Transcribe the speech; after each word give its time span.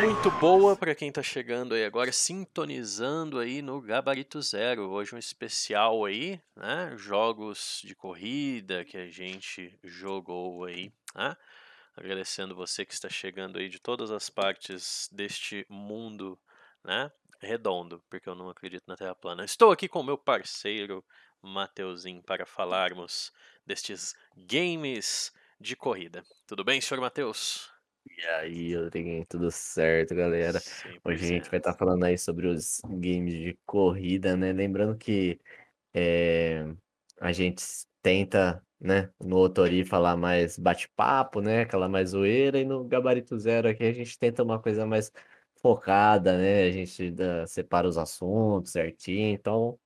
Muito 0.00 0.30
boa 0.32 0.76
para 0.76 0.94
quem 0.94 1.10
tá 1.10 1.22
chegando 1.22 1.74
aí 1.74 1.84
agora, 1.84 2.12
sintonizando 2.12 3.38
aí 3.38 3.62
no 3.62 3.80
Gabarito 3.80 4.42
Zero. 4.42 4.90
Hoje 4.90 5.14
um 5.14 5.18
especial 5.18 6.04
aí, 6.04 6.40
né? 6.54 6.92
Jogos 6.96 7.80
de 7.84 7.94
corrida 7.94 8.84
que 8.84 8.96
a 8.96 9.08
gente 9.08 9.78
jogou 9.82 10.64
aí, 10.64 10.92
né? 11.14 11.36
Agradecendo 11.96 12.54
você 12.54 12.84
que 12.84 12.92
está 12.92 13.08
chegando 13.08 13.58
aí 13.58 13.68
de 13.68 13.78
todas 13.78 14.10
as 14.10 14.28
partes 14.28 15.08
deste 15.10 15.64
mundo, 15.68 16.38
né? 16.84 17.10
Redondo, 17.40 18.02
porque 18.10 18.28
eu 18.28 18.34
não 18.34 18.50
acredito 18.50 18.84
na 18.86 18.96
Terra 18.96 19.14
plana. 19.14 19.44
Estou 19.44 19.70
aqui 19.70 19.88
com 19.88 20.00
o 20.00 20.04
meu 20.04 20.18
parceiro 20.18 21.04
Mateuzinho 21.42 22.22
para 22.22 22.44
falarmos 22.44 23.32
destes 23.66 24.14
games 24.36 25.32
de 25.60 25.74
corrida. 25.76 26.22
Tudo 26.46 26.64
bem, 26.64 26.80
senhor 26.80 27.00
Mateus? 27.00 27.70
E 28.08 28.24
aí, 28.26 28.74
Rodriguinho, 28.76 29.26
tudo 29.26 29.50
certo, 29.50 30.14
galera? 30.14 30.60
Sempre 30.60 31.00
Hoje 31.04 31.24
a 31.24 31.28
gente 31.28 31.50
vai 31.50 31.58
estar 31.58 31.74
falando 31.74 32.04
aí 32.04 32.16
sobre 32.16 32.46
os 32.46 32.80
games 32.84 33.34
de 33.34 33.58
corrida, 33.66 34.36
né? 34.36 34.52
Lembrando 34.52 34.96
que 34.96 35.40
eh, 35.94 36.64
a 37.20 37.32
gente 37.32 37.64
tenta, 38.02 38.64
né, 38.80 39.10
no 39.20 39.38
Otori 39.38 39.84
falar 39.84 40.16
mais 40.16 40.58
bate-papo, 40.58 41.40
né? 41.40 41.62
Aquela 41.62 41.88
mais 41.88 42.10
zoeira, 42.10 42.58
e 42.60 42.64
no 42.64 42.84
Gabarito 42.84 43.38
Zero 43.38 43.68
aqui 43.68 43.84
a 43.84 43.92
gente 43.92 44.18
tenta 44.18 44.42
uma 44.42 44.60
coisa 44.60 44.86
mais 44.86 45.12
focada, 45.60 46.38
né? 46.38 46.64
A 46.64 46.70
gente 46.72 47.10
dá- 47.10 47.46
separa 47.46 47.88
os 47.88 47.98
assuntos 47.98 48.72
certinho, 48.72 49.30
então 49.34 49.78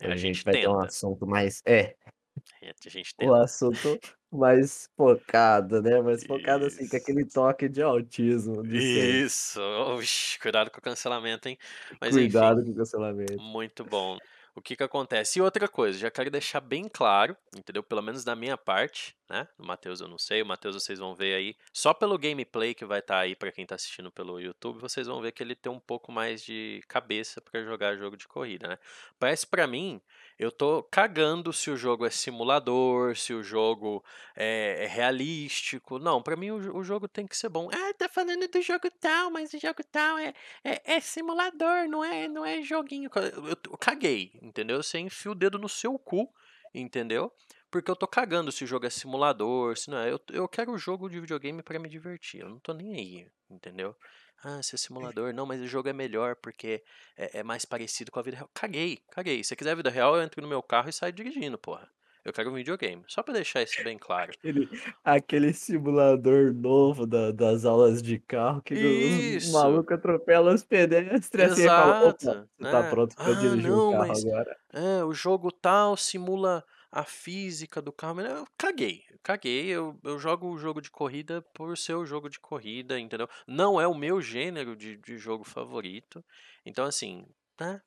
É, 0.00 0.12
a 0.12 0.16
gente 0.16 0.44
vai 0.44 0.54
ter 0.54 0.68
um 0.68 0.80
assunto 0.80 1.26
mais. 1.26 1.62
É, 1.66 1.96
A 2.86 2.88
gente 2.88 3.14
o 3.20 3.34
tenta. 3.34 3.42
assunto 3.42 4.00
mais 4.30 4.88
focado, 4.96 5.80
né? 5.82 6.00
Mais 6.02 6.24
focado 6.24 6.66
assim, 6.66 6.86
com 6.88 6.96
Isso. 6.96 6.96
aquele 6.96 7.24
toque 7.24 7.68
de 7.68 7.82
autismo 7.82 8.62
de. 8.66 9.24
Isso. 9.24 9.60
Oxi, 9.60 10.38
cuidado 10.38 10.70
com 10.70 10.78
o 10.78 10.82
cancelamento, 10.82 11.48
hein? 11.48 11.58
Mas 12.00 12.16
enfim, 12.16 12.30
Cuidado 12.30 12.64
com 12.64 12.70
o 12.70 12.74
cancelamento. 12.76 13.36
muito 13.36 13.84
bom. 13.84 14.18
O 14.54 14.62
que 14.62 14.74
que 14.74 14.82
acontece? 14.82 15.38
E 15.38 15.42
outra 15.42 15.68
coisa, 15.68 15.98
já 15.98 16.10
quero 16.10 16.30
deixar 16.30 16.60
bem 16.60 16.88
claro, 16.88 17.36
entendeu? 17.54 17.82
Pelo 17.82 18.00
menos 18.00 18.24
da 18.24 18.34
minha 18.34 18.56
parte, 18.56 19.14
né? 19.28 19.46
O 19.58 19.66
Matheus 19.66 20.00
eu 20.00 20.08
não 20.08 20.16
sei, 20.16 20.40
o 20.40 20.46
Matheus 20.46 20.74
vocês 20.82 20.98
vão 20.98 21.14
ver 21.14 21.34
aí. 21.34 21.56
Só 21.74 21.92
pelo 21.92 22.18
gameplay 22.18 22.74
que 22.74 22.84
vai 22.86 23.00
estar 23.00 23.18
aí 23.18 23.36
pra 23.36 23.52
quem 23.52 23.66
tá 23.66 23.74
assistindo 23.74 24.10
pelo 24.10 24.40
YouTube, 24.40 24.80
vocês 24.80 25.06
vão 25.06 25.20
ver 25.20 25.32
que 25.32 25.42
ele 25.42 25.54
tem 25.54 25.70
um 25.70 25.78
pouco 25.78 26.10
mais 26.10 26.42
de 26.42 26.82
cabeça 26.88 27.38
pra 27.42 27.62
jogar 27.64 27.98
jogo 27.98 28.16
de 28.16 28.26
corrida, 28.26 28.66
né? 28.66 28.78
Parece 29.18 29.46
pra 29.46 29.66
mim, 29.66 30.00
eu 30.38 30.50
tô 30.52 30.82
cagando 30.82 31.52
se 31.52 31.70
o 31.70 31.76
jogo 31.76 32.04
é 32.06 32.10
simulador, 32.10 33.16
se 33.16 33.32
o 33.32 33.42
jogo 33.42 34.04
é, 34.34 34.84
é 34.84 34.86
realístico. 34.86 35.98
Não, 35.98 36.22
pra 36.22 36.36
mim 36.36 36.50
o, 36.50 36.76
o 36.76 36.84
jogo 36.84 37.08
tem 37.08 37.26
que 37.26 37.36
ser 37.36 37.48
bom. 37.48 37.68
Ah, 37.72 37.94
tá 37.94 38.08
falando 38.08 38.46
do 38.48 38.60
jogo 38.62 38.90
tal, 39.00 39.30
mas 39.30 39.52
o 39.54 39.58
jogo 39.58 39.82
tal 39.90 40.18
é, 40.18 40.34
é, 40.64 40.94
é 40.96 41.00
simulador, 41.00 41.88
não 41.88 42.04
é, 42.04 42.28
não 42.28 42.44
é 42.44 42.62
joguinho. 42.62 43.10
Eu, 43.14 43.22
eu- 43.48 43.56
eu 43.70 43.78
caguei, 43.78 44.32
entendeu? 44.42 44.82
Você 44.82 44.98
enfia 44.98 45.32
o 45.32 45.34
dedo 45.34 45.58
no 45.58 45.68
seu 45.68 45.98
cu, 45.98 46.28
entendeu? 46.74 47.32
Porque 47.70 47.90
eu 47.90 47.96
tô 47.96 48.06
cagando 48.06 48.52
se 48.52 48.64
o 48.64 48.66
jogo 48.66 48.86
é 48.86 48.90
simulador, 48.90 49.76
se 49.76 49.90
não 49.90 49.98
é. 49.98 50.12
Eu, 50.12 50.20
eu 50.32 50.48
quero 50.48 50.72
o 50.72 50.78
jogo 50.78 51.08
de 51.08 51.20
videogame 51.20 51.62
pra 51.62 51.78
me 51.78 51.88
divertir. 51.88 52.40
Eu 52.40 52.48
não 52.48 52.58
tô 52.60 52.72
nem 52.72 52.94
aí, 52.94 53.26
entendeu? 53.50 53.94
Ah, 54.42 54.62
se 54.62 54.74
é 54.74 54.78
simulador. 54.78 55.32
Não, 55.34 55.44
mas 55.46 55.60
o 55.60 55.66
jogo 55.66 55.88
é 55.88 55.92
melhor 55.92 56.36
porque 56.36 56.82
é, 57.16 57.40
é 57.40 57.42
mais 57.42 57.64
parecido 57.64 58.10
com 58.10 58.18
a 58.20 58.22
vida 58.22 58.36
real. 58.36 58.50
Caguei, 58.54 58.98
caguei. 59.10 59.42
Se 59.42 59.48
você 59.48 59.56
quiser 59.56 59.76
vida 59.76 59.90
real, 59.90 60.16
eu 60.16 60.22
entro 60.22 60.40
no 60.42 60.48
meu 60.48 60.62
carro 60.62 60.88
e 60.88 60.92
saio 60.92 61.12
dirigindo, 61.12 61.58
porra. 61.58 61.90
Eu 62.24 62.32
quero 62.32 62.50
um 62.50 62.54
videogame. 62.54 63.04
Só 63.08 63.22
pra 63.22 63.34
deixar 63.34 63.62
isso 63.62 63.82
bem 63.82 63.98
claro. 63.98 64.34
Aquele, 64.38 64.68
aquele 65.04 65.52
simulador 65.52 66.52
novo 66.54 67.06
da- 67.06 67.30
das 67.32 67.64
aulas 67.64 68.02
de 68.02 68.18
carro 68.18 68.62
que 68.62 68.74
os 68.86 69.34
Isso. 69.34 69.50
malucos 69.52 69.94
atropelam 69.96 70.54
os 70.54 70.64
pedestres 70.64 71.52
assim 71.52 71.64
e 71.66 71.70
falam, 71.70 71.96
opa, 72.00 72.34
Exato. 72.34 72.48
você 72.58 72.66
tá 72.66 72.82
né? 72.82 72.88
pronto 72.90 73.16
pra 73.22 73.34
Ah, 73.34 73.34
dirigir 73.34 73.74
o 73.74 73.82
não, 73.82 73.84
carro 73.84 74.10
mas 74.10 74.18
agora. 74.18 74.56
é, 74.72 75.04
o 75.04 75.12
jogo 75.12 75.50
tal 75.52 75.96
simula 75.96 76.64
a 76.96 77.04
física 77.04 77.82
do 77.82 77.92
carro. 77.92 78.20
Eu 78.22 78.46
caguei, 78.56 79.04
eu 79.10 79.18
caguei. 79.22 79.66
Eu, 79.68 79.98
eu 80.02 80.18
jogo 80.18 80.48
o 80.48 80.58
jogo 80.58 80.80
de 80.80 80.90
corrida 80.90 81.42
por 81.54 81.76
ser 81.76 81.94
o 81.94 82.06
jogo 82.06 82.30
de 82.30 82.40
corrida, 82.40 82.98
entendeu? 82.98 83.28
Não 83.46 83.78
é 83.80 83.86
o 83.86 83.94
meu 83.94 84.20
gênero 84.20 84.74
de, 84.74 84.96
de 84.96 85.18
jogo 85.18 85.44
favorito. 85.44 86.24
Então, 86.64 86.86
assim, 86.86 87.26
né? 87.60 87.80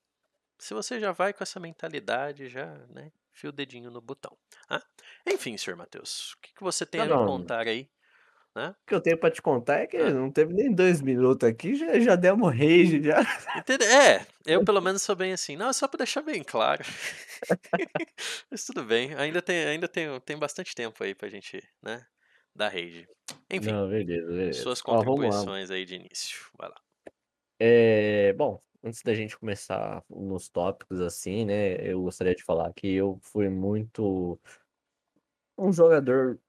Se 0.59 0.73
você 0.73 0.99
já 0.99 1.11
vai 1.11 1.33
com 1.33 1.43
essa 1.43 1.59
mentalidade, 1.59 2.49
já, 2.49 2.67
né? 2.89 3.11
Fia 3.33 3.49
o 3.49 3.53
dedinho 3.53 3.89
no 3.89 4.01
botão. 4.01 4.37
ah? 4.69 4.81
Enfim, 5.25 5.57
senhor 5.57 5.77
Matheus, 5.77 6.33
o 6.33 6.41
que, 6.41 6.53
que 6.53 6.63
você 6.63 6.85
tem 6.85 7.01
Tá 7.01 7.05
a 7.05 7.09
me 7.09 7.15
bom. 7.15 7.25
contar 7.25 7.67
aí? 7.67 7.89
Né? 8.55 8.69
O 8.69 8.75
que 8.87 8.95
eu 8.95 9.01
tenho 9.01 9.17
pra 9.17 9.29
te 9.29 9.41
contar 9.41 9.79
é 9.81 9.87
que 9.87 9.95
Ah. 9.97 10.09
não 10.11 10.31
teve 10.31 10.53
nem 10.53 10.73
dois 10.73 11.01
minutos 11.01 11.47
aqui, 11.47 11.75
já, 11.75 11.99
já 11.99 12.15
demos 12.15 12.49
rage 12.51 13.01
já. 13.03 13.21
Entende- 13.57 13.85
É, 13.85 14.25
eu 14.45 14.65
pelo 14.65 14.81
menos 14.81 15.01
sou 15.03 15.15
bem 15.15 15.31
assim. 15.33 15.55
Não, 15.55 15.71
só 15.71 15.87
pra 15.87 15.99
deixar 15.99 16.21
bem 16.23 16.43
claro. 16.43 16.83
Mas 18.51 18.65
tudo 18.65 18.83
bem, 18.83 19.13
ainda 19.15 19.41
tem, 19.41 19.65
ainda 19.65 19.87
tem, 19.87 20.19
tem 20.21 20.37
bastante 20.37 20.73
tempo 20.75 21.03
aí 21.03 21.13
pra 21.13 21.29
gente, 21.29 21.61
né, 21.81 22.05
dar 22.55 22.69
rage. 22.69 23.07
Enfim, 23.51 23.71
Não, 23.71 23.87
beleza, 23.87 24.27
beleza. 24.27 24.63
suas 24.63 24.81
Ó, 24.81 24.83
contribuições 25.03 25.69
aí 25.71 25.85
de 25.85 25.95
início. 25.95 26.39
Vai 26.57 26.69
lá. 26.69 26.75
É, 27.61 28.33
bom, 28.33 28.59
antes 28.83 29.03
da 29.03 29.13
gente 29.13 29.37
começar 29.37 30.03
nos 30.09 30.49
tópicos 30.49 30.99
assim, 31.01 31.45
né, 31.45 31.75
eu 31.87 32.01
gostaria 32.01 32.33
de 32.33 32.43
falar 32.43 32.73
que 32.73 32.91
eu 32.93 33.19
fui 33.21 33.47
muito 33.49 34.39
um 35.57 35.71
jogador 35.71 36.39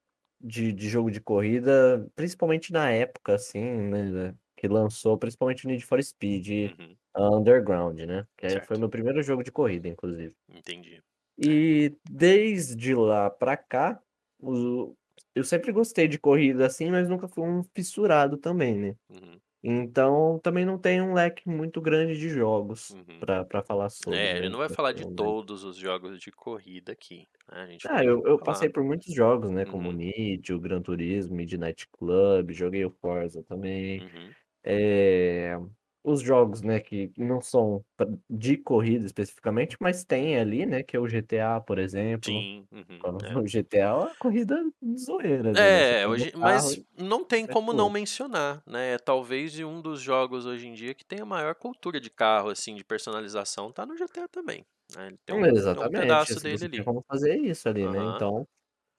de, 0.40 0.72
de 0.72 0.88
jogo 0.88 1.10
de 1.10 1.20
corrida, 1.20 2.08
principalmente 2.14 2.72
na 2.72 2.90
época, 2.90 3.34
assim, 3.34 3.60
né, 3.62 4.34
que 4.56 4.68
lançou, 4.68 5.18
principalmente 5.18 5.66
o 5.66 5.68
Need 5.68 5.84
for 5.84 6.02
Speed 6.02 6.48
Uhum, 6.62 6.98
Underground, 7.16 8.00
né, 8.00 8.26
que 8.36 8.46
aí 8.46 8.60
foi 8.60 8.76
certo, 8.76 8.78
meu 8.78 8.88
primeiro 8.90 9.22
jogo 9.22 9.42
de 9.44 9.52
corrida, 9.52 9.88
inclusive. 9.88 10.34
entendi. 10.48 11.02
E 11.38 11.96
desde 12.04 12.94
lá 12.94 13.30
pra 13.30 13.56
cá, 13.56 14.02
o- 14.38 14.94
eu 15.34 15.44
sempre 15.44 15.72
gostei 15.72 16.06
de 16.08 16.18
corrida 16.18 16.66
assim, 16.66 16.90
mas 16.90 17.08
nunca 17.08 17.28
fui 17.28 17.44
um 17.44 17.62
fissurado 17.74 18.36
também, 18.36 18.78
né? 18.78 18.96
Uhum, 19.08 19.40
Então 19.62 20.38
também 20.40 20.64
não 20.66 20.78
tem 20.78 21.00
um 21.02 21.14
leque 21.14 21.48
muito 21.48 21.80
grande 21.80 22.18
de 22.18 22.28
jogos 22.30 22.96
uhum. 22.96 23.20
pra 23.20 23.44
para 23.44 23.62
falar 23.62 23.90
sobre, 23.90 24.28
É, 24.28 24.38
né? 24.38 24.38
ele 24.38 24.50
não 24.50 24.58
vai 24.58 24.68
falar 24.70 24.92
de 24.92 25.06
todos 25.06 25.64
os 25.64 25.76
jogos 25.76 26.20
de 26.20 26.32
corrida 26.32 26.92
aqui, 26.92 27.28
né? 27.50 27.62
A 27.62 27.66
gente 27.68 27.88
Ah, 27.88 28.04
vai 28.04 28.04
eu, 28.04 28.22
eu 28.26 28.38
falar. 28.38 28.42
passei 28.42 28.68
por 28.68 28.84
muitos 28.84 29.12
jogos, 29.14 29.50
né? 29.50 29.64
Como 29.64 29.88
o 29.88 29.92
Uhum, 29.92 29.92
Need, 29.92 30.52
o 30.52 30.60
Gran 30.60 30.82
Turismo, 30.82 31.34
Midnight 31.34 31.88
Club, 31.90 32.50
joguei 32.52 32.84
o 32.84 32.90
Forza 32.90 33.42
também. 33.44 34.04
uhum, 34.04 34.34
É, 34.64 35.56
os 36.04 36.20
jogos, 36.22 36.62
né, 36.62 36.80
que 36.80 37.12
não 37.18 37.40
são 37.42 37.84
de 38.28 38.56
corrida 38.58 39.06
especificamente, 39.06 39.76
mas 39.80 40.04
tem 40.04 40.38
ali, 40.38 40.66
né, 40.66 40.82
que 40.82 40.96
é 40.96 41.00
o 41.00 41.08
GTA, 41.08 41.60
por 41.60 41.78
exemplo. 41.78 42.46
sim, 42.46 42.66
uhum, 42.72 43.08
é. 43.22 43.40
O 43.44 43.46
GTA 43.48 43.80
é 43.90 43.92
uma 43.94 44.16
corrida 44.16 44.56
zoeira, 44.98 45.54
né? 45.56 45.82
É, 45.82 46.06
o 46.06 46.14
hoje, 46.14 46.32
carro 46.38 46.76
mas 46.76 46.80
não 46.96 47.24
tem 47.24 47.44
sai 47.46 47.56
como 47.56 47.72
não 47.72 47.90
mencionar, 47.90 48.62
né? 48.64 48.94
É 48.94 48.98
talvez 48.98 49.58
um 49.58 49.80
dos 49.82 50.00
jogos 50.00 50.46
hoje 50.46 50.68
em 50.68 50.74
dia 50.74 50.94
que 50.94 51.04
tem 51.04 51.20
a 51.20 51.24
maior 51.26 51.56
cultura 51.56 52.00
de 52.00 52.08
carro, 52.08 52.50
assim, 52.50 52.74
de 52.76 52.84
personalização, 52.84 53.72
tá 53.72 53.84
no 53.84 53.96
GTA 53.96 54.28
também, 54.28 54.64
né? 54.94 55.08
Ele 55.08 55.18
tem 55.26 55.34
um, 55.34 55.44
tem 55.72 55.82
um 55.82 55.88
Exatamente, 55.88 55.92
pedaço 55.92 56.38
assim, 56.38 56.56
dele 56.56 56.66
ali. 56.66 56.84
como 56.84 57.02
fazer 57.06 57.36
isso 57.38 57.68
ali, 57.68 57.88
né? 57.88 58.02
Aham, 58.02 58.04
Então, 58.04 58.46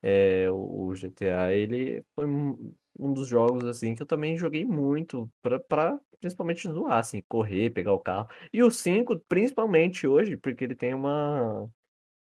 é, 0.01 0.49
o 0.51 0.87
o 0.89 0.95
GTA, 0.95 1.53
ele 1.53 2.03
foi 2.15 2.27
um 2.97 3.13
dos 3.13 3.27
jogos, 3.27 3.63
assim, 3.65 3.95
que 3.95 4.01
eu 4.01 4.07
também 4.07 4.37
joguei 4.37 4.65
muito 4.65 5.31
pra, 5.41 5.59
pra 5.59 5.99
principalmente 6.19 6.69
zoar, 6.69 6.99
assim, 6.99 7.21
correr, 7.27 7.71
pegar 7.71 7.93
o 7.93 7.99
carro. 7.99 8.29
E 8.53 8.61
o 8.63 8.69
5, 8.69 9.19
principalmente 9.27 10.07
hoje, 10.07 10.37
porque 10.37 10.63
ele 10.63 10.75
tem 10.75 10.93
uma, 10.93 11.67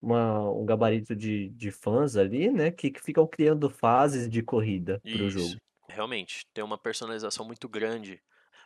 uma, 0.00 0.50
um 0.50 0.64
gabarito 0.64 1.16
de, 1.16 1.48
de 1.50 1.70
fãs 1.70 2.16
ali, 2.16 2.50
né, 2.50 2.70
que, 2.70 2.90
que 2.90 3.00
ficam 3.00 3.26
criando 3.26 3.70
fases 3.70 4.28
de 4.28 4.42
corrida 4.42 5.00
pro 5.00 5.28
jogo. 5.30 5.46
Isso, 5.46 5.56
realmente, 5.88 6.46
tem 6.52 6.62
uma 6.62 6.78
personalização 6.78 7.46
muito 7.46 7.68
grande. 7.68 8.22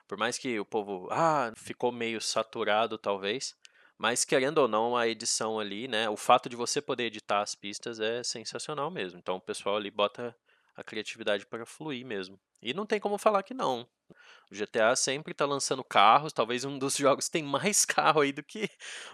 Por 0.08 0.18
mais 0.18 0.36
que 0.36 0.58
o 0.58 0.64
povo, 0.64 1.08
ah, 1.10 1.52
ficou 1.56 1.92
meio 1.92 2.20
saturado, 2.20 2.98
talvez. 2.98 3.54
Mas 3.96 4.24
querendo 4.24 4.58
ou 4.58 4.68
não, 4.68 4.96
a 4.96 5.06
edição 5.06 5.60
ali, 5.60 5.86
né? 5.86 6.08
O 6.08 6.16
fato 6.16 6.48
de 6.48 6.56
você 6.56 6.82
poder 6.82 7.04
editar 7.04 7.40
as 7.40 7.54
pistas 7.54 8.00
é 8.00 8.22
sensacional 8.24 8.90
mesmo. 8.90 9.18
Então 9.18 9.36
o 9.36 9.40
pessoal 9.40 9.76
ali 9.76 9.90
bota 9.90 10.34
a 10.76 10.82
criatividade 10.82 11.46
para 11.46 11.66
fluir 11.66 12.04
mesmo. 12.04 12.40
E 12.62 12.72
não 12.72 12.86
tem 12.86 13.00
como 13.00 13.18
falar 13.18 13.42
que 13.42 13.54
não. 13.54 13.86
O 14.50 14.54
GTA 14.54 14.94
sempre 14.94 15.34
tá 15.34 15.46
lançando 15.46 15.82
carros, 15.82 16.32
talvez 16.32 16.64
um 16.64 16.78
dos 16.78 16.96
jogos 16.96 17.28
tem 17.28 17.42
mais 17.42 17.84
carro 17.84 18.20
aí 18.20 18.32
do 18.32 18.42
que 18.42 18.68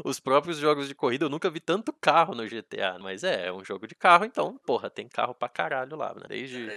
os 0.04 0.20
próprios 0.20 0.58
jogos 0.58 0.88
de 0.88 0.94
corrida. 0.94 1.24
Eu 1.24 1.30
nunca 1.30 1.50
vi 1.50 1.60
tanto 1.60 1.92
carro 1.92 2.34
no 2.34 2.46
GTA, 2.46 2.98
mas 2.98 3.24
é, 3.24 3.46
é 3.46 3.52
um 3.52 3.64
jogo 3.64 3.86
de 3.86 3.94
carro, 3.94 4.24
então, 4.24 4.58
porra, 4.66 4.90
tem 4.90 5.08
carro 5.08 5.34
pra 5.34 5.48
caralho 5.48 5.96
lá, 5.96 6.14
né? 6.14 6.26
Desde 6.28 6.68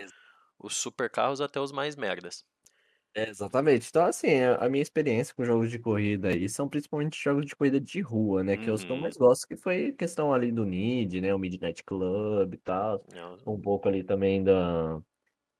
os 0.59 0.77
super 0.77 1.09
carros 1.09 1.41
até 1.41 1.59
os 1.59 1.71
mais 1.71 1.95
merdas. 1.95 2.45
É, 3.13 3.27
exatamente. 3.29 3.89
Então, 3.89 4.05
assim, 4.05 4.39
a 4.41 4.55
a 4.65 4.69
minha 4.69 4.81
experiência 4.81 5.35
com 5.35 5.43
jogos 5.43 5.69
de 5.69 5.77
corrida 5.79 6.29
aí 6.29 6.47
são 6.47 6.69
principalmente 6.69 7.21
jogos 7.21 7.45
de 7.45 7.53
corrida 7.55 7.79
de 7.79 7.99
rua, 7.99 8.41
né, 8.43 8.55
que 8.57 8.69
é 8.69 8.73
os 8.73 8.83
que 8.85 8.91
eu 8.91 8.97
Uhum. 8.97 9.01
mais 9.01 9.17
gosto, 9.17 9.45
que 9.47 9.57
foi 9.57 9.91
questão 9.91 10.33
ali 10.33 10.49
do 10.51 10.65
Need, 10.65 11.19
né, 11.19 11.33
o 11.35 11.39
Midnight 11.39 11.83
Club 11.83 12.53
e 12.53 12.57
tal, 12.57 13.03
Não, 13.07 13.37
um 13.45 13.59
pouco 13.59 13.89
ali 13.89 14.01
também 14.03 14.41
da 14.43 15.01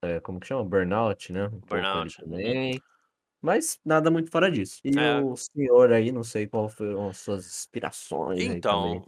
eh, 0.03 0.19
como 0.21 0.39
que 0.39 0.47
chama? 0.47 0.63
Burnout, 0.65 1.33
né, 1.33 1.47
um 1.47 1.61
pouco 1.61 1.97
ali 1.97 2.11
Burnout. 2.11 2.19
Também, 2.19 2.83
mas 3.41 3.79
nada 3.85 4.11
muito 4.11 4.29
fora 4.31 4.51
disso. 4.51 4.79
E 4.83 4.97
É. 4.97 5.23
o 5.23 5.35
senhor 5.35 5.91
aí, 5.93 6.11
não 6.11 6.23
sei 6.23 6.47
qual 6.47 6.69
foram 6.69 7.09
as 7.09 7.17
suas 7.19 7.45
inspirações. 7.45 8.43
Então, 8.43 9.03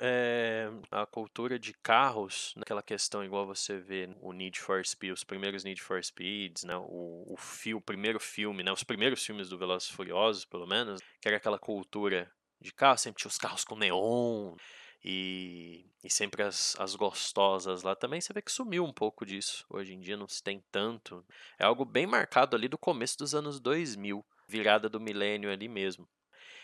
eh, 0.00 0.68
a 0.90 1.06
cultura 1.06 1.58
de 1.60 1.72
carros, 1.74 2.52
naquela 2.56 2.82
questão 2.82 3.24
igual 3.24 3.46
você 3.46 3.78
vê 3.78 4.08
o 4.20 4.32
Need 4.32 4.58
for 4.60 4.84
Speed, 4.84 5.12
os 5.12 5.22
primeiros 5.22 5.62
Need 5.62 5.80
for 5.80 6.02
Speeds, 6.04 6.64
né, 6.64 6.76
o 6.76 7.34
o 7.34 7.36
o 7.76 7.80
primeiro 7.80 8.18
filme, 8.18 8.62
né, 8.64 8.72
os 8.72 8.82
primeiros 8.82 9.24
filmes 9.24 9.48
do 9.48 9.56
Velozes 9.58 9.88
Furiosos, 9.88 10.44
pelo 10.44 10.66
menos, 10.66 11.00
que 11.20 11.28
era 11.28 11.36
aquela 11.36 11.58
cultura 11.58 12.30
de 12.60 12.72
carro, 12.72 12.98
sempre 12.98 13.20
tinha 13.22 13.28
os 13.30 13.38
carros 13.38 13.64
com 13.64 13.76
neon, 13.76 14.56
e 15.04 15.84
e 16.02 16.10
sempre 16.10 16.42
as 16.42 16.76
as 16.78 16.94
gostosas 16.94 17.82
lá 17.82 17.94
também, 17.96 18.20
você 18.20 18.32
vê 18.32 18.42
que 18.42 18.52
sumiu 18.52 18.84
um 18.84 18.92
pouco 18.92 19.24
disso, 19.24 19.64
hoje 19.70 19.94
em 19.94 20.00
dia 20.00 20.16
não 20.16 20.28
se 20.28 20.42
tem 20.42 20.62
tanto. 20.70 21.24
É 21.58 21.64
algo 21.64 21.84
bem 21.84 22.06
marcado 22.06 22.56
ali 22.56 22.68
do 22.68 22.78
começo 22.78 23.18
dos 23.18 23.34
anos 23.34 23.58
2000, 23.60 24.24
virada 24.48 24.88
do 24.88 25.00
milênio 25.00 25.50
ali 25.50 25.68
mesmo. 25.68 26.08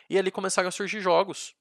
E 0.09 0.19
ali 0.19 0.31
começaram 0.31 0.69
a 0.69 0.73
surgir 0.73 1.01
jogos, 1.01 1.55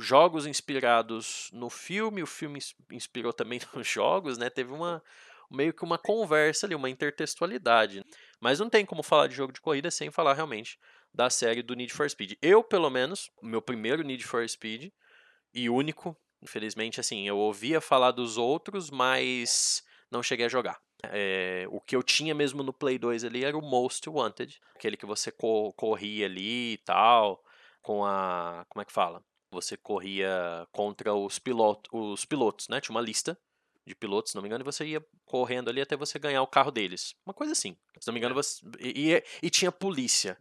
jogos 0.00 0.46
inspirados 0.46 1.50
no 1.52 1.68
filme, 1.68 2.22
o 2.22 2.26
filme 2.26 2.58
ins 2.58 2.74
inspirou 2.90 3.32
também 3.32 3.60
nos 3.74 3.88
jogos, 3.88 4.38
né, 4.38 4.48
teve 4.48 4.72
uma 4.72 5.02
meio 5.50 5.72
que 5.72 5.84
uma 5.84 5.98
conversa 5.98 6.66
ali, 6.66 6.74
uma 6.74 6.90
intertextualidade. 6.90 8.04
Mas 8.40 8.58
não 8.60 8.70
tem 8.70 8.84
como 8.84 9.02
falar 9.02 9.26
de 9.28 9.34
jogo 9.34 9.52
de 9.52 9.60
corrida 9.60 9.90
sem 9.90 10.10
falar 10.10 10.34
realmente 10.34 10.78
da 11.12 11.30
série 11.30 11.62
do 11.62 11.74
Need 11.74 11.92
for 11.92 12.08
Speed. 12.08 12.32
Eu, 12.42 12.62
pelo 12.62 12.90
menos, 12.90 13.30
meu 13.42 13.62
primeiro 13.62 14.02
Need 14.02 14.24
for 14.24 14.48
Speed, 14.48 14.90
e 15.54 15.70
único, 15.70 16.16
infelizmente, 16.42 17.00
assim, 17.00 17.26
eu 17.28 17.38
ouvia 17.38 17.80
falar 17.80 18.10
dos 18.10 18.36
outros, 18.36 18.90
mas 18.90 19.82
não 20.10 20.22
cheguei 20.22 20.46
a 20.46 20.48
jogar. 20.48 20.80
Eh, 21.12 21.66
o 21.70 21.80
que 21.80 21.94
eu 21.94 22.02
tinha 22.02 22.34
mesmo 22.34 22.62
no 22.62 22.72
Play 22.72 22.98
2 22.98 23.24
ali 23.24 23.44
era 23.44 23.56
o 23.56 23.62
Most 23.62 24.08
Wanted, 24.08 24.58
aquele 24.74 24.96
que 24.96 25.06
você 25.06 25.30
co 25.30 25.72
corria 25.74 26.26
ali 26.26 26.74
e 26.74 26.78
tal, 26.78 27.42
com 27.82 28.04
a 28.04 28.64
como 28.68 28.82
é 28.82 28.84
que 28.84 28.92
fala? 28.92 29.22
Você 29.50 29.76
corria 29.76 30.66
contra 30.72 31.14
os 31.14 31.38
piloto 31.38 31.90
os 31.92 32.24
pilotos, 32.24 32.68
né, 32.68 32.80
tinha 32.80 32.94
uma 32.94 33.00
lista 33.02 33.38
de 33.86 33.94
pilotos, 33.94 34.30
se 34.32 34.36
não 34.36 34.42
me 34.42 34.48
engano, 34.48 34.62
e 34.62 34.64
você 34.64 34.86
ia 34.86 35.04
correndo 35.26 35.68
ali 35.68 35.80
até 35.80 35.94
você 35.96 36.18
ganhar 36.18 36.42
o 36.42 36.46
carro 36.46 36.70
deles, 36.70 37.14
uma 37.26 37.34
coisa 37.34 37.52
assim. 37.52 37.76
Se 38.00 38.06
não 38.06 38.14
me 38.14 38.20
engano, 38.20 38.34
você 38.34 38.64
e 38.80 39.12
e 39.14 39.24
e 39.42 39.50
tinha 39.50 39.70
polícia, 39.70 40.38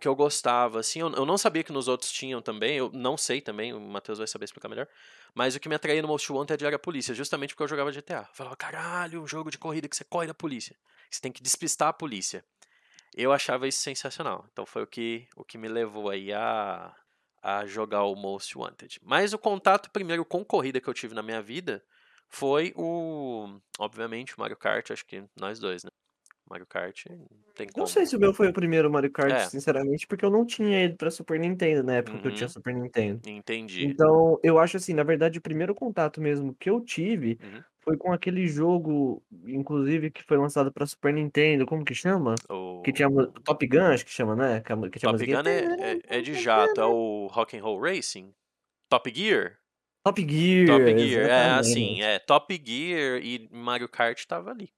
que 0.00 0.06
eu 0.08 0.14
gostava, 0.14 0.80
assim, 0.80 1.00
eu 1.00 1.10
eu 1.12 1.26
não 1.26 1.38
sabia 1.38 1.64
que 1.64 1.72
nos 1.72 1.88
outros 1.88 2.10
tinham 2.12 2.40
também, 2.42 2.76
eu 2.76 2.90
não 2.92 3.16
sei 3.16 3.40
também, 3.40 3.72
o 3.72 3.80
Matheus 3.80 4.18
vai 4.18 4.26
saber 4.26 4.44
explicar 4.44 4.68
melhor, 4.68 4.88
mas 5.34 5.54
o 5.56 5.60
que 5.60 5.68
me 5.68 5.74
atraía 5.74 6.00
no 6.02 6.08
Most 6.08 6.30
Wanted 6.32 6.64
era 6.64 6.76
a 6.76 6.78
polícia, 6.78 7.14
justamente 7.14 7.54
porque 7.54 7.64
eu 7.64 7.68
jogava 7.68 7.92
GTA. 7.92 8.20
Eu 8.22 8.34
falava: 8.34 8.56
"Caralho, 8.56 9.22
um 9.22 9.26
jogo 9.26 9.50
de 9.50 9.58
corrida 9.58 9.88
que 9.88 9.96
você 9.96 10.04
corre 10.04 10.26
da 10.28 10.34
polícia, 10.34 10.76
você 11.10 11.20
tem 11.20 11.32
que 11.32 11.42
despistar 11.42 11.88
a 11.88 11.92
polícia". 11.92 12.44
Eu 13.16 13.32
achava 13.32 13.66
isso 13.68 13.80
sensacional, 13.80 14.46
então 14.52 14.66
foi 14.66 14.82
o 14.82 14.86
que 14.86 15.28
o 15.36 15.44
que 15.44 15.58
me 15.58 15.68
levou 15.68 16.10
aí 16.10 16.32
a 16.32 16.94
a 17.42 17.64
jogar 17.66 18.02
o 18.04 18.14
Most 18.16 18.56
Wanted. 18.58 18.98
Mas 19.02 19.32
o 19.32 19.38
contato 19.38 19.90
primeiro 19.90 20.24
com 20.24 20.44
corrida 20.44 20.80
que 20.80 20.88
eu 20.88 20.94
tive 20.94 21.14
na 21.14 21.22
minha 21.22 21.40
vida 21.42 21.84
foi 22.28 22.72
o 22.76 23.60
obviamente 23.78 24.36
o 24.36 24.40
Mario 24.40 24.56
Kart, 24.56 24.90
acho 24.90 25.06
que 25.06 25.24
nós 25.36 25.58
2, 25.58 25.84
né. 25.84 25.90
Mario 26.50 26.66
Kart 26.66 27.04
tem 27.54 27.68
Não 27.76 27.86
como. 27.86 27.86
sei 27.86 28.06
se 28.06 28.16
o 28.16 28.18
meu 28.20 28.32
foi 28.34 28.48
o 28.48 28.52
primeiro 28.52 28.90
Mario 28.90 29.10
Kart, 29.12 29.32
É. 29.32 29.44
sinceramente, 29.50 30.06
porque 30.06 30.24
eu 30.24 30.30
não 30.30 30.44
tinha 30.46 30.80
ele 30.82 30.94
pra 30.96 31.10
Super 31.10 31.38
Nintendo, 31.38 31.82
na 31.82 31.94
época 31.96 32.18
que 32.18 32.26
eu 32.26 32.32
tinha 32.32 32.46
Uhum. 32.46 32.52
Super 32.52 32.74
Nintendo. 32.74 33.20
Entendi. 33.26 33.84
Então, 33.84 34.38
eu 34.42 34.58
acho 34.58 34.76
assim, 34.76 34.94
na 34.94 35.04
verdade, 35.04 35.38
o 35.38 35.42
primeiro 35.42 35.74
contato 35.74 36.20
mesmo 36.20 36.54
que 36.54 36.68
eu 36.70 36.80
tive, 36.80 37.38
Uhum. 37.42 37.64
foi 37.84 37.96
com 37.96 38.12
aquele 38.12 38.46
jogo, 38.48 39.22
inclusive, 39.46 40.10
que 40.10 40.22
foi 40.24 40.36
lançado 40.38 40.72
pra 40.72 40.86
Super 40.86 41.12
Nintendo, 41.14 41.66
como 41.66 41.84
que 41.84 41.94
chama? 41.94 42.34
Que 42.84 42.92
tinha 42.92 43.08
O 43.08 43.26
Top 43.44 43.66
Gun, 43.66 43.82
acho 43.92 44.04
que 44.04 44.10
chama, 44.12 44.34
né, 44.36 44.60
que 44.60 44.98
tinha 44.98 45.12
Top 45.12 45.24
Gun 45.26 45.42
é 45.48 45.92
é 45.94 46.18
é 46.18 46.20
de 46.20 46.34
jato, 46.34 46.80
é 46.80 46.86
o 46.86 47.26
Rock'n'Roll 47.28 47.80
Racing? 47.80 48.34
Top 48.90 49.10
Gear? 49.14 49.58
Top 50.04 50.20
Top 50.66 50.84
Gear, 50.84 50.98
Gear, 50.98 51.26
é, 51.28 51.48
assim, 51.58 52.00
exatamente. 52.00 52.02
é, 52.02 52.18
Top 52.18 52.54
Gear 52.64 53.20
e 53.22 53.48
Mario 53.52 53.88
Kart 53.88 54.18
estava 54.18 54.50
ali, 54.50 54.70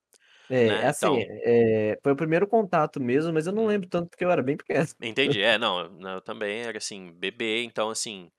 É, 0.51 0.67
né, 0.67 0.87
assim, 0.87 1.07
então 1.07 1.17
eh, 1.17 1.99
foi 2.03 2.13
o 2.13 2.17
primeiro 2.17 2.47
contato 2.47 3.01
mesmo, 3.01 3.33
mas 3.33 3.47
eu 3.47 3.53
não 3.53 3.67
lembro 3.67 3.89
tanto, 3.89 4.11
porque 4.11 4.25
eu 4.25 4.31
era 4.31 4.43
bem 4.43 4.57
pequeno. 4.57 4.87
Entendi. 5.01 5.41
É, 5.43 5.57
não, 5.57 5.89
não, 5.91 6.15
eu 6.15 6.21
também 6.21 6.61
era, 6.63 6.77
assim, 6.77 7.13
bebê, 7.13 7.63
então, 7.63 7.89
assim 7.89 8.31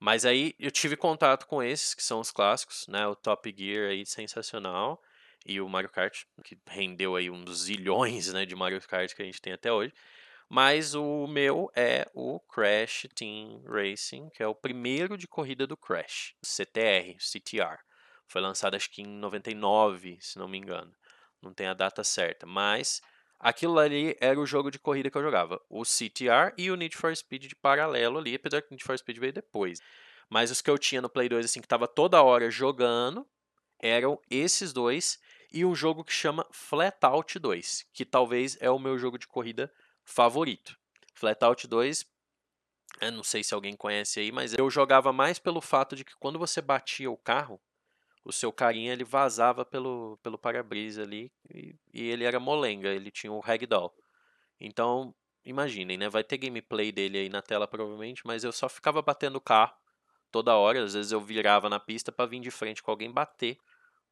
mas 0.00 0.24
aí 0.24 0.54
eu 0.58 0.70
tive 0.70 0.96
contato 0.96 1.46
com 1.46 1.62
esses, 1.62 1.94
que 1.94 2.02
são 2.02 2.20
os 2.20 2.30
clássicos, 2.30 2.86
né, 2.88 3.06
o 3.06 3.14
Top 3.14 3.54
Gear 3.56 3.90
aí 3.90 4.06
sensacional, 4.06 5.00
e 5.44 5.60
o 5.60 5.68
Mario 5.68 5.90
Kart, 5.90 6.24
que 6.42 6.58
rendeu 6.66 7.16
aí 7.16 7.30
um 7.30 7.44
dos 7.44 7.64
zilhões, 7.64 8.32
né, 8.32 8.46
de 8.46 8.56
Mario 8.56 8.80
Kart 8.80 9.14
que 9.14 9.22
a 9.22 9.24
gente 9.26 9.42
tem 9.42 9.52
até 9.52 9.70
hoje. 9.70 9.92
Mas 10.48 10.94
o 10.94 11.26
meu 11.26 11.70
é 11.76 12.08
o 12.14 12.40
Crash 12.40 13.06
Team 13.14 13.62
Racing, 13.66 14.30
que 14.30 14.42
é 14.42 14.46
o 14.46 14.54
primeiro 14.54 15.16
de 15.16 15.28
corrida 15.28 15.66
do 15.66 15.76
Crash, 15.76 16.34
CTR, 16.42 17.16
CTR. 17.20 17.78
Foi 18.26 18.40
lançado 18.40 18.74
acho 18.74 18.90
que 18.90 19.02
em 19.02 19.06
99, 19.06 20.18
se 20.20 20.38
não 20.38 20.48
me 20.48 20.58
engano. 20.58 20.92
Não 21.42 21.52
tem 21.52 21.66
a 21.66 21.74
data 21.74 22.04
certa, 22.04 22.46
mas 22.46 23.00
aquilo 23.38 23.78
ali 23.78 24.16
era 24.20 24.38
o 24.38 24.46
jogo 24.46 24.70
de 24.70 24.78
corrida 24.78 25.10
que 25.10 25.16
eu 25.16 25.22
jogava, 25.22 25.60
o 25.68 25.84
CTR 25.84 26.52
e 26.58 26.70
o 26.70 26.76
Need 26.76 26.96
for 26.96 27.14
Speed 27.16 27.46
de 27.46 27.56
paralelo 27.56 28.18
ali, 28.18 28.34
apesar 28.34 28.60
que 28.60 28.68
o 28.68 28.70
Need 28.72 28.84
for 28.84 28.98
Speed 28.98 29.18
veio 29.18 29.32
depois. 29.32 29.80
Mas 30.28 30.50
os 30.50 30.60
que 30.60 30.70
eu 30.70 30.78
tinha 30.78 31.00
no 31.00 31.08
Play 31.08 31.28
2, 31.28 31.46
assim, 31.46 31.60
que 31.60 31.66
estava 31.66 31.88
toda 31.88 32.22
hora 32.22 32.50
jogando, 32.50 33.26
eram 33.80 34.20
esses 34.30 34.72
2 34.72 35.18
e 35.52 35.64
um 35.64 35.74
jogo 35.74 36.04
que 36.04 36.12
chama 36.12 36.46
Flatout 36.52 37.38
2, 37.38 37.86
que 37.92 38.04
talvez 38.04 38.56
é 38.60 38.70
o 38.70 38.78
meu 38.78 38.98
jogo 38.98 39.18
de 39.18 39.26
corrida 39.26 39.72
favorito. 40.04 40.78
Flatout 41.14 41.66
2, 41.66 42.06
eu 43.00 43.12
não 43.12 43.24
sei 43.24 43.42
se 43.42 43.54
alguém 43.54 43.74
conhece 43.74 44.20
aí, 44.20 44.30
mas 44.30 44.52
eu 44.52 44.70
jogava 44.70 45.12
mais 45.12 45.38
pelo 45.38 45.60
fato 45.60 45.96
de 45.96 46.04
que 46.04 46.14
quando 46.16 46.38
você 46.38 46.60
batia 46.60 47.10
o 47.10 47.16
carro, 47.16 47.60
o 48.24 48.32
seu 48.32 48.52
carinha 48.52 48.92
ele 48.92 49.04
vazava 49.04 49.64
pelo 49.64 50.18
pelo 50.22 50.38
para-brisa 50.38 51.02
ali 51.02 51.32
e 51.54 51.74
e 51.92 52.08
ele 52.08 52.24
era 52.24 52.40
molenga, 52.40 52.88
ele 52.88 53.10
tinha 53.10 53.32
o 53.32 53.40
ragdoll. 53.40 53.92
Então, 54.60 55.14
imaginem, 55.44 55.98
né, 55.98 56.08
vai 56.08 56.24
ter 56.24 56.38
gameplay 56.38 56.92
dele 56.92 57.18
aí 57.18 57.28
na 57.28 57.42
tela 57.42 57.66
provavelmente, 57.66 58.22
mas 58.26 58.44
eu 58.44 58.52
só 58.52 58.68
ficava 58.68 59.02
batendo 59.02 59.36
o 59.36 59.40
carro 59.40 59.74
toda 60.30 60.56
hora, 60.56 60.82
às 60.84 60.94
vezes 60.94 61.12
eu 61.12 61.20
virava 61.20 61.68
na 61.68 61.80
pista 61.80 62.12
pra 62.12 62.26
vir 62.26 62.40
de 62.40 62.50
frente 62.50 62.82
com 62.82 62.90
alguém, 62.90 63.10
bater 63.10 63.58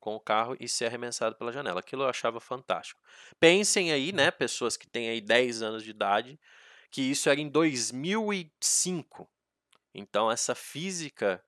com 0.00 0.14
o 0.16 0.20
carro 0.20 0.56
e 0.60 0.68
ser 0.68 0.86
arremessado 0.86 1.36
pela 1.36 1.52
janela, 1.52 1.80
aquilo 1.80 2.04
eu 2.04 2.08
achava 2.08 2.40
fantástico. 2.40 3.00
Pensem 3.40 3.92
aí, 3.92 4.12
né, 4.12 4.30
pessoas 4.30 4.76
que 4.76 4.88
têm 4.88 5.08
aí 5.10 5.20
10 5.20 5.62
anos 5.62 5.82
de 5.84 5.90
idade, 5.90 6.38
que 6.90 7.02
isso 7.02 7.28
era 7.28 7.40
em 7.40 7.48
2005. 7.48 9.28
Então 9.94 10.30
essa 10.30 10.54
física 10.54 11.44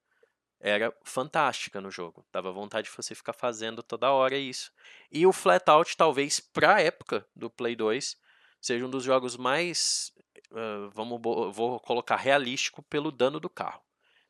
era 0.61 0.95
fantástica 1.03 1.81
no 1.81 1.91
jogo, 1.91 2.25
dava 2.31 2.53
vontade 2.53 2.89
de 2.89 2.95
você 2.95 3.15
ficar 3.15 3.33
fazendo 3.33 3.83
toda 3.83 4.13
hora 4.13 4.37
isso. 4.37 4.71
E 5.11 5.27
o 5.27 5.33
Flatout 5.33 5.97
talvez 5.97 6.39
pra 6.39 6.81
época 6.81 7.27
do 7.35 7.49
Play 7.49 7.75
2, 7.75 8.17
seja 8.61 8.85
um 8.85 8.91
dos 8.91 9.03
jogos 9.03 9.37
mais, 9.37 10.13
hã, 10.53 10.91
vamos 10.93 11.21
vou 11.23 11.81
colocar 11.81 12.17
realístico 12.17 12.83
pelo 12.83 13.11
dano 13.11 13.41
do 13.41 13.49
carro. 13.49 13.81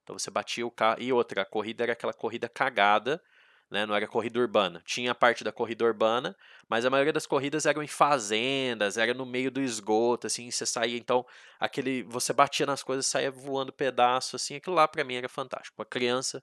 Então 0.02 0.18
você 0.18 0.30
batia 0.30 0.66
o 0.66 0.70
carro 0.70 1.00
e 1.02 1.12
outra, 1.12 1.42
a 1.42 1.44
corrida 1.44 1.84
era 1.84 1.92
aquela 1.92 2.14
corrida 2.14 2.48
cagada, 2.48 3.22
né, 3.70 3.86
não 3.86 3.94
era 3.94 4.06
corrida 4.06 4.38
urbana. 4.40 4.82
Tinha 4.84 5.12
a 5.12 5.14
parte 5.14 5.44
da 5.44 5.52
corrida 5.52 5.84
urbana, 5.84 6.36
mas 6.68 6.84
a 6.84 6.90
maioria 6.90 7.12
das 7.12 7.26
corridas 7.26 7.66
eram 7.66 7.82
em 7.82 7.86
fazendas, 7.86 8.96
era 8.96 9.14
no 9.14 9.24
meio 9.26 9.50
do 9.50 9.60
esgoto, 9.60 10.26
assim, 10.26 10.50
você 10.50 10.66
saía 10.66 10.96
então, 10.98 11.24
aquele 11.58 12.02
você 12.04 12.32
batia 12.32 12.66
nas 12.66 12.82
coisas, 12.82 13.06
saía 13.06 13.30
voando 13.30 13.72
pedaço, 13.72 14.36
assim, 14.36 14.56
aquilo 14.56 14.74
lá 14.76 14.88
pra 14.88 15.04
mim 15.04 15.14
era 15.14 15.28
fantástico. 15.28 15.76
Pra 15.76 15.84
criança, 15.84 16.42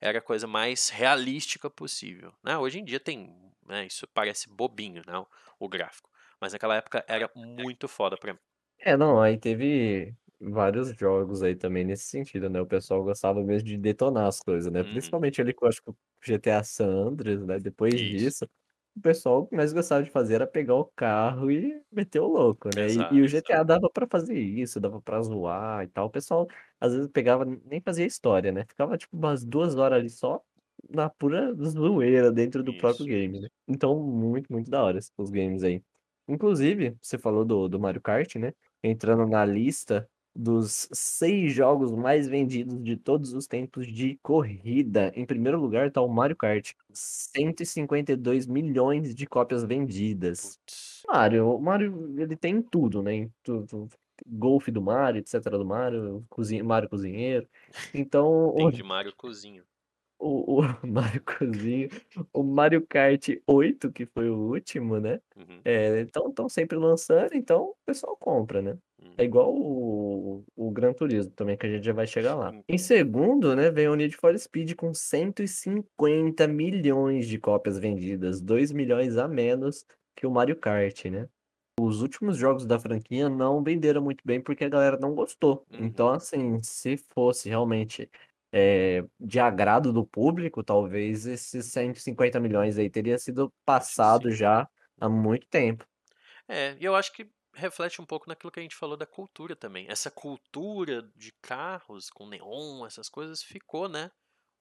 era 0.00 0.18
a 0.18 0.22
coisa 0.22 0.46
mais 0.46 0.88
realística 0.90 1.70
possível, 1.70 2.32
né. 2.44 2.58
Hoje 2.58 2.78
em 2.80 2.84
dia 2.84 3.00
tem, 3.00 3.34
né, 3.66 3.86
isso 3.86 4.06
parece 4.08 4.48
bobinho, 4.48 5.02
né, 5.06 5.18
o 5.18 5.26
o 5.58 5.70
gráfico, 5.70 6.10
mas 6.38 6.52
naquela 6.52 6.76
época 6.76 7.02
era 7.08 7.30
muito 7.34 7.88
foda 7.88 8.14
pra 8.18 8.34
mim. 8.34 8.38
É, 8.78 8.94
não, 8.94 9.18
aí 9.22 9.38
teve 9.38 10.14
vários 10.40 10.90
jogos 10.96 11.42
aí 11.42 11.56
também 11.56 11.84
nesse 11.84 12.04
sentido, 12.06 12.48
né, 12.50 12.60
o 12.60 12.66
pessoal 12.66 13.02
gostava 13.04 13.42
mesmo 13.42 13.66
de 13.68 13.78
detonar 13.78 14.26
as 14.28 14.38
coisas, 14.40 14.70
né, 14.72 14.82
Uhum. 14.82 14.84
principalmente 14.84 15.40
ali 15.40 15.54
eu 15.60 15.68
acho 15.68 15.82
que 15.82 15.90
o 15.90 15.96
GTA 16.24 16.62
San 16.64 16.86
Andreas, 17.08 17.44
né, 17.46 17.58
depois 17.58 18.00
Isso. 18.00 18.06
disso, 18.06 18.46
o 18.96 19.00
pessoal 19.00 19.40
o 19.42 19.46
que 19.46 19.56
mais 19.56 19.72
gostava 19.72 20.02
de 20.02 20.10
fazer 20.10 20.34
era 20.36 20.46
pegar 20.46 20.74
o 20.76 20.90
carro 20.96 21.50
e 21.50 21.82
meter 21.92 22.20
o 22.20 22.26
louco, 22.28 22.70
né. 22.72 22.92
E 22.92 23.06
e 23.10 23.20
Exato, 23.20 23.22
o 23.22 23.28
exato. 23.28 23.28
GTA 23.28 23.62
dava 23.64 23.88
pra 23.90 24.06
fazer 24.10 24.38
isso, 24.38 24.80
dava 24.80 25.00
pra 25.02 25.22
zoar 25.22 25.84
e 25.84 25.88
tal, 25.88 26.06
o 26.06 26.10
pessoal 26.10 26.46
às 26.80 26.92
vezes 26.94 27.08
pegava 27.12 27.44
nem 27.44 27.80
fazia 27.80 28.06
história, 28.06 28.52
né, 28.52 28.64
ficava 28.68 28.96
tipo 28.98 29.16
umas 29.16 29.44
2 29.44 29.76
horas 29.76 29.98
ali 30.00 30.10
só 30.10 30.42
na 30.90 31.08
pura 31.10 31.54
zoeira 31.54 32.30
dentro 32.32 32.62
do 32.62 32.74
próprio 32.74 33.04
Isso. 33.04 33.06
game, 33.06 33.40
né. 33.40 33.48
Então 33.68 33.98
muito, 34.02 34.52
muito 34.52 34.70
da 34.70 34.82
hora 34.84 34.98
os 35.18 35.30
games 35.30 35.62
aí. 35.62 35.82
Inclusive, 36.28 36.96
você 37.02 37.18
falou 37.18 37.44
do, 37.44 37.68
do 37.68 37.78
Mario 37.80 38.00
Kart, 38.02 38.34
né? 38.36 38.52
Entrando 38.82 39.26
na 39.26 39.44
lista 39.44 40.08
dos 40.36 40.88
seis 40.92 41.52
jogos 41.52 41.92
mais 41.92 42.28
vendidos 42.28 42.82
de 42.82 42.96
todos 42.96 43.32
os 43.32 43.46
tempos 43.46 43.86
de 43.86 44.18
corrida. 44.22 45.12
Em 45.14 45.24
primeiro 45.24 45.60
lugar 45.60 45.90
tá 45.90 46.00
o 46.00 46.08
Mario 46.08 46.36
Kart, 46.36 46.72
152 46.92 48.46
milhões 48.46 49.14
de 49.14 49.26
cópias 49.26 49.64
vendidas. 49.64 50.60
Mario, 51.08 51.48
o 51.48 51.60
Mario, 51.60 52.20
ele 52.20 52.36
tem 52.36 52.60
tudo, 52.60 53.02
né? 53.02 53.30
Tudo, 53.42 53.88
golfe 54.26 54.70
do 54.70 54.82
Mario, 54.82 55.20
etc 55.20 55.42
do 55.50 55.64
Mario, 55.64 56.24
cozinha, 56.28 56.62
Mario 56.64 56.88
cozinheiro. 56.88 57.48
Então, 57.94 58.52
Tem 58.56 58.66
o, 58.66 58.70
de 58.70 58.82
Mario 58.82 59.14
Cozinho. 59.16 59.64
O, 60.18 60.60
o 60.60 60.62
Mario 60.86 61.22
cozinho, 61.24 61.88
o 62.32 62.42
Mario 62.42 62.86
Kart 62.86 63.28
8, 63.46 63.92
que 63.92 64.06
foi 64.06 64.28
o 64.30 64.36
último, 64.36 64.98
né? 65.00 65.20
Uhum, 65.36 65.60
É, 65.64 66.00
então 66.00 66.28
estão 66.28 66.48
sempre 66.48 66.76
lançando, 66.78 67.34
então 67.34 67.64
o 67.70 67.76
pessoal 67.84 68.16
compra, 68.16 68.62
né? 68.62 68.78
uhum. 69.02 69.14
É 69.18 69.24
igual 69.24 69.54
o, 69.54 70.44
o 70.54 70.70
Gran 70.70 70.92
Turismo 70.92 71.32
também, 71.32 71.56
que 71.56 71.66
a 71.66 71.70
gente 71.70 71.84
já 71.84 71.92
vai 71.92 72.06
chegar 72.06 72.34
lá. 72.34 72.54
Em 72.68 72.78
segundo, 72.78 73.54
né, 73.56 73.70
vem 73.70 73.88
o 73.88 73.94
Need 73.94 74.16
for 74.16 74.38
Speed 74.38 74.74
com 74.74 74.92
150 74.94 76.46
milhões 76.46 77.26
de 77.26 77.38
cópias 77.38 77.78
vendidas, 77.78 78.40
2 78.40 78.72
milhões 78.72 79.16
a 79.16 79.26
menos 79.28 79.84
que 80.14 80.26
o 80.26 80.30
Mario 80.30 80.56
Kart, 80.56 81.04
né? 81.06 81.28
Os 81.78 82.00
últimos 82.00 82.38
jogos 82.38 82.64
da 82.64 82.78
franquia 82.78 83.28
não 83.28 83.62
venderam 83.62 84.00
muito 84.02 84.22
bem 84.24 84.40
porque 84.40 84.64
a 84.64 84.68
galera 84.68 84.98
não 84.98 85.14
gostou. 85.14 85.66
Então, 85.70 86.06
Uhum. 86.08 86.12
assim, 86.14 86.62
se 86.62 86.96
fosse 86.96 87.48
realmente 87.50 88.10
é, 88.58 89.04
de 89.20 89.38
agrado 89.38 89.92
do 89.92 90.06
público, 90.06 90.64
talvez 90.64 91.26
esses 91.26 91.66
150 91.66 92.40
milhões 92.40 92.78
aí 92.78 92.88
teria 92.88 93.18
sido 93.18 93.52
passado 93.66 94.30
sim. 94.30 94.36
já 94.36 94.66
há 94.98 95.08
muito 95.10 95.46
tempo. 95.48 95.86
É, 96.48 96.74
e 96.80 96.84
eu 96.86 96.96
acho 96.96 97.12
que 97.12 97.28
reflete 97.54 98.00
um 98.00 98.06
pouco 98.06 98.26
naquilo 98.26 98.50
que 98.50 98.58
a 98.58 98.62
gente 98.62 98.74
falou 98.74 98.96
da 98.96 99.04
cultura 99.04 99.54
também. 99.54 99.84
Essa 99.90 100.10
cultura 100.10 101.02
de 101.14 101.32
carros 101.42 102.08
com 102.08 102.26
neon, 102.26 102.86
essas 102.86 103.10
coisas, 103.10 103.42
ficou, 103.42 103.90
né? 103.90 104.10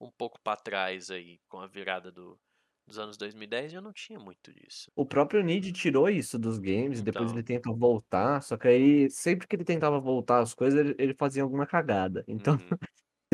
Um 0.01 0.11
pouco 0.11 0.41
para 0.43 0.57
trás 0.57 1.09
aí, 1.09 1.39
com 1.47 1.61
a 1.61 1.67
virada 1.67 2.11
do, 2.11 2.37
dos 2.85 2.99
anos 2.99 3.15
2010, 3.15 3.71
já 3.71 3.79
não 3.79 3.93
tinha 3.93 4.19
muito 4.19 4.53
disso. 4.53 4.91
O 4.93 5.05
próprio 5.05 5.41
Nid 5.41 5.71
tirou 5.71 6.09
isso 6.09 6.37
dos 6.37 6.57
games, 6.57 7.01
depois 7.01 7.31
Então, 7.31 7.37
ele 7.37 7.47
tenta 7.47 7.71
voltar, 7.71 8.43
só 8.43 8.57
que 8.57 8.67
aí 8.67 9.09
sempre 9.09 9.47
que 9.47 9.55
ele 9.55 9.63
tentava 9.63 10.01
voltar 10.01 10.39
as 10.39 10.53
coisas, 10.53 10.77
ele, 10.77 10.95
ele 10.99 11.13
fazia 11.13 11.43
alguma 11.43 11.65
cagada. 11.65 12.25
Então, 12.27 12.55
uhum, 12.55 12.77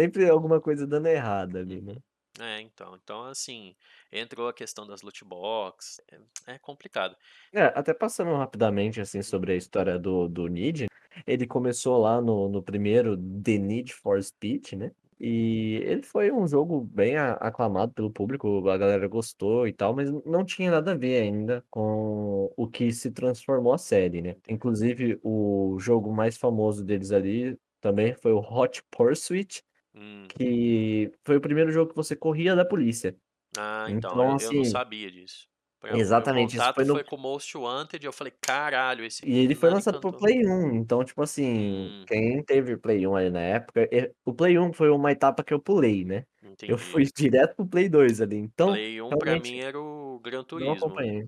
sempre 0.01 0.27
alguma 0.27 0.59
coisa 0.59 0.87
dando 0.87 1.07
errado 1.07 1.57
ali, 1.57 1.81
né? 1.81 1.93
uhum. 1.93 2.45
É, 2.45 2.61
então, 2.61 2.97
então 3.03 3.23
assim, 3.25 3.75
entrou 4.11 4.47
a 4.47 4.53
questão 4.53 4.87
das 4.87 5.01
loot 5.01 5.23
box, 5.25 6.01
é, 6.47 6.53
é 6.53 6.57
complicado. 6.57 7.15
É, 7.53 7.65
até 7.65 7.93
passando 7.93 8.35
rapidamente 8.35 8.99
assim 8.99 9.21
sobre 9.21 9.51
a 9.51 9.55
história 9.55 9.99
do, 9.99 10.27
do 10.27 10.47
Nid, 10.47 10.87
ele 11.27 11.45
começou 11.45 11.99
lá 11.99 12.21
no, 12.21 12.49
no 12.49 12.63
primeiro 12.63 13.17
The 13.17 13.57
Need 13.57 13.93
for 13.93 14.21
Speed, 14.23 14.73
né? 14.73 14.91
E 15.19 15.75
ele 15.83 16.01
foi 16.01 16.31
um 16.31 16.47
jogo 16.47 16.81
bem 16.81 17.15
aclamado 17.15 17.93
pelo 17.93 18.09
público, 18.09 18.67
a 18.67 18.75
galera 18.75 19.07
gostou 19.07 19.67
e 19.67 19.73
tal, 19.73 19.93
mas 19.93 20.09
não 20.25 20.43
tinha 20.43 20.71
nada 20.71 20.93
a 20.93 20.97
ver 20.97 21.21
ainda 21.21 21.63
com 21.69 22.51
o 22.57 22.67
que 22.67 22.91
se 22.91 23.11
transformou 23.11 23.71
a 23.73 23.77
série, 23.77 24.19
né? 24.19 24.35
Inclusive, 24.49 25.19
o 25.21 25.77
jogo 25.79 26.11
mais 26.11 26.37
famoso 26.37 26.83
deles 26.83 27.11
ali 27.11 27.55
também 27.79 28.15
foi 28.15 28.31
o 28.31 28.39
Hot 28.39 28.81
Pursuit, 28.89 29.63
Hum, 29.93 30.33
que 30.37 31.11
foi 31.25 31.37
o 31.37 31.41
primeiro 31.41 31.71
jogo 31.71 31.89
que 31.91 31.95
você 31.95 32.15
corria 32.15 32.55
da 32.55 32.65
polícia. 32.65 33.17
Ah, 33.57 33.87
então, 33.91 34.21
Então, 34.21 34.23
eu, 34.23 34.37
eu 34.39 34.53
não 34.53 34.63
assim, 34.63 34.63
sabia 34.63 35.11
disso. 35.11 35.47
Exatamente, 35.89 36.57
isso 36.57 36.71
foi 36.73 36.85
no 36.85 36.99
foi 36.99 37.03
com 37.03 37.15
o 37.15 37.19
Most 37.19 37.57
Wanted 37.57 38.05
eu 38.05 38.13
falei, 38.13 38.31
caralho, 38.41 39.03
esse 39.03 39.23
E 39.23 39.37
ele 39.37 39.53
foi 39.55 39.69
lançado 39.69 39.99
pro. 39.99 40.13
Play 40.13 40.45
1, 40.47 40.73
então, 40.75 41.03
tipo 41.03 41.21
assim, 41.21 41.93
Hum, 41.93 42.07
quem 42.07 42.43
teve 42.43 42.75
Play 42.77 43.05
1 43.05 43.15
ali 43.15 43.29
na 43.29 43.39
época, 43.41 43.87
o 44.25 44.33
Play 44.33 44.57
1 44.57 44.73
foi 44.73 44.89
uma 44.89 45.11
etapa 45.11 45.43
que 45.43 45.53
eu 45.53 45.61
pulei, 45.61 46.03
né? 46.03 46.25
Eu 46.65 46.77
fui 46.77 47.03
entendi. 47.03 47.11
direto 47.15 47.55
pro 47.55 47.67
Play 47.67 47.87
2 47.87 48.19
ali, 48.19 48.37
então, 48.37 48.79
Play 48.79 49.01
1 49.01 49.17
pra 49.17 49.37
mim 49.37 49.59
era 49.59 49.79
o 49.79 50.19
Gran 50.19 50.43
não 50.57 50.71
Turismo. 50.73 50.73
acompanhei. 50.73 51.27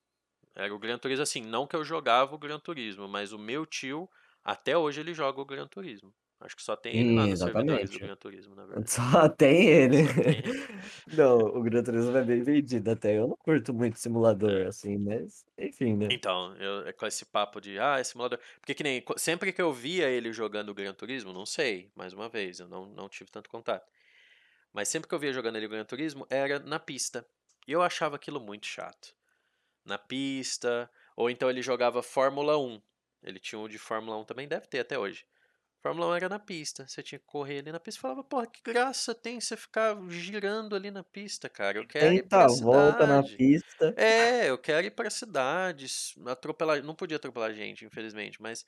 Era 0.55 0.73
o 0.75 0.79
Gran 0.79 0.97
Turismo, 0.99 1.23
assim, 1.23 1.41
não 1.41 1.67
que 1.67 1.75
eu 1.75 1.83
jogava 1.85 2.35
o 2.35 2.39
Gran 2.39 2.59
Turismo, 2.59 3.07
mas 3.07 3.33
o 3.33 3.39
meu 3.39 3.65
tio, 3.65 4.09
até 4.43 4.77
hoje 4.77 5.01
ele 5.01 5.13
joga 5.13 5.41
o 5.41 5.45
Gran 5.45 5.67
Turismo. 5.67 6.13
Acho 6.43 6.55
que 6.55 6.61
só 6.63 6.75
tem 6.75 6.97
ele 6.97 7.15
lá 7.15 7.25
nos 7.27 7.39
servidores 7.39 7.89
do 7.89 7.95
Exatamente. 7.95 7.99
Gran 7.99 8.15
Turismo, 8.17 8.55
na 8.55 8.65
verdade. 8.65 8.91
Só 8.91 9.29
tem 9.29 9.67
ele. 9.69 10.03
Só 10.05 10.13
tem 10.13 10.37
ele. 10.37 10.67
Não, 11.15 11.37
o 11.39 11.61
Gran 11.63 11.83
Turismo 11.83 12.17
é 12.17 12.23
bem 12.23 12.43
vendido 12.43 12.91
até. 12.91 13.17
Eu 13.17 13.27
não 13.29 13.37
curto 13.37 13.73
muito 13.73 13.97
simulador, 13.99 14.51
É. 14.51 14.67
assim, 14.67 14.97
mas, 14.97 15.45
enfim, 15.57 15.95
né? 15.95 16.07
Então, 16.11 16.55
eu, 16.57 16.87
é 16.87 16.93
com 16.93 17.05
esse 17.05 17.25
papo 17.25 17.61
de, 17.61 17.79
ah, 17.79 17.99
esse 17.99 18.11
simulador. 18.11 18.39
Porque 18.59 18.73
que 18.73 18.83
nem, 18.83 19.03
sempre 19.17 19.53
que 19.53 19.61
eu 19.61 19.71
via 19.71 20.09
ele 20.09 20.33
jogando 20.33 20.69
o 20.69 20.73
Gran 20.73 20.93
Turismo, 20.93 21.31
não 21.31 21.45
sei, 21.45 21.91
mais 21.95 22.13
uma 22.13 22.27
vez, 22.29 22.59
eu 22.59 22.67
não, 22.67 22.85
não 22.87 23.07
tive 23.07 23.31
tanto 23.31 23.49
contato. 23.49 23.89
Mas 24.73 24.87
sempre 24.89 25.07
que 25.07 25.15
eu 25.15 25.19
via 25.19 25.31
jogando 25.31 25.55
ele 25.55 25.67
o 25.67 25.69
Gran 25.69 25.85
Turismo, 25.85 26.25
era 26.29 26.59
na 26.59 26.79
pista. 26.79 27.25
E 27.67 27.71
eu 27.71 27.81
achava 27.81 28.15
aquilo 28.15 28.39
muito 28.41 28.65
chato. 28.65 29.15
Na 29.85 29.97
pista, 29.97 30.89
ou 31.15 31.29
então 31.29 31.49
ele 31.49 31.61
jogava 31.61 32.01
Fórmula 32.03 32.57
1. 32.57 32.81
Ele 33.23 33.39
tinha 33.39 33.59
um 33.59 33.67
de 33.69 33.77
Fórmula 33.77 34.17
1 34.17 34.25
também, 34.25 34.47
deve 34.47 34.67
ter 34.67 34.79
até 34.79 34.97
hoje. 34.99 35.25
Fórmula 35.83 36.07
1 36.07 36.15
era 36.15 36.29
na 36.29 36.39
pista, 36.39 36.87
você 36.87 37.03
tinha 37.03 37.19
que 37.19 37.25
correr 37.25 37.59
ali 37.59 37.71
na 37.71 37.79
pista. 37.79 37.99
Falava, 38.01 38.23
porra, 38.23 38.47
que 38.47 38.61
graça 38.63 39.13
tem 39.13 39.39
você 39.39 39.57
ficar 39.57 39.97
girando 40.09 40.75
ali 40.75 40.89
na 40.89 41.03
pista, 41.03 41.49
cara. 41.49 41.77
Eu 41.77 41.85
quero 41.85 42.17
ir 42.17 42.23
pra 42.23 42.45
30 42.45 42.47
volta 42.47 43.05
na 43.07 43.23
cidade. 43.23 43.37
pista. 43.37 43.97
É, 43.97 44.49
eu 44.49 44.57
quero 44.57 44.87
ir 44.87 44.91
pra 44.91 45.09
cidade, 45.09 45.85
s- 45.85 46.13
atropelar, 46.27 46.83
não 46.83 46.95
podia 46.95 47.17
atropelar 47.17 47.53
gente, 47.53 47.85
infelizmente, 47.85 48.41
mas 48.41 48.65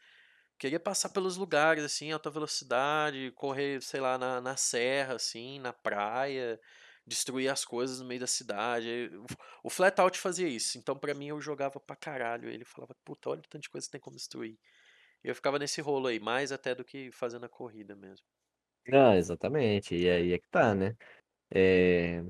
queria 0.59 0.79
passar 0.79 1.09
pelos 1.09 1.37
lugares, 1.37 1.83
assim, 1.83 2.11
alta 2.11 2.29
velocidade, 2.29 3.31
correr, 3.35 3.81
sei 3.83 4.01
lá, 4.01 4.17
na, 4.17 4.41
na 4.41 4.57
serra, 4.57 5.15
assim, 5.15 5.59
na 5.59 5.73
praia, 5.73 6.59
destruir 7.07 7.49
as 7.49 7.65
coisas 7.65 7.99
no 8.01 8.05
meio 8.07 8.21
da 8.21 8.27
cidade. 8.27 9.09
O, 9.63 9.69
Flatout 9.69 10.17
fazia 10.19 10.47
isso, 10.47 10.77
então 10.77 10.97
pra 10.97 11.13
mim 11.13 11.27
eu 11.29 11.41
jogava 11.41 11.79
pra 11.79 11.95
caralho. 11.95 12.49
Ele 12.49 12.65
falava, 12.65 12.95
puta, 13.05 13.29
olha 13.29 13.39
o 13.41 13.43
tanto 13.49 13.63
de 13.63 13.69
coisa 13.69 13.87
que 13.87 13.91
tem 13.91 14.01
como 14.01 14.15
destruir. 14.17 14.57
E 15.25 15.29
eu 15.29 15.35
ficava 15.35 15.59
nesse 15.59 15.81
rolo 15.81 16.07
aí, 16.07 16.19
mais 16.21 16.53
até 16.53 16.73
do 16.73 16.85
que 16.85 17.11
fazendo 17.11 17.45
a 17.45 17.49
corrida 17.49 17.95
mesmo. 17.97 18.25
Ah, 18.91 19.15
exatamente. 19.15 19.95
E 19.95 20.09
aí 20.09 20.31
é 20.33 20.37
que 20.39 20.47
tá, 20.49 20.75
né? 20.75 20.95
É, 21.53 22.23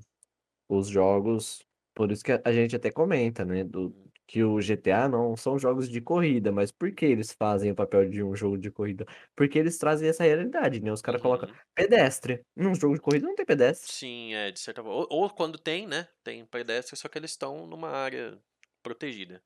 os 0.69 0.87
jogos, 0.89 1.63
por 1.95 2.11
isso 2.11 2.23
que 2.23 2.31
a 2.33 2.53
gente 2.53 2.75
até 2.75 2.91
comenta, 2.91 3.45
né, 3.45 3.63
do, 3.63 3.95
Uhum. 3.95 4.11
que 4.27 4.43
o 4.43 4.61
GTA 4.61 5.09
não 5.09 5.37
são 5.37 5.59
jogos 5.59 5.89
de 5.89 6.01
corrida, 6.01 6.51
mas 6.51 6.71
por 6.71 6.93
que 6.93 7.05
eles 7.05 7.33
fazem 7.33 7.71
o 7.71 7.75
papel 7.75 8.09
de 8.09 8.23
um 8.23 8.35
jogo 8.35 8.57
de 8.57 8.71
corrida? 8.71 9.05
Porque 9.35 9.59
eles 9.59 9.77
trazem 9.77 10.09
essa 10.09 10.23
realidade, 10.23 10.81
né? 10.81 10.91
Os 10.93 11.01
caras 11.01 11.21
colocam 11.21 11.49
Uhum. 11.49 11.59
pedestre. 11.75 12.43
Num 12.55 12.75
jogo 12.75 12.95
de 12.95 13.01
corrida 13.01 13.27
não 13.27 13.35
tem 13.35 13.45
pedestre. 13.45 13.91
Sim, 13.91 14.33
é, 14.33 14.51
de 14.51 14.59
certa 14.59 14.81
forma. 14.83 14.97
Ou, 14.97 15.07
ou 15.09 15.29
quando 15.29 15.57
tem, 15.59 15.87
né? 15.87 16.05
Tem 16.23 16.45
pedestres, 16.45 16.99
só 16.99 17.07
que 17.07 17.17
eles 17.17 17.31
estão 17.31 17.67
numa 17.67 17.89
área 17.89 18.41
protegida. 18.81 19.43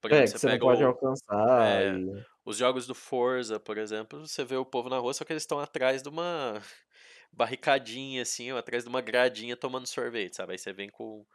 Por 0.00 0.10
É, 0.10 0.26
que 0.26 0.30
você 0.30 0.38
você 0.38 0.48
não 0.48 0.58
pega 0.58 0.64
pode 0.64 0.82
o, 0.82 0.84
alcançar 0.84 1.82
é, 1.82 1.98
e... 1.98 2.24
os 2.44 2.56
jogos 2.58 2.86
do 2.86 2.94
Forza, 2.94 3.60
por 3.60 3.78
exemplo, 3.78 4.26
você 4.26 4.44
vê 4.44 4.56
o 4.56 4.64
povo 4.66 4.88
na 4.88 4.98
rua, 4.98 5.14
só 5.14 5.24
que 5.24 5.32
eles 5.32 5.42
estão 5.42 5.60
atrás 5.60 6.02
de 6.02 6.08
uma 6.08 6.62
barricadinha, 7.32 8.22
assim, 8.22 8.52
ou 8.52 8.58
atrás 8.58 8.84
de 8.84 8.90
uma 8.90 9.00
gradinha 9.02 9.56
tomando 9.56 9.86
sorvete, 9.86 10.36
sabe? 10.36 10.52
Aí 10.52 10.58
você 10.58 10.72
vem 10.72 10.90
com, 10.90 11.26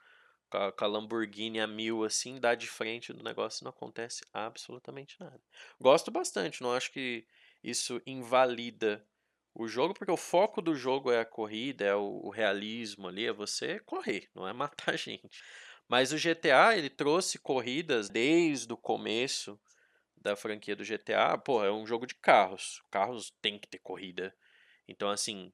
com, 0.50 0.58
a, 0.58 0.72
com 0.72 0.86
a 0.86 0.88
Lamborghini 0.88 1.60
a 1.60 1.68
mil, 1.68 2.04
assim, 2.04 2.40
dá 2.40 2.56
de 2.56 2.68
frente 2.68 3.14
do 3.14 3.24
negócio 3.24 3.64
e 3.64 3.66
não 3.66 3.72
acontece 3.72 4.24
absolutamente 4.34 5.18
nada. 5.20 5.42
Gosto 5.82 6.12
bastante, 6.12 6.62
não 6.62 6.74
acho 6.74 6.92
que 6.92 7.28
isso 7.64 8.02
invalida 8.06 9.08
o 9.54 9.68
jogo, 9.68 9.94
porque 9.94 10.12
o 10.12 10.18
foco 10.18 10.62
do 10.62 10.76
jogo 10.76 11.12
é 11.12 11.20
a 11.22 11.26
corrida, 11.26 11.86
é 11.86 11.96
o, 11.96 12.22
o 12.26 12.30
realismo 12.30 13.08
ali, 13.08 13.26
é 13.26 13.34
você 13.34 13.80
correr, 13.82 14.30
não 14.36 14.48
é 14.48 14.54
matar 14.54 14.98
gente. 14.98 15.42
Mas 15.88 16.12
o 16.12 16.18
GTA, 16.18 16.76
ele 16.76 16.90
trouxe 16.90 17.38
corridas 17.38 18.10
desde 18.10 18.72
o 18.74 18.78
começo 18.78 19.60
da 20.18 20.36
franquia 20.36 20.76
do 20.76 20.84
GTA. 20.84 21.38
Pô, 21.38 21.64
é 21.64 21.72
um 21.72 21.86
jogo 21.86 22.08
de 22.08 22.16
carros. 22.16 22.82
Carros 22.90 23.32
tem 23.42 23.60
que 23.60 23.68
ter 23.68 23.80
corrida. 23.80 24.36
Então, 24.88 25.10
assim, 25.10 25.54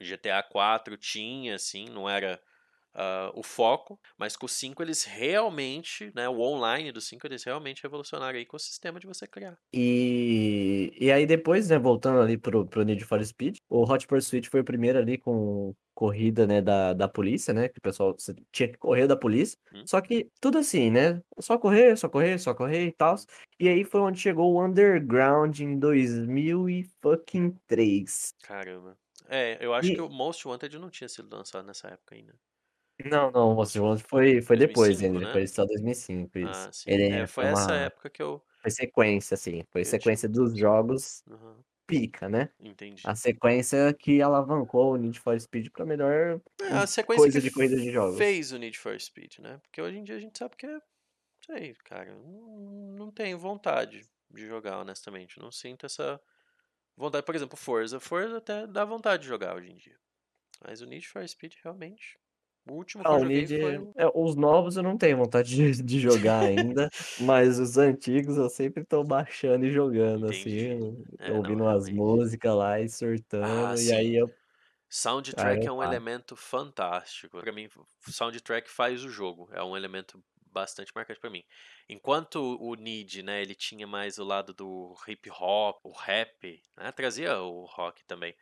GTA 0.00 0.42
4 0.42 0.96
tinha, 0.96 1.54
assim, 1.54 1.84
não 1.86 2.08
era 2.08 2.42
ah, 2.94 3.30
o 3.34 3.42
foco, 3.42 3.98
mas 4.18 4.36
com 4.36 4.46
o 4.46 4.48
5 4.48 4.82
eles 4.82 5.04
realmente, 5.04 6.12
né, 6.14 6.28
o 6.28 6.40
online 6.40 6.92
do 6.92 7.00
5 7.00 7.26
eles 7.26 7.44
realmente 7.44 7.82
revolucionaram 7.82 8.38
aí 8.38 8.46
com 8.46 8.56
o 8.56 8.60
sistema 8.60 9.00
de 9.00 9.06
você 9.06 9.26
criar. 9.26 9.58
E, 9.74 10.92
e 11.00 11.10
aí 11.10 11.24
depois, 11.26 11.70
né, 11.70 11.78
voltando 11.78 12.20
ali 12.20 12.36
pro, 12.36 12.66
pro 12.66 12.82
Need 12.84 13.04
for 13.04 13.24
Speed, 13.24 13.56
o 13.70 13.90
Hot 13.90 14.06
Pursuit 14.06 14.48
foi 14.50 14.60
o 14.60 14.64
primeiro 14.64 14.98
ali 14.98 15.16
com 15.16 15.74
corrida, 15.94 16.46
né, 16.46 16.60
da, 16.60 16.92
da 16.92 17.08
polícia, 17.08 17.54
né, 17.54 17.68
que 17.68 17.78
o 17.78 17.82
pessoal 17.82 18.14
tinha 18.52 18.68
que 18.68 18.76
correr 18.78 19.06
da 19.06 19.16
polícia, 19.16 19.56
Hum? 19.72 19.88
só 19.88 20.00
que 20.00 20.28
tudo 20.40 20.58
assim, 20.58 20.90
né, 20.90 21.22
só 21.40 21.56
correr, 21.58 21.96
só 21.96 22.08
correr, 22.08 22.38
só 22.38 22.54
correr 22.54 22.86
e 22.86 22.92
tal, 22.92 23.16
e 23.58 23.68
aí 23.68 23.84
foi 23.84 24.00
onde 24.00 24.20
chegou 24.20 24.52
o 24.52 24.62
Underground 24.64 25.58
em 25.60 25.78
2003. 25.78 28.34
Caramba. 28.42 28.98
É, 29.26 29.64
eu 29.64 29.74
acho 29.74 29.92
que 29.92 30.00
E, 30.00 30.00
o 30.00 30.08
Most 30.08 30.46
Wanted 30.46 30.78
não 30.78 30.90
tinha 30.90 31.08
sido 31.08 31.34
lançado 31.34 31.66
nessa 31.66 31.88
época 31.88 32.14
ainda. 32.14 32.38
Não, 33.10 33.30
não, 33.30 33.52
o 33.52 33.54
Monster 33.56 33.82
Hunter 33.82 34.06
foi 34.08 34.42
foi 34.42 34.56
depois 34.56 35.02
2005, 35.02 35.02
ainda, 35.02 35.20
né? 35.20 35.40
depois 35.40 35.52
só 35.52 35.64
2005, 35.64 36.38
isso. 36.38 36.68
Ah, 36.68 36.72
sim. 36.72 37.04
Ele 37.04 37.04
É, 37.08 37.26
foi 37.26 37.44
foi 37.44 37.46
essa 37.46 37.74
uma 37.74 37.76
época 37.76 38.10
que 38.10 38.22
eu 38.22 38.44
foi 38.62 38.70
sequência, 38.70 39.34
assim, 39.34 39.64
foi 39.72 39.84
eu 39.84 39.86
sequência 39.86 40.28
dos 40.28 40.56
jogos 40.58 41.24
Aham, 41.30 41.64
pica, 41.86 42.28
né. 42.28 42.50
entendi. 42.58 43.04
A 43.04 43.14
sequência 43.16 43.94
que 43.94 44.22
alavancou 44.22 44.94
o 44.94 44.96
Need 44.96 45.20
for 45.20 45.38
Speed 45.40 45.70
pra 45.72 45.86
melhor, 45.86 46.40
É, 46.60 46.72
a 46.74 46.86
sequência 46.86 47.30
coisa 47.30 47.40
que 47.40 47.42
de 47.42 47.50
corrida 47.52 47.76
de 47.76 47.92
jogos. 47.92 48.26
fez 48.26 48.52
o 48.52 48.58
Need 48.58 48.78
for 48.78 48.98
Speed, 49.00 49.38
né? 49.38 49.58
Porque 49.58 49.80
hoje 49.80 49.98
em 49.98 50.04
dia 50.04 50.16
a 50.16 50.20
gente 50.20 50.38
sabe 50.38 50.56
que 50.56 50.66
é 50.66 50.70
não 50.74 50.82
sei, 51.46 51.74
cara, 51.84 52.14
não 52.16 52.92
não 52.96 53.12
tenho 53.12 53.38
vontade 53.38 54.08
de 54.30 54.46
jogar, 54.46 54.78
honestamente, 54.80 55.38
não 55.40 55.52
sinto 55.52 55.86
essa 55.86 56.20
vontade. 56.96 57.26
Por 57.26 57.34
exemplo, 57.36 57.56
Forza, 57.58 58.00
Forza 58.00 58.38
até 58.38 58.66
dá 58.66 58.84
vontade 58.84 59.22
de 59.24 59.28
jogar 59.28 59.56
hoje 59.56 59.70
em 59.72 59.76
dia, 59.76 59.98
mas 60.64 60.80
o 60.82 60.86
Need 60.86 61.08
for 61.08 61.26
Speed 61.28 61.54
realmente 61.64 62.18
o 62.66 62.72
último 62.74 63.04
Ah, 63.04 63.16
o 63.16 63.26
é, 63.96 64.06
os 64.14 64.36
novos 64.36 64.76
eu 64.76 64.82
não 64.82 64.96
tenho 64.96 65.16
vontade 65.18 65.54
de 65.56 65.82
de 65.82 65.98
jogar 66.00 66.42
ainda, 66.44 66.88
mas 67.18 67.58
os 67.58 67.76
antigos 67.76 68.36
eu 68.36 68.48
sempre 68.48 68.84
tô 68.84 69.02
baixando 69.04 69.64
e 69.66 69.72
jogando, 69.72 70.26
assim, 70.28 70.50
Entendi. 70.50 70.76
É, 71.18 71.38
não, 71.38 71.38
ouvindo 71.38 71.64
umas 71.64 71.88
realmente. 71.88 71.90
música 71.90 72.54
lá 72.54 72.80
e 72.80 72.88
Ah, 73.40 73.76
surtando, 73.78 73.80
e 73.82 73.90
sim. 73.90 73.92
aí 73.92 74.14
eu 74.14 74.34
aí 75.36 75.56
Soundtrack 75.56 75.68
é 75.68 75.72
eu 75.72 75.72
um 75.72 75.82
elemento 75.84 76.36
fantástico. 76.36 77.40
Pra 77.40 77.52
mim, 77.52 77.68
soundtrack 78.02 78.70
faz 78.70 79.04
o 79.04 79.10
jogo, 79.10 79.48
é 79.52 79.62
um 79.62 79.76
elemento 79.76 80.22
bastante 80.52 80.92
marcante 80.94 81.20
pra 81.20 81.30
mim. 81.30 81.44
Enquanto 81.88 82.36
o 82.60 82.74
Need, 82.76 83.22
né, 83.22 83.42
ele 83.42 83.54
tinha 83.54 83.86
mais 83.86 84.18
o 84.18 84.24
lado 84.24 84.54
do 84.54 84.94
hip 85.08 85.30
hop, 85.30 85.78
o 85.84 85.92
rap, 85.92 86.62
né, 86.76 86.92
trazia 86.92 87.40
o 87.42 87.64
rock 87.66 88.04
também. 88.06 88.36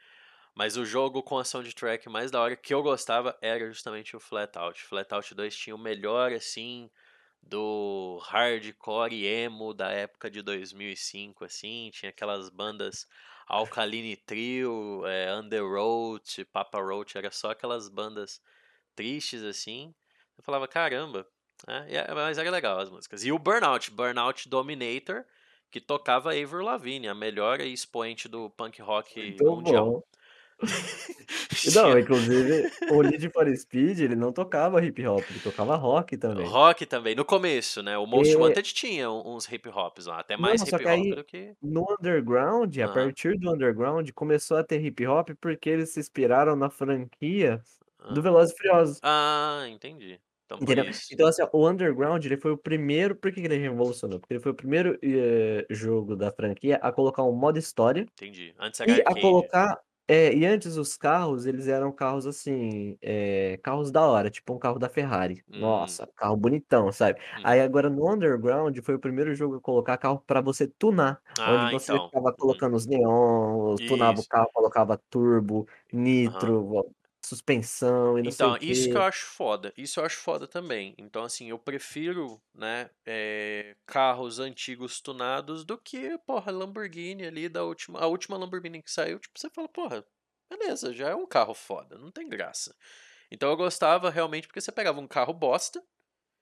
Mas 0.60 0.76
o 0.76 0.84
jogo 0.84 1.22
com 1.22 1.38
a 1.38 1.44
soundtrack 1.44 2.06
mais 2.10 2.30
da 2.30 2.38
hora 2.38 2.54
que 2.54 2.74
eu 2.74 2.82
gostava 2.82 3.34
era 3.40 3.66
justamente 3.72 4.14
o 4.14 4.20
Flatout. 4.20 4.82
Flatout 4.84 5.34
2 5.34 5.56
tinha 5.56 5.74
o 5.74 5.78
melhor, 5.78 6.34
assim, 6.34 6.90
do 7.42 8.18
hardcore 8.24 9.24
emo 9.24 9.72
da 9.72 9.90
época 9.90 10.30
de 10.30 10.42
2005, 10.42 11.46
assim. 11.46 11.88
Tinha 11.94 12.10
aquelas 12.10 12.50
bandas 12.50 13.06
Alkaline 13.48 14.18
Trio, 14.18 15.02
é, 15.06 15.34
Underoath, 15.34 16.44
Papa 16.52 16.78
Roach, 16.78 17.16
era 17.16 17.30
só 17.30 17.52
aquelas 17.52 17.88
bandas 17.88 18.42
tristes, 18.94 19.42
assim. 19.42 19.94
Eu 20.36 20.44
falava, 20.44 20.68
caramba, 20.68 21.26
né? 21.66 21.86
E 21.90 21.96
é- 21.96 22.14
mas 22.14 22.36
era 22.36 22.50
legal 22.50 22.78
as 22.78 22.90
músicas. 22.90 23.24
E 23.24 23.32
o 23.32 23.38
Burnout, 23.38 23.90
Burnout 23.90 24.46
Dominator, 24.46 25.24
que 25.70 25.80
tocava 25.80 26.32
Avril 26.34 26.64
Lavigne, 26.64 27.08
a 27.08 27.14
melhor 27.14 27.62
expoente 27.62 28.28
do 28.28 28.50
punk 28.50 28.82
rock 28.82 29.42
Muito 29.42 29.44
mundial. 29.48 29.90
bom. 29.90 30.02
Não, 31.64 31.98
inclusive 31.98 32.70
o 32.88 33.02
Need 33.02 33.30
for 33.30 33.46
Speed 33.56 34.00
ele 34.00 34.16
não 34.16 34.32
tocava 34.32 34.82
hip 34.84 35.06
hop, 35.06 35.30
ele 35.30 35.40
tocava 35.40 35.76
rock 35.76 36.16
também. 36.16 36.56
Rock 36.56 36.86
também, 36.86 37.14
no 37.14 37.24
começo, 37.24 37.82
né? 37.82 37.98
O 37.98 38.06
Most 38.06 38.38
E 38.38 38.40
Wanted 38.40 38.72
tinha 38.72 39.10
uns 39.10 39.50
hip 39.50 39.68
hops 39.68 40.06
lá, 40.06 40.20
até 40.20 40.36
mais 40.36 40.62
Não, 40.62 40.66
hip 40.66 40.86
hop 40.86 40.86
aí 40.86 41.12
do 41.12 41.24
que. 41.24 41.56
no 41.62 41.84
underground, 41.98 42.76
a 42.78 42.88
Aham. 42.88 42.88
partir 42.88 43.38
do 43.38 43.52
underground, 43.52 44.10
começou 44.12 44.56
a 44.56 44.64
ter 44.64 44.82
hip 44.84 45.06
hop 45.06 45.30
porque 45.40 45.68
eles 45.68 45.90
se 45.92 46.00
inspiraram 46.00 46.56
na 46.56 46.70
franquia 46.70 47.62
do 48.08 48.22
Ah. 48.22 48.22
Velozes 48.22 48.54
e 48.54 48.56
Furiosos. 48.56 49.00
Ah, 49.02 49.64
entendi. 49.68 50.20
Então. 50.46 50.62
Então, 51.10 51.26
assim, 51.28 51.42
o 51.52 51.68
Underground, 51.68 52.24
ele 52.24 52.36
foi 52.36 52.52
o 52.52 52.58
primeiro 52.58 53.16
por 53.16 53.32
que 53.32 53.40
que 53.40 53.46
ele 53.46 53.56
revolucionou? 53.56 54.20
Porque 54.20 54.34
ele 54.34 54.40
foi 54.42 54.52
o 54.52 54.54
primeiro, 54.54 54.98
eh, 55.02 55.66
jogo 55.70 56.16
da 56.16 56.30
franquia 56.32 56.76
a 56.82 56.92
colocar 56.92 57.24
um 57.24 57.32
modo 57.32 57.58
história 57.58 58.06
Entendi. 58.18 58.54
Antes 58.58 58.80
e 58.86 59.02
a 59.06 59.16
colocar 59.16 59.78
é, 60.10 60.34
e 60.34 60.44
antes 60.46 60.76
os 60.76 60.96
carros, 60.96 61.46
eles 61.46 61.68
eram 61.68 61.92
carros, 61.92 62.26
assim, 62.26 62.98
eh, 63.02 63.58
carros 63.62 63.92
da 63.92 64.02
hora, 64.08 64.30
tipo 64.30 64.52
um 64.54 64.58
carro 64.58 64.78
da 64.78 64.88
Ferrari. 64.88 65.44
Hum. 65.48 66.00
Nossa, 66.00 66.06
carro 66.16 66.36
bonitão, 66.36 66.90
sabe. 66.92 67.20
Uhum. 67.32 67.44
Aí 67.44 67.60
agora 67.60 67.90
no 67.90 68.10
Underground 68.12 68.76
foi 68.82 68.94
o 68.96 68.98
primeiro 69.00 69.34
jogo 69.34 69.56
a 69.56 69.60
colocar 69.60 69.98
carro 69.98 70.20
pra 70.26 70.40
você 70.40 70.66
tunar, 70.66 71.20
onde 71.44 71.66
Ah, 71.66 71.70
você 71.70 72.00
então. 72.00 72.00
ficava 72.00 72.32
Uhum. 72.36 72.36
colocando 72.36 72.74
os 72.76 72.86
neons, 72.86 73.80
tunava 73.82 74.20
o 74.20 74.24
carro, 74.26 74.50
colocava 74.52 74.96
turbo, 75.10 75.66
nitro, 75.92 76.92
suspensão 77.30 78.18
e 78.18 78.22
não 78.22 78.30
sei 78.30 78.46
Então, 78.46 78.56
o 78.58 78.58
isso 78.60 78.88
que 78.88 78.96
eu 78.98 79.02
acho 79.02 79.24
foda. 79.24 79.72
Isso 79.76 79.98
eu 80.00 80.04
acho 80.04 80.18
foda 80.18 80.46
também. 80.46 80.94
Então, 80.98 81.24
assim, 81.24 81.48
eu 81.48 81.58
prefiro, 81.58 82.42
né, 82.54 82.90
eh, 83.06 83.76
carros 83.86 84.38
antigos 84.38 85.00
tunados 85.00 85.64
do 85.64 85.78
que, 85.78 86.18
porra, 86.18 86.52
Lamborghini 86.52 87.24
ali 87.26 87.48
da 87.48 87.64
última. 87.64 87.98
A 88.00 88.06
última 88.06 88.36
Lamborghini 88.36 88.82
que 88.82 88.90
saiu, 88.90 89.18
tipo, 89.18 89.38
você 89.38 89.48
fala, 89.50 89.68
porra, 89.68 90.04
beleza, 90.50 90.92
já 90.92 91.08
é 91.10 91.14
um 91.14 91.26
carro 91.26 91.54
foda, 91.54 91.96
não 91.98 92.10
tem 92.10 92.28
graça. 92.28 92.76
Então 93.30 93.50
eu 93.50 93.56
gostava 93.56 94.10
realmente 94.10 94.46
porque 94.48 94.60
você 94.60 94.72
pegava 94.72 95.00
um 95.00 95.08
carro 95.08 95.32
bosta 95.34 95.82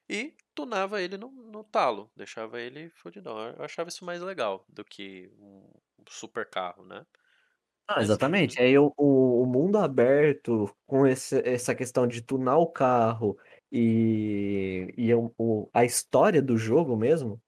e 0.09 0.37
tunava 0.55 1.03
ele 1.03 1.17
no, 1.19 1.31
no 1.31 1.65
talo, 1.65 2.11
deixava 2.17 2.61
ele 2.61 2.91
fodidão. 2.91 3.39
Eu 3.51 3.65
achava 3.65 3.89
isso 3.91 4.05
mais 4.05 4.23
legal 4.23 4.65
do 4.69 4.85
que 4.85 5.31
um 5.39 5.71
super 6.09 6.49
carro, 6.51 6.85
né? 6.87 7.07
Ah, 7.91 8.03
exatamente. 8.03 8.61
uhum. 8.61 8.61
Aí 8.61 8.77
o 8.79 8.93
o 8.99 9.43
o 9.43 9.47
mundo 9.47 9.79
aberto 9.79 10.71
com 10.87 11.07
esse 11.07 11.39
essa 11.49 11.75
questão 11.75 12.07
de 12.07 12.21
tunar 12.21 12.59
o 12.59 12.67
carro 12.67 13.39
e 13.73 14.93
e 14.97 15.15
o 15.15 15.33
o 15.39 15.71
a 15.73 15.85
história 15.87 16.43
do 16.43 16.57
jogo 16.59 16.95
mesmo, 16.97 17.41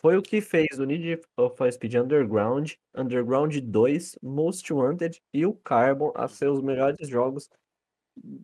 foi 0.00 0.16
o 0.18 0.22
que 0.22 0.40
fez 0.40 0.78
o 0.80 0.84
Need 0.86 1.20
for 1.36 1.72
Speed 1.72 1.94
Underground, 1.94 2.72
Underground 2.96 3.56
2, 3.60 4.16
Most 4.22 4.72
Wanted 4.72 5.20
e 5.34 5.46
o 5.46 5.54
Carbon 5.54 6.12
a 6.16 6.28
ser 6.28 6.48
Uhum. 6.48 6.50
os 6.50 6.62
melhores 6.62 7.08
jogos 7.08 7.48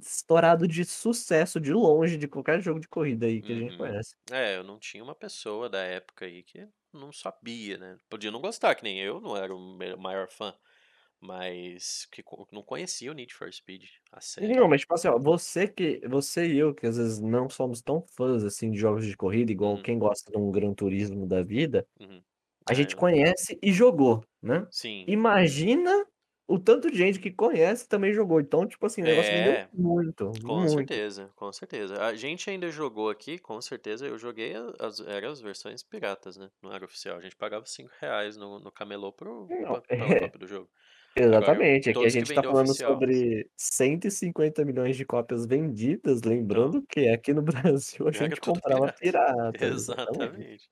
estourado 0.02 0.68
de 0.68 0.84
sucesso 0.84 1.60
de 1.60 1.72
longe 1.72 2.16
de 2.18 2.28
qualquer 2.28 2.60
jogo 2.62 2.80
de 2.80 2.88
corrida 2.88 3.26
aí 3.26 3.42
que 3.42 3.52
a 3.52 3.56
gente 3.56 3.74
Uhum. 3.74 3.76
conhece. 3.76 4.14
É, 4.30 4.56
eu 4.56 4.64
não 4.64 4.78
tinha 4.78 5.02
uma 5.04 5.14
pessoa 5.14 5.68
da 5.68 5.80
época 5.82 6.24
aí 6.24 6.42
que 6.42 6.66
não 6.92 7.12
sabia, 7.12 7.76
né? 7.78 7.98
Podia 8.08 8.30
não 8.30 8.40
gostar, 8.40 8.74
que 8.74 8.82
nem 8.82 9.00
eu, 9.00 9.20
não 9.20 9.36
era 9.36 9.54
o 9.54 9.58
maior 9.98 10.28
fã, 10.30 10.58
mas 11.26 12.06
que 12.12 12.22
não 12.52 12.62
conhecia 12.62 13.10
o 13.10 13.14
Need 13.14 13.34
for 13.34 13.52
Speed, 13.52 13.84
a 14.12 14.20
série. 14.20 14.56
Não, 14.56 14.68
mas 14.68 14.82
tipo 14.82 14.92
assim, 14.94 15.08
ó, 15.08 15.18
você 15.18 15.66
que 15.66 15.98
você 16.06 16.46
e 16.46 16.58
eu, 16.58 16.74
que 16.74 16.86
às 16.86 16.96
vezes 16.98 17.20
não 17.20 17.48
somos 17.48 17.80
tão 17.80 18.02
fãs, 18.02 18.44
assim, 18.44 18.70
de 18.70 18.78
jogos 18.78 19.06
de 19.06 19.16
corrida, 19.16 19.50
igual 19.50 19.78
Uhum. 19.78 19.80
quem 19.80 19.98
gosta 19.98 20.30
de 20.30 20.36
um 20.36 20.50
Gran 20.50 20.74
Turismo 20.74 21.26
da 21.26 21.42
vida, 21.42 21.86
Uhum. 22.00 22.24
a 22.66 22.74
É, 22.74 22.74
gente 22.74 22.96
eu- 22.96 22.96
conhece 22.96 23.58
e 23.62 23.72
jogou, 23.72 24.24
né. 24.42 24.68
Sim. 24.70 25.08
Imagina 25.08 26.06
o 26.48 26.58
tanto 26.58 26.90
de 26.90 26.98
gente 26.98 27.20
que 27.20 27.30
conhece 27.32 27.88
também 27.88 28.12
jogou, 28.14 28.40
então, 28.40 28.66
tipo 28.68 28.86
assim, 28.86 29.02
o 29.02 29.06
negócio 29.06 29.34
É, 29.34 29.68
muito, 29.72 30.34
com 30.42 30.66
muito. 30.66 31.00
certeza, 31.06 31.30
com 31.36 31.52
certeza. 31.52 32.02
A 32.04 32.14
gente 32.16 32.50
ainda 32.50 32.70
jogou 32.70 33.10
aqui, 33.10 33.38
com 33.38 33.60
certeza, 33.62 34.06
eu 34.06 34.18
joguei 34.18 34.54
as, 34.80 35.00
eram 35.00 35.30
as 35.32 35.40
versões 35.40 35.82
piratas, 35.82 36.36
né? 36.36 36.50
Não 36.62 36.72
era 36.72 36.84
oficial. 36.86 37.18
A 37.18 37.22
gente 37.22 37.36
pagava 37.36 37.66
5 37.66 37.92
reais 38.00 38.36
no, 38.36 38.60
no 38.60 38.72
camelô 38.72 39.12
pro, 39.12 39.52
Não, 39.60 39.82
é, 39.88 39.96
cópia 40.14 40.38
do 40.40 40.46
jogo. 40.48 40.70
Agora, 41.16 41.58
exatamente, 41.58 41.88
aqui 41.90 42.04
a 42.04 42.10
gente 42.10 42.32
tá 42.32 42.42
vendem 42.42 42.46
falando 42.46 42.74
oficial. 42.74 43.06
sobre 43.14 43.50
150 43.56 44.64
milhões 44.64 44.96
de 44.96 45.04
cópias 45.06 45.46
vendidas, 45.46 46.22
Então, 46.50 46.62
lembrando 46.62 46.82
que 46.88 47.08
aqui 47.08 47.32
no 47.32 47.42
Brasil 47.72 48.06
a 48.08 48.12
gente 48.12 48.40
comprava 48.40 48.88
pirata. 49.00 49.56
pirata, 49.56 49.64
exatamente. 49.66 50.68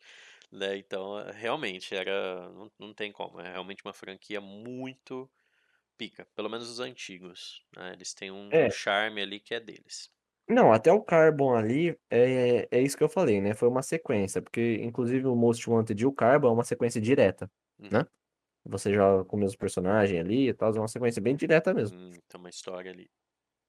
Né, 0.52 0.76
então, 0.78 1.18
é, 1.18 1.33
realmente, 1.33 1.94
era. 1.94 2.48
Não, 2.50 2.72
não 2.78 2.94
tem 2.94 3.12
como. 3.12 3.40
É 3.40 3.50
realmente 3.52 3.85
uma 3.85 3.92
franquia 3.94 4.40
muito 4.40 5.30
pica. 5.98 6.26
Pelo 6.37 6.50
menos 6.50 6.70
os 6.70 6.80
antigos. 6.80 7.64
né, 7.76 7.92
Eles 7.94 8.14
têm 8.14 8.30
um, 8.33 8.66
um 8.66 8.70
É. 8.70 8.70
charme 8.70 9.22
ali 9.22 9.40
que 9.40 9.54
é 9.54 9.61
deles. 9.61 10.11
Não, 10.48 10.72
até 10.72 10.92
o 10.92 11.02
Carbon 11.02 11.54
ali, 11.54 11.98
é 12.11 12.68
é 12.70 12.80
isso 12.83 12.96
que 12.98 13.02
eu 13.04 13.09
falei, 13.09 13.40
né, 13.40 13.54
foi 13.54 13.66
uma 13.68 13.83
sequência, 13.83 14.42
porque 14.42 14.76
inclusive 14.83 15.26
o 15.26 15.35
Most 15.35 15.68
Wanted 15.70 16.02
e 16.02 16.07
o 16.07 16.12
Carbon 16.12 16.48
é 16.48 16.52
uma 16.52 16.64
sequência 16.64 17.00
direta, 17.00 17.50
Uhum. 17.78 17.90
né. 17.90 18.04
Você 18.66 18.92
joga 18.94 19.24
com 19.24 19.37
o 19.37 19.40
mesmo 19.40 19.59
personagem 19.59 20.18
ali 20.20 20.48
e 20.48 20.55
tal, 20.55 20.74
é 20.74 20.79
uma 20.79 20.88
sequência 20.88 21.20
bem 21.22 21.37
direta 21.37 21.74
mesmo. 21.74 21.96
Hum, 21.96 22.11
tem 22.29 22.38
uma 22.40 22.48
história 22.50 22.90
ali. 22.90 23.11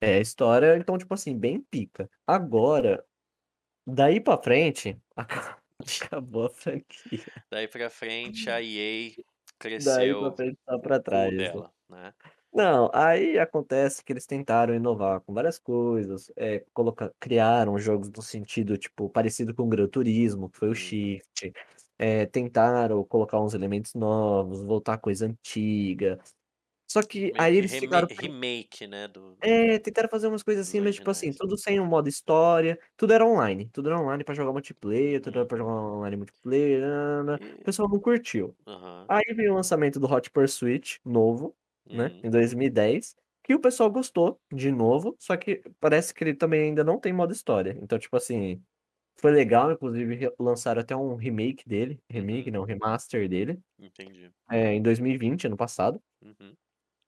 É, 0.02 0.16
a 0.16 0.20
história, 0.20 0.78
então, 0.78 0.98
tipo 0.98 1.14
assim, 1.14 1.38
bem 1.38 1.62
pica. 1.62 2.10
Agora, 2.28 3.06
daí 3.88 4.22
pra 4.22 4.38
frente, 4.42 5.00
aca 5.16 5.60
acabou 6.12 6.46
a 6.48 6.50
franquia. 6.52 7.26
Daí 7.52 7.68
pra 7.68 7.90
frente, 7.90 8.50
a 8.50 8.62
EA 8.62 9.16
Daí 9.78 10.16
pra 10.16 10.32
cresceu 10.32 10.36
frente 10.36 10.58
só 10.68 10.80
pra 10.80 11.00
o 11.10 11.32
trás, 11.32 11.52
né. 11.54 11.62
dela, 11.62 11.74
né? 11.90 12.14
Não, 12.54 12.90
aí 12.94 13.40
acontece 13.40 14.04
que 14.04 14.14
eles 14.14 14.26
tentaram 14.26 14.74
inovar 14.76 15.22
com 15.22 15.34
várias 15.34 15.60
coisas, 15.60 16.32
eh, 16.38 16.66
colocar 16.74 17.12
criaram 17.20 17.78
jogos 17.80 18.10
no 18.12 18.22
sentido, 18.22 18.78
tipo, 18.78 19.10
parecido 19.10 19.54
com 19.56 19.70
Gran 19.70 19.88
Turismo, 19.90 20.50
que 20.50 20.58
foi 20.60 20.70
o 20.70 20.76
Uhum. 20.76 20.76
Shift, 20.76 21.54
eh, 22.00 22.26
tentaram 22.28 23.04
colocar 23.06 23.40
uns 23.42 23.54
elementos 23.54 23.94
novos, 23.96 24.64
voltar 24.64 24.94
a 24.96 24.98
coisa 24.98 25.26
antiga, 25.28 26.20
só 26.90 27.04
que 27.04 27.34
Meio 27.34 27.40
aí 27.40 27.56
eles 27.58 27.78
ficaram 27.78 28.08
remake, 28.10 28.88
né, 28.88 29.08
do, 29.08 29.38
é, 29.42 29.78
tentaram 29.80 30.10
fazer 30.10 30.28
umas 30.28 30.44
coisas 30.44 30.68
assim, 30.68 30.80
mas 30.82 30.96
tipo 30.96 31.10
assim, 31.12 31.32
tudo 31.34 31.58
sem 31.58 31.80
um 31.80 31.86
modo 31.86 32.08
história, 32.10 32.80
tudo 32.98 33.14
era 33.14 33.26
online, 33.26 33.70
tudo 33.72 33.90
era 33.90 34.00
online 34.00 34.24
pra 34.24 34.34
jogar 34.34 34.52
multiplayer, 34.54 35.22
tudo 35.22 35.40
era 35.40 35.48
pra 35.48 35.58
jogar 35.58 35.72
Uhum. 35.74 35.96
online 35.98 36.18
multiplayer, 36.18 36.82
nã-nã-nã, 36.82 37.36
o 37.38 37.40
E... 37.40 37.66
pessoal 37.66 37.90
não 37.90 38.00
curtiu. 38.00 38.56
Aham. 38.68 39.10
Aí 39.10 39.24
veio 39.36 39.54
o 39.54 39.56
lançamento 39.56 40.00
do 40.00 40.08
Hot 40.12 40.32
Pursuit 40.32 41.00
novo, 41.06 41.56
né, 41.94 42.12
Uhum. 42.12 42.24
em 42.24 42.30
2010, 42.32 43.16
que 43.44 43.56
o 43.56 43.60
pessoal 43.62 43.92
gostou 43.92 44.40
de 44.54 44.72
novo, 44.72 45.16
só 45.20 45.38
que 45.38 45.64
parece 45.80 46.14
que 46.14 46.24
ele 46.24 46.36
também 46.36 46.64
ainda 46.70 46.84
não 46.84 47.00
tem 47.00 47.14
modo 47.14 47.34
história. 47.34 47.78
Então, 47.82 48.00
tipo 48.00 48.16
assim, 48.18 48.62
foi 49.18 49.32
legal, 49.32 49.72
inclusive 49.72 50.32
lançaram 50.40 50.82
até 50.82 50.96
um 50.96 51.16
remake 51.16 51.68
dele, 51.68 52.00
remake 52.10 52.50
Uhum. 52.50 52.58
não, 52.58 52.64
remaster 52.64 53.28
dele, 53.30 53.60
Entendi. 53.80 54.32
é, 54.52 54.74
em 54.74 54.82
2020, 54.82 55.48
ano 55.48 55.58
passado. 55.58 56.02
Uhum. 56.22 56.54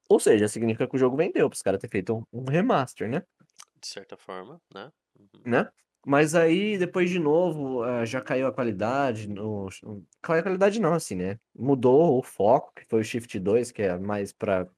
Ou 0.10 0.20
seja, 0.20 0.48
significa 0.48 0.88
que 0.88 0.96
o 0.96 1.00
jogo 1.00 1.18
vendeu, 1.18 1.50
para 1.50 1.56
os 1.56 1.62
caras 1.62 1.80
terem 1.82 1.92
feito 1.92 2.16
um, 2.16 2.24
um 2.32 2.46
remaster, 2.46 3.10
né? 3.10 3.24
De 3.80 3.88
certa 3.88 4.16
forma, 4.16 4.62
né? 4.74 4.90
Uhum. 5.20 5.42
né? 5.46 5.70
Mas 6.06 6.34
aí, 6.36 6.78
depois 6.78 7.10
de 7.10 7.20
novo, 7.20 7.84
eh, 7.84 8.06
já 8.06 8.22
caiu 8.22 8.48
a 8.48 8.54
qualidade. 8.54 9.28
No... 9.28 9.68
Caiu 10.22 10.40
a 10.40 10.44
qualidade 10.44 10.80
não, 10.80 10.94
assim, 10.94 11.16
né? 11.16 11.38
Mudou 11.54 12.18
o 12.18 12.24
foco, 12.24 12.72
que 12.74 12.86
foi 12.86 13.02
o 13.02 13.04
Shift 13.04 13.38
2, 13.38 13.72
que 13.74 13.82
é 13.82 13.98
mais 13.98 14.32
para 14.32 14.70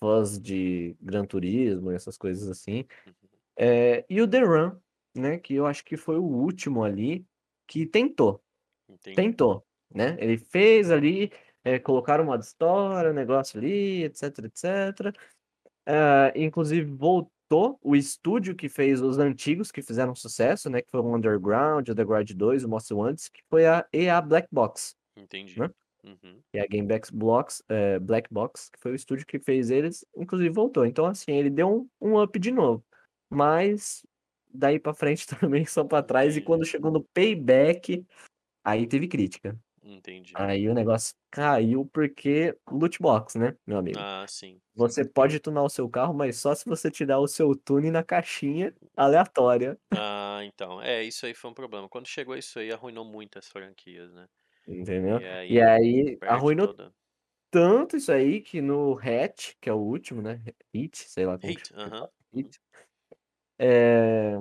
fãs 0.00 0.40
de 0.40 0.96
Gran 1.00 1.24
Turismo 1.24 1.92
e 1.92 1.94
essas 1.94 2.18
coisas 2.18 2.48
assim. 2.50 2.84
Uhum. 3.06 3.12
Eh, 3.58 4.04
e 4.10 4.20
o 4.20 4.26
The 4.26 4.40
Run, 4.40 4.72
né? 5.14 5.38
Que 5.38 5.54
eu 5.54 5.66
acho 5.66 5.84
que 5.84 5.96
foi 5.96 6.18
o 6.18 6.24
último 6.24 6.84
ali 6.84 7.24
que 7.66 7.86
tentou. 7.86 8.42
Entendi. 8.88 9.16
Tentou, 9.16 9.64
né? 9.92 10.16
Ele 10.18 10.36
fez 10.36 10.90
ali, 10.90 11.32
eh, 11.64 11.78
colocaram 11.78 12.24
modo 12.24 12.42
história, 12.42 13.12
negócio 13.12 13.58
ali, 13.58 14.04
etc, 14.04 14.38
etc. 14.44 15.14
Ah, 15.86 16.32
inclusive 16.36 16.90
voltou 16.90 17.78
o 17.82 17.94
estúdio 17.96 18.54
que 18.54 18.68
fez 18.68 19.02
os 19.02 19.18
antigos 19.18 19.70
que 19.70 19.82
fizeram 19.82 20.14
sucesso, 20.14 20.70
né? 20.70 20.80
Que 20.80 20.90
foi 20.90 21.00
o 21.00 21.14
Underground, 21.14 21.88
o 21.88 21.94
The 21.94 22.04
Grudge 22.04 22.34
2, 22.34 22.64
o 22.64 22.68
Most 22.68 22.92
Wanted, 22.92 23.30
que 23.30 23.42
foi 23.50 23.66
a 23.66 23.86
EA 23.92 24.20
Black 24.20 24.48
Box, 24.50 24.96
Entendi. 25.16 25.58
né? 25.58 25.70
Uhum. 26.04 26.40
E 26.52 26.58
a 26.58 26.66
Gamebax 26.66 27.10
Blocks, 27.10 27.62
eh, 27.68 27.98
Black 28.00 28.28
Box, 28.32 28.70
que 28.70 28.80
foi 28.80 28.92
o 28.92 28.94
estúdio 28.94 29.26
que 29.26 29.38
fez 29.38 29.70
eles, 29.70 30.04
inclusive 30.16 30.50
voltou. 30.50 30.84
Então, 30.84 31.06
assim, 31.06 31.32
ele 31.32 31.50
deu 31.50 31.88
um, 32.00 32.08
um 32.08 32.20
up 32.20 32.36
de 32.38 32.50
novo. 32.50 32.84
Mas 33.30 34.04
daí 34.52 34.78
pra 34.78 34.94
frente 34.94 35.26
também 35.40 35.66
só 35.66 35.84
pra 35.84 36.02
trás. 36.02 36.36
E 36.36 36.40
Entendi. 36.40 36.46
quando 36.46 36.64
chegou 36.64 36.90
no 36.90 37.04
Payback, 37.14 38.04
aí 38.64 38.86
teve 38.86 39.08
crítica. 39.08 39.58
Entendi. 39.84 40.32
Aí 40.34 40.68
o 40.68 40.74
negócio 40.74 41.14
caiu 41.30 41.84
porque 41.92 42.56
loot 42.70 42.98
box, 43.00 43.36
né, 43.38 43.56
meu 43.66 43.78
amigo? 43.78 43.98
Ah, 43.98 44.24
sim. 44.28 44.60
Você 44.74 45.04
pode 45.04 45.38
tunar 45.40 45.62
o 45.62 45.68
seu 45.68 45.88
carro, 45.88 46.14
mas 46.14 46.36
só 46.38 46.54
se 46.54 46.64
você 46.64 46.90
tirar 46.90 47.18
o 47.18 47.28
seu 47.28 47.54
tune 47.54 47.90
na 47.90 48.02
caixinha 48.02 48.72
aleatória. 48.96 49.78
Ah, 49.92 50.40
então. 50.44 50.80
É, 50.80 51.02
isso 51.02 51.26
aí 51.26 51.34
foi 51.34 51.50
um 51.50 51.54
problema. 51.54 51.88
Quando 51.88 52.06
chegou 52.06 52.36
isso 52.36 52.58
aí, 52.58 52.72
arruinou 52.72 53.04
muito 53.04 53.38
as 53.38 53.48
franquias, 53.48 54.12
né? 54.12 54.26
Entendeu? 54.66 55.18
E 55.20 55.26
aí 55.26 55.52
E 55.52 55.60
aí 55.60 56.18
arruinou 56.22 56.68
toda. 56.68 56.94
tanto 57.50 57.96
isso 57.96 58.10
aí 58.12 58.40
que 58.40 58.60
no 58.62 58.98
Hatch, 58.98 59.54
que 59.60 59.68
é 59.68 59.72
o 59.72 59.76
último, 59.78 60.22
né? 60.22 60.40
Hit, 60.74 60.96
sei 60.96 61.26
lá 61.26 61.38
como 61.38 61.52
Hit, 61.52 61.72
fala. 61.74 61.88
Uhum. 61.88 62.08
Hit. 62.34 62.60
É... 63.62 64.36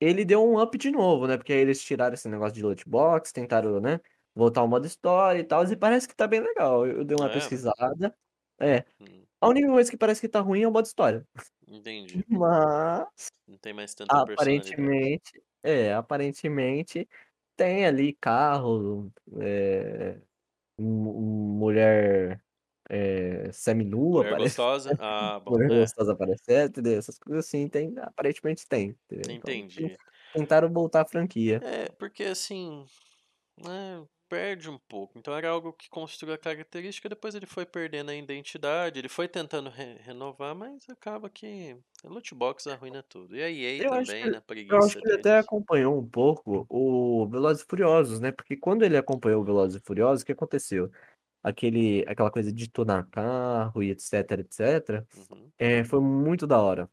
Ele 0.00 0.24
deu 0.24 0.42
um 0.44 0.60
up 0.60 0.76
de 0.78 0.90
novo, 0.90 1.26
né? 1.26 1.36
Porque 1.36 1.52
aí 1.52 1.58
eles 1.60 1.82
tiraram 1.82 2.14
esse 2.14 2.28
negócio 2.28 2.54
de 2.54 2.62
loot 2.62 2.88
box, 2.88 3.32
tentaram, 3.32 3.80
né? 3.80 4.00
Voltar 4.34 4.62
ao 4.62 4.68
modo 4.68 4.86
história 4.86 5.40
e 5.40 5.44
tal, 5.44 5.64
e 5.64 5.76
parece 5.76 6.08
que 6.08 6.14
tá 6.16 6.26
bem 6.26 6.40
legal. 6.40 6.86
Eu 6.86 7.04
dei 7.04 7.16
uma 7.16 7.28
É? 7.28 7.32
pesquisada. 7.34 8.16
É. 8.60 8.84
Hum, 9.00 9.24
A 9.40 9.48
única 9.48 9.68
coisa 9.68 9.90
que 9.90 9.96
parece 9.98 10.20
que 10.20 10.28
tá 10.28 10.40
ruim 10.40 10.62
é 10.62 10.68
o 10.68 10.72
modo 10.72 10.86
história. 10.86 11.26
entendi. 11.68 12.24
Mas 12.28 13.30
Não 13.46 13.58
tem 13.58 13.72
mais 13.74 13.94
tanta 13.94 14.14
aparentemente, 14.16 15.42
é, 15.62 15.92
aparentemente 15.94 17.08
tem 17.56 17.86
ali 17.86 18.14
carro, 18.14 19.12
é, 19.40 20.18
mu- 20.78 21.20
mulher 21.58 22.42
é, 22.90 23.52
seminua, 23.52 24.26
Mulher 24.26 24.28
parece. 24.28 24.58
gostosa? 24.58 24.94
Ah, 24.98 25.38
bom. 25.40 25.58
Mulher 25.58 25.70
É, 25.70 25.90
gostosa 25.90 26.12
aparecer, 26.14 26.68
entendeu? 26.68 26.98
Essas 26.98 27.18
coisas 27.18 27.46
assim, 27.46 27.68
tem, 27.68 27.94
aparentemente 27.98 28.66
tem, 28.68 28.90
entendeu? 29.10 29.30
Então, 29.32 29.58
entendi. 29.58 29.96
tentaram 30.34 30.72
voltar 30.72 31.02
a 31.02 31.06
franquia. 31.08 31.62
É, 31.62 31.90
porque 31.90 32.24
assim, 32.24 32.86
né, 33.58 34.06
perde 34.28 34.70
um 34.70 34.78
pouco. 34.78 35.18
Então 35.18 35.36
era 35.36 35.50
algo 35.50 35.72
que 35.74 35.88
construiu 35.90 36.34
a 36.34 36.38
característica, 36.38 37.08
depois 37.08 37.34
ele 37.34 37.46
foi 37.46 37.66
perdendo 37.66 38.10
a 38.10 38.16
identidade, 38.16 38.98
ele 38.98 39.08
foi 39.10 39.28
tentando 39.28 39.70
re- 39.70 39.96
renovar, 40.02 40.54
mas 40.56 40.88
acaba 40.90 41.30
que 41.30 41.76
a 42.04 42.08
loot 42.08 42.34
box 42.34 42.66
arruina 42.68 43.02
tudo. 43.02 43.36
E 43.36 43.42
a 43.42 43.50
EA 43.50 43.82
Eu 43.82 43.92
também, 43.94 44.28
que, 44.28 44.30
né, 44.30 44.40
eu 44.68 44.76
acho 44.84 44.96
preguiça 44.96 45.00
que 45.00 45.06
ele 45.06 45.14
deles. 45.14 45.16
até 45.16 45.38
acompanhou 45.38 45.98
um 45.98 46.06
pouco 46.08 46.66
o 46.68 47.26
Velozes 47.28 47.62
e 47.62 47.66
Furiosos, 47.66 48.20
né? 48.20 48.30
Porque 48.32 48.56
quando 48.56 48.82
ele 48.84 48.96
acompanhou 48.96 49.40
o 49.42 49.44
Velozes 49.44 49.80
e 49.80 49.84
Furiosos, 49.84 50.22
o 50.22 50.26
que 50.26 50.32
aconteceu? 50.32 50.90
Aquele, 51.42 52.04
aquela 52.08 52.30
coisa 52.30 52.52
de 52.52 52.68
tunar 52.70 53.08
carro 53.10 53.82
e 53.82 53.90
etc, 53.90 54.12
etc, 54.40 55.06
Uhum, 55.14 55.52
é, 55.58 55.84
foi 55.84 56.00
muito 56.00 56.46
da 56.46 56.60
hora. 56.60 56.90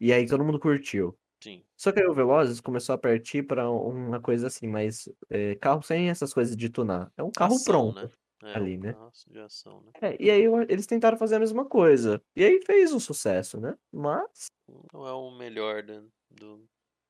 E 0.00 0.12
aí 0.12 0.26
todo 0.28 0.44
mundo 0.44 0.60
curtiu. 0.60 1.18
sim. 1.42 1.64
Só 1.78 1.92
que 1.92 2.00
aí 2.00 2.06
o 2.06 2.14
Velozes 2.14 2.60
começou 2.60 2.94
a 2.94 2.98
partir 2.98 3.44
para 3.44 3.70
uma 3.70 4.20
coisa 4.20 4.48
assim, 4.48 4.68
mais 4.68 5.08
é, 5.30 5.56
carro 5.56 5.82
sem 5.82 6.10
essas 6.10 6.34
coisas 6.34 6.56
de 6.56 6.70
tunar. 6.70 7.12
É 7.16 7.22
um 7.22 7.32
carro 7.32 7.56
Ação, 7.56 7.64
pronto 7.64 7.94
né? 7.94 8.10
É, 8.42 8.58
ali, 8.58 8.78
um 8.78 8.78
né? 8.78 8.96
ação, 9.44 9.80
né? 9.82 9.92
É, 10.02 10.16
e 10.22 10.30
aí 10.30 10.42
eles 10.68 10.86
tentaram 10.86 11.16
fazer 11.18 11.36
a 11.36 11.40
mesma 11.40 11.64
coisa. 11.64 12.22
E 12.36 12.44
aí 12.44 12.60
fez 12.66 12.92
um 12.92 13.00
sucesso, 13.00 13.60
né? 13.60 13.74
Mas 13.92 14.48
Não 14.92 15.06
é 15.06 15.12
o 15.12 15.30
melhor 15.30 15.82
do, 15.82 16.12
do- 16.30 16.68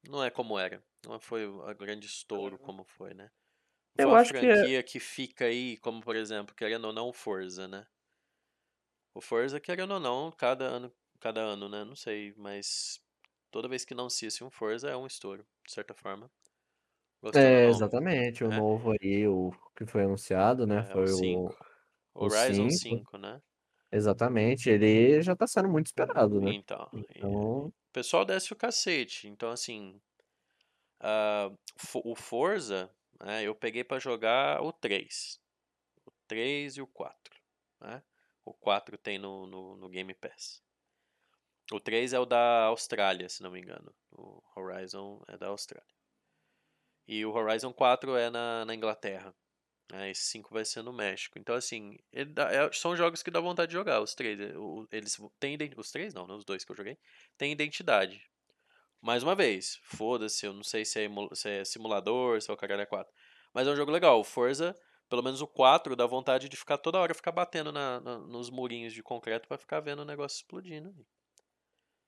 Não 0.08 0.22
é 0.22 0.30
como 0.30 0.58
era. 0.58 0.82
Não 1.06 1.18
foi 1.20 1.46
o- 1.46 1.62
a 1.62 1.72
grande 1.74 2.06
estouro 2.06 2.58
como 2.58 2.84
foi, 2.84 3.14
né? 3.14 3.30
Eu 3.98 4.14
uma 4.14 4.16
acho 4.16 4.32
que 4.34 4.46
é. 4.46 4.64
franquia 4.64 4.82
que 4.84 5.00
fica 5.00 5.46
aí, 5.46 5.76
como 5.78 6.00
por 6.00 6.14
exemplo, 6.14 6.54
querendo 6.54 6.84
ou 6.86 6.92
não, 6.92 7.08
o 7.08 7.12
Forza, 7.12 7.66
né? 7.66 7.84
O 9.12 9.20
Forza, 9.20 9.60
querendo 9.60 9.94
ou 9.94 10.00
não, 10.00 10.30
cada 10.32 10.64
ano, 10.66 10.92
cada 11.20 11.40
ano, 11.40 11.68
né? 11.68 11.84
Não 11.84 11.96
sei, 11.96 12.32
mas 12.36 13.00
toda 13.50 13.68
vez 13.68 13.84
que 13.84 13.94
não 13.94 14.08
se 14.10 14.28
um 14.44 14.50
Forza 14.50 14.88
é 14.90 14.96
um 14.96 15.06
estouro, 15.06 15.46
de 15.66 15.72
certa 15.72 15.94
forma. 15.94 16.30
Gostando 17.22 17.56
É, 17.56 17.68
exatamente, 17.68 18.44
o 18.44 18.50
né? 18.50 18.52
novo 18.52 18.92
aí, 18.92 19.26
o 19.26 19.50
que 19.76 19.84
foi 19.86 20.04
anunciado, 20.04 20.66
né? 20.66 20.84
É, 20.84 20.84
Foi 20.84 21.12
5. 21.20 21.52
o, 21.52 21.52
o 22.18 22.28
Horizon 22.28 22.70
5. 22.70 23.04
5, 23.08 23.18
né? 23.18 23.42
Exatamente, 23.92 24.70
ele 24.70 25.22
já 25.22 25.36
tá 25.36 25.46
sendo 25.46 25.68
muito 25.68 25.86
esperado, 25.88 26.40
né? 26.40 26.54
Então, 26.54 26.88
Então, 26.92 27.68
o 27.68 27.92
pessoal 27.92 28.24
desce 28.24 28.52
o 28.52 28.56
cacete. 28.56 29.28
Então, 29.28 29.50
assim, 29.50 30.00
fo- 31.76 32.02
o 32.04 32.14
Forza, 32.16 32.90
né, 33.20 33.42
eu 33.44 33.54
peguei 33.54 33.84
pra 33.84 33.98
jogar 33.98 34.62
o 34.62 34.72
3. 34.72 35.40
O 36.06 36.12
3 36.28 36.76
e 36.76 36.82
o 36.82 36.86
4. 36.86 37.34
Né? 37.80 38.02
O 38.44 38.52
4 38.54 38.96
tem 38.98 39.18
no, 39.18 39.46
no, 39.46 39.76
no 39.76 39.88
Game 39.88 40.14
Pass. 40.14 40.62
O 41.72 41.80
3 41.80 42.12
é 42.12 42.18
o 42.18 42.26
da 42.26 42.64
Austrália, 42.64 43.28
se 43.28 43.42
não 43.42 43.50
me 43.50 43.60
engano. 43.60 43.94
O 44.12 44.42
Horizon 44.56 45.22
é 45.28 45.36
da 45.36 45.48
Austrália. 45.48 45.94
E 47.06 47.24
o 47.24 47.32
Horizon 47.32 47.72
4 47.72 48.16
é 48.16 48.30
na, 48.30 48.64
na 48.64 48.74
Inglaterra. 48.74 49.34
né? 49.92 50.10
Esse 50.10 50.24
5 50.24 50.52
vai 50.52 50.64
ser 50.64 50.82
no 50.82 50.92
México. 50.92 51.38
Então, 51.38 51.54
assim, 51.54 51.98
dá- 52.34 52.50
é- 52.52 52.72
são 52.72 52.96
jogos 52.96 53.22
que 53.22 53.30
dá 53.30 53.40
vontade 53.40 53.68
de 53.70 53.74
jogar. 53.74 54.00
Os 54.00 54.14
três. 54.14 54.38
eh, 54.40 54.56
o- 54.58 54.86
Eles 54.92 55.16
têm. 55.40 55.56
Os 55.76 55.90
três 55.90 56.14
não, 56.14 56.26
né? 56.26 56.34
Os 56.34 56.44
dois 56.44 56.64
que 56.64 56.72
eu 56.72 56.76
joguei. 56.76 56.98
Tem 57.38 57.52
identidade. 57.52 58.22
Mais 59.04 59.22
uma 59.22 59.34
vez, 59.34 59.78
foda-se, 59.82 60.46
eu 60.46 60.52
não 60.54 60.62
sei 60.64 60.84
se 60.84 60.98
é, 61.04 61.08
se 61.34 61.48
é 61.48 61.64
simulador, 61.64 62.40
se 62.40 62.50
é 62.50 62.54
o 62.54 62.56
caralho 62.56 62.80
é 62.82 62.86
4. 62.86 63.12
Mas 63.52 63.68
é 63.68 63.70
um 63.70 63.76
jogo 63.76 63.92
legal. 63.92 64.18
O 64.18 64.24
Forza, 64.24 64.74
pelo 65.10 65.22
menos 65.22 65.42
o 65.42 65.46
4, 65.46 65.94
dá 65.94 66.06
vontade 66.06 66.48
de 66.48 66.56
ficar 66.56 66.78
toda 66.78 66.98
hora 66.98 67.14
ficar 67.14 67.32
batendo 67.32 67.70
na, 67.70 68.00
na- 68.00 68.18
nos 68.18 68.48
murinhos 68.50 68.92
de 68.94 69.02
concreto 69.02 69.46
pra 69.46 69.58
ficar 69.58 69.80
vendo 69.80 70.00
o 70.00 70.04
negócio 70.06 70.36
explodindo. 70.36 70.88
ali. 70.88 71.06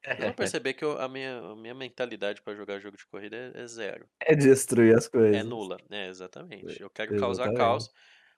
Vocês 0.04 0.18
vão 0.20 0.32
perceber 0.32 0.74
que 0.74 0.84
eu- 0.84 0.98
a, 1.00 1.08
minha, 1.08 1.38
a 1.38 1.56
minha 1.56 1.74
mentalidade 1.74 2.40
pra 2.40 2.54
jogar 2.54 2.78
jogo 2.80 2.96
de 2.96 3.06
corrida 3.06 3.36
é, 3.54 3.60
é 3.62 3.66
zero. 3.66 4.08
é 4.20 4.34
destruir 4.34 4.96
as 4.96 5.06
É 5.06 5.10
coisas. 5.10 5.44
nula. 5.44 5.76
É, 5.90 6.08
exatamente. 6.08 6.80
Eu 6.80 6.88
quero 6.90 7.14
causar 7.18 7.50
Exatamente. 7.50 7.58
caos. 7.58 7.90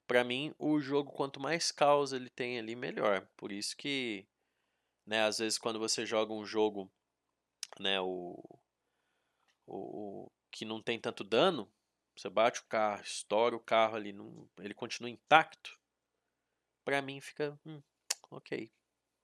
Pra 0.06 0.24
mim, 0.24 0.52
o 0.58 0.80
jogo, 0.80 1.12
quanto 1.12 1.38
mais 1.38 1.70
caos 1.70 2.12
ele 2.12 2.30
tem 2.30 2.58
ali, 2.58 2.74
melhor. 2.74 3.28
Por 3.36 3.52
isso 3.52 3.76
que, 3.76 4.26
né, 5.06 5.22
às 5.24 5.38
vezes 5.38 5.58
quando 5.58 5.78
você 5.78 6.06
joga 6.06 6.32
um 6.32 6.44
jogo, 6.46 6.90
né, 7.80 8.00
o, 8.00 8.42
o, 9.66 10.24
o- 10.26 10.32
que 10.50 10.64
não 10.64 10.82
tem 10.82 11.00
tanto 11.00 11.22
dano, 11.22 11.70
você 12.16 12.28
bate 12.28 12.60
o 12.60 12.64
carro, 12.66 13.02
estoura 13.02 13.54
o 13.56 13.60
carro 13.60 13.94
ali, 13.96 14.12
não, 14.12 14.48
ele 14.58 14.74
continua 14.74 15.10
intacto. 15.10 15.78
Pra 16.84 17.00
mim 17.00 17.20
fica, 17.20 17.56
hum, 17.64 17.80
ok, 18.32 18.72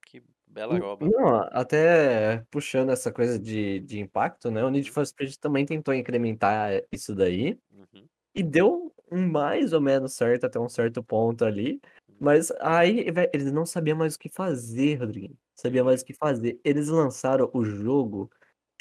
que 0.07 0.23
bela 0.47 0.77
N- 0.77 0.81
roba. 0.81 1.13
Não, 1.13 1.37
até 1.53 2.43
puxando 2.51 2.91
essa 2.91 3.13
coisa 3.13 3.39
de, 3.39 3.81
de 3.81 3.99
impacto, 4.01 4.51
né? 4.51 4.65
O 4.65 4.71
Need 4.71 4.91
Uhum, 4.91 4.91
for 4.91 5.07
Speed 5.07 5.37
também 5.37 5.67
tentou 5.67 5.93
incrementar 5.95 6.83
isso 6.93 7.15
daí 7.15 7.59
uhum, 7.71 8.09
e 8.35 8.43
deu 8.43 8.95
mais 9.13 9.73
ou 9.75 9.81
menos 9.81 10.15
certo 10.15 10.47
até 10.47 10.61
um 10.61 10.69
certo 10.69 11.03
ponto 11.05 11.45
ali. 11.45 11.81
Mas 12.25 12.51
aí, 12.61 13.07
eles 13.33 13.53
não 13.53 13.67
sabiam 13.67 13.97
mais 13.99 14.15
o 14.15 14.19
que 14.19 14.29
fazer, 14.29 14.97
Rodriguinho. 14.97 15.39
Sabiam 15.55 15.85
mais 15.85 16.03
o 16.03 16.05
que 16.07 16.15
fazer. 16.15 16.61
Eles 16.65 16.89
lançaram 16.89 17.51
o 17.55 17.65
jogo, 17.65 18.31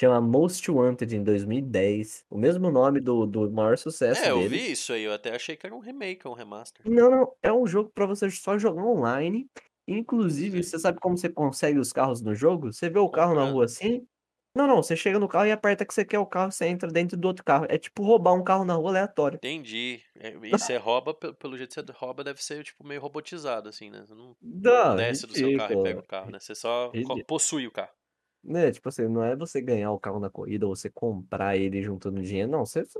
chama 0.00 0.20
Most 0.20 0.70
Wanted, 0.70 1.14
em 1.16 1.22
2010. 1.24 2.24
O 2.30 2.38
mesmo 2.38 2.70
nome 2.70 3.00
do, 3.00 3.26
do 3.26 3.50
maior 3.50 3.78
sucesso 3.78 4.22
É, 4.22 4.30
eu 4.30 4.42
deles. 4.42 4.46
vi 4.46 4.70
isso 4.72 4.92
aí, 4.94 5.02
eu 5.02 5.12
até 5.12 5.34
achei 5.34 5.56
que 5.56 5.66
era 5.66 5.74
um 5.74 5.78
remake, 5.80 6.26
um 6.28 6.32
remaster. 6.32 6.86
Não, 6.86 7.10
não, 7.10 7.36
é 7.42 7.52
um 7.52 7.66
jogo 7.66 7.90
pra 7.94 8.06
você 8.06 8.30
só 8.30 8.58
jogar 8.58 8.84
online 8.84 9.48
Inclusive, 9.86 10.62
Sei. 10.62 10.64
você 10.64 10.78
sabe 10.78 10.98
como 10.98 11.16
você 11.16 11.28
consegue 11.28 11.78
os 11.78 11.92
carros 11.92 12.22
no 12.22 12.34
jogo? 12.34 12.72
Você 12.72 12.88
vê 12.88 12.98
o 12.98 13.08
carro 13.10 13.34
na 13.34 13.44
Comprando. 13.44 13.44
rua 13.44 13.66
assim 13.66 14.06
não, 14.54 14.66
não, 14.66 14.76
você 14.82 14.96
chega 14.96 15.18
no 15.18 15.28
carro 15.28 15.46
e 15.46 15.52
aperta 15.52 15.84
que 15.86 15.92
você 15.94 16.04
quer 16.04 16.18
o 16.18 16.26
carro, 16.26 16.52
você 16.52 16.66
entra 16.66 16.90
dentro 16.90 17.16
do 17.16 17.26
outro 17.28 17.44
carro. 17.44 17.66
É 17.68 17.78
tipo 17.78 18.02
roubar 18.02 18.34
um 18.34 18.44
carro 18.44 18.64
na 18.64 18.74
rua 18.74 18.90
aleatório. 18.90 19.40
Entendi. 19.42 20.02
É, 20.14 20.30
e 20.30 20.56
você 20.58 20.76
rouba, 20.76 21.14
pe 21.14 21.32
pelo 21.34 21.56
jeito 21.56 21.74
que 21.74 21.80
você 21.86 21.92
rouba, 21.92 22.24
deve 22.24 22.42
ser, 22.42 22.64
tipo, 22.64 22.84
meio 22.84 23.00
robotizado, 23.00 23.68
assim, 23.68 23.90
né? 23.90 24.00
Você 24.06 24.14
não 24.14 24.36
Não, 24.40 24.96
desce 24.96 25.26
do 25.26 25.34
seu 25.34 25.52
carro 25.52 25.72
e 25.74 25.76
pega 25.78 26.00
ridículo. 26.00 26.02
o 26.02 26.06
carro, 26.06 26.30
né? 26.30 26.40
Você 26.40 26.54
só 26.54 26.94
co 27.02 27.18
Ridi 27.18 27.24
possui 27.26 27.66
o 27.66 27.72
carro. 27.72 27.94
Né, 28.42 28.70
tipo 28.72 28.88
assim, 28.90 29.08
não 29.08 29.24
é 29.24 29.34
você 29.34 29.60
ganhar 29.62 29.90
o 29.92 29.98
carro 29.98 30.20
na 30.20 30.28
corrida 30.28 30.66
ou 30.66 30.76
você 30.76 30.90
comprar 30.90 31.56
ele 31.56 31.82
juntando 31.82 32.20
dinheiro, 32.22 32.50
não, 32.50 32.66
você 32.66 32.84
você 32.84 32.98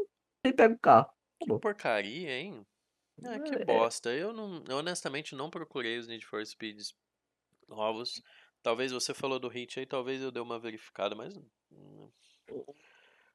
pega 0.56 0.74
o 0.74 0.78
carro, 0.78 1.10
Que 1.40 1.52
porcaria, 1.52 2.30
hein? 2.40 2.66
Ah, 3.24 3.40
que 3.40 3.56
É. 3.66 3.66
bosta. 3.66 4.10
Eu 4.14 4.32
não 4.32 4.64
eu 4.68 4.78
honestamente 4.78 5.34
não 5.36 5.50
procurei 5.50 5.98
os 5.98 6.08
Need 6.08 6.26
for 6.26 6.44
Speeds 6.46 6.94
novos. 7.68 8.22
Talvez 8.64 8.90
você 8.92 9.12
falou 9.12 9.38
do 9.38 9.46
Hit 9.46 9.78
aí, 9.78 9.84
talvez 9.86 10.22
eu 10.22 10.30
dê 10.32 10.40
uma 10.40 10.58
verificada, 10.58 11.14
mas 11.14 11.36
hum. 11.70 12.10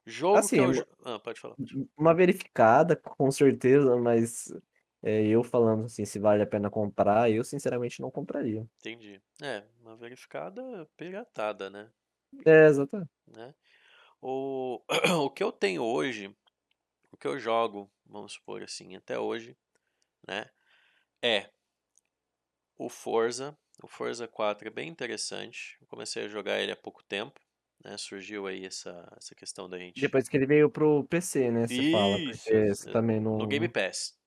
Jogo 0.06 0.50
que 0.50 0.60
Assim, 0.60 0.60
eu 0.60 0.72
uma 0.72 0.74
jo 0.74 0.86
hã, 1.06 1.20
pode 1.20 1.40
falar, 1.40 1.58
uma 1.98 2.14
verificada, 2.16 2.96
com 2.96 3.32
certeza, 3.32 3.98
mas, 3.98 4.52
eh, 5.04 5.28
eu 5.28 5.44
falando, 5.44 5.86
assim, 5.86 6.06
se 6.06 6.20
vale 6.20 6.44
a 6.44 6.48
pena 6.48 6.70
comprar, 6.70 7.32
eu 7.32 7.44
sinceramente 7.44 8.02
não 8.02 8.12
compraria. 8.12 8.68
Entendi. 8.82 9.22
É, 9.42 9.66
uma 9.82 9.96
verificada 9.96 10.86
piratada, 10.98 11.70
né? 11.70 11.92
É, 12.46 12.66
exata 12.68 13.10
Né? 13.28 13.54
O 14.22 14.84
o 15.26 15.30
que 15.32 15.44
eu 15.44 15.52
tenho 15.52 15.84
hoje, 15.84 16.36
o 17.12 17.18
que 17.18 17.28
eu 17.28 17.40
jogo, 17.40 17.92
vamos 18.06 18.34
supor 18.34 18.64
assim, 18.64 18.96
até 18.96 19.20
hoje, 19.20 19.58
né, 20.28 20.50
é 21.24 21.52
o 22.78 22.90
Forza. 22.90 23.58
O 23.82 23.88
Forza 23.88 24.28
4 24.28 24.68
é 24.68 24.72
bem 24.72 24.90
interessante. 24.90 25.78
Eu 25.82 25.88
comecei 25.88 26.26
a 26.26 26.28
jogar 26.28 26.60
ele 26.60 26.72
há 26.72 26.76
pouco 26.76 27.04
tempo, 27.04 27.40
né, 27.84 27.98
surgiu 27.98 28.46
aí 28.46 28.66
essa 28.66 29.12
essa 29.18 29.34
questão 29.34 29.70
da 29.70 29.78
gente 29.78 30.02
Depois 30.02 30.28
que 30.28 30.36
ele 30.36 30.46
veio 30.46 30.70
para 30.70 30.86
o 30.86 31.04
PC, 31.04 31.50
né, 31.52 31.68
você 31.68 31.92
fala, 31.92 32.20
Isso, 32.20 32.44
porque 32.44 32.76
você 32.76 32.92
também 32.92 33.20
no 33.20 33.48
Game 33.48 33.68
não 33.68 33.72
Pass. 33.72 34.18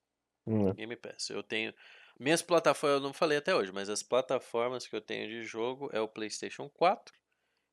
Hum. 0.47 0.73
Game 0.73 0.97
Pass. 0.97 1.31
Eu 1.31 1.43
tenho 1.43 1.75
minhas 2.19 2.43
plataformas 2.43 3.01
eu 3.01 3.07
não 3.07 3.13
falei 3.13 3.39
até 3.39 3.55
hoje, 3.55 3.73
mas 3.73 3.89
as 3.89 4.03
plataformas 4.03 4.87
que 4.87 4.95
eu 4.97 5.01
tenho 5.01 5.29
de 5.29 5.45
jogo 5.45 5.91
é 5.93 6.01
o 6.01 6.09
PlayStation 6.09 6.69
4 6.69 7.15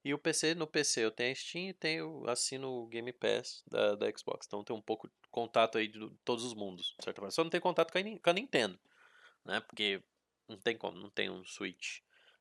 e 0.03 0.13
o 0.13 0.17
PC. 0.19 0.55
No 0.55 0.67
PC 0.67 1.05
eu 1.05 1.11
tenho 1.11 1.31
a 1.31 1.35
Steam 1.35 1.69
e 1.69 1.73
tenho 1.73 2.27
assino 2.27 2.69
o 2.69 2.87
Game 2.87 3.11
Pass 3.13 3.63
da 3.67 3.95
da 3.95 4.07
Xbox. 4.17 4.45
Então 4.47 4.63
tem 4.63 4.75
um 4.75 4.81
pouco 4.81 5.07
de 5.07 5.13
contato 5.31 5.77
aí 5.77 5.87
de 5.87 5.99
todos 6.25 6.43
os 6.43 6.53
mundos, 6.53 6.95
de 6.97 7.05
certa 7.05 7.21
forma. 7.21 7.31
Só 7.31 7.43
não 7.43 7.49
tenho 7.49 7.61
contato 7.63 7.91
com 7.91 7.97
a 7.99 8.01
com 8.03 8.29
a 8.29 8.33
Nintendo, 8.33 8.79
né, 9.45 9.59
porque 9.61 10.01
não 10.49 10.57
tem 10.59 10.77
como, 10.77 10.99
não 10.99 11.09
tem 11.11 11.29
um 11.29 11.45
Switch, 11.45 11.99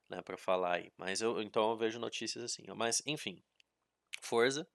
né, 0.08 0.22
pra 0.22 0.36
falar 0.38 0.76
aí. 0.76 0.92
Mas 0.98 1.20
eu 1.22 1.42
então 1.42 1.70
eu 1.70 1.76
vejo 1.78 1.98
notícias 2.00 2.44
assim. 2.44 2.64
Mas 2.76 3.02
enfim, 3.06 3.42
Forza. 4.22 4.68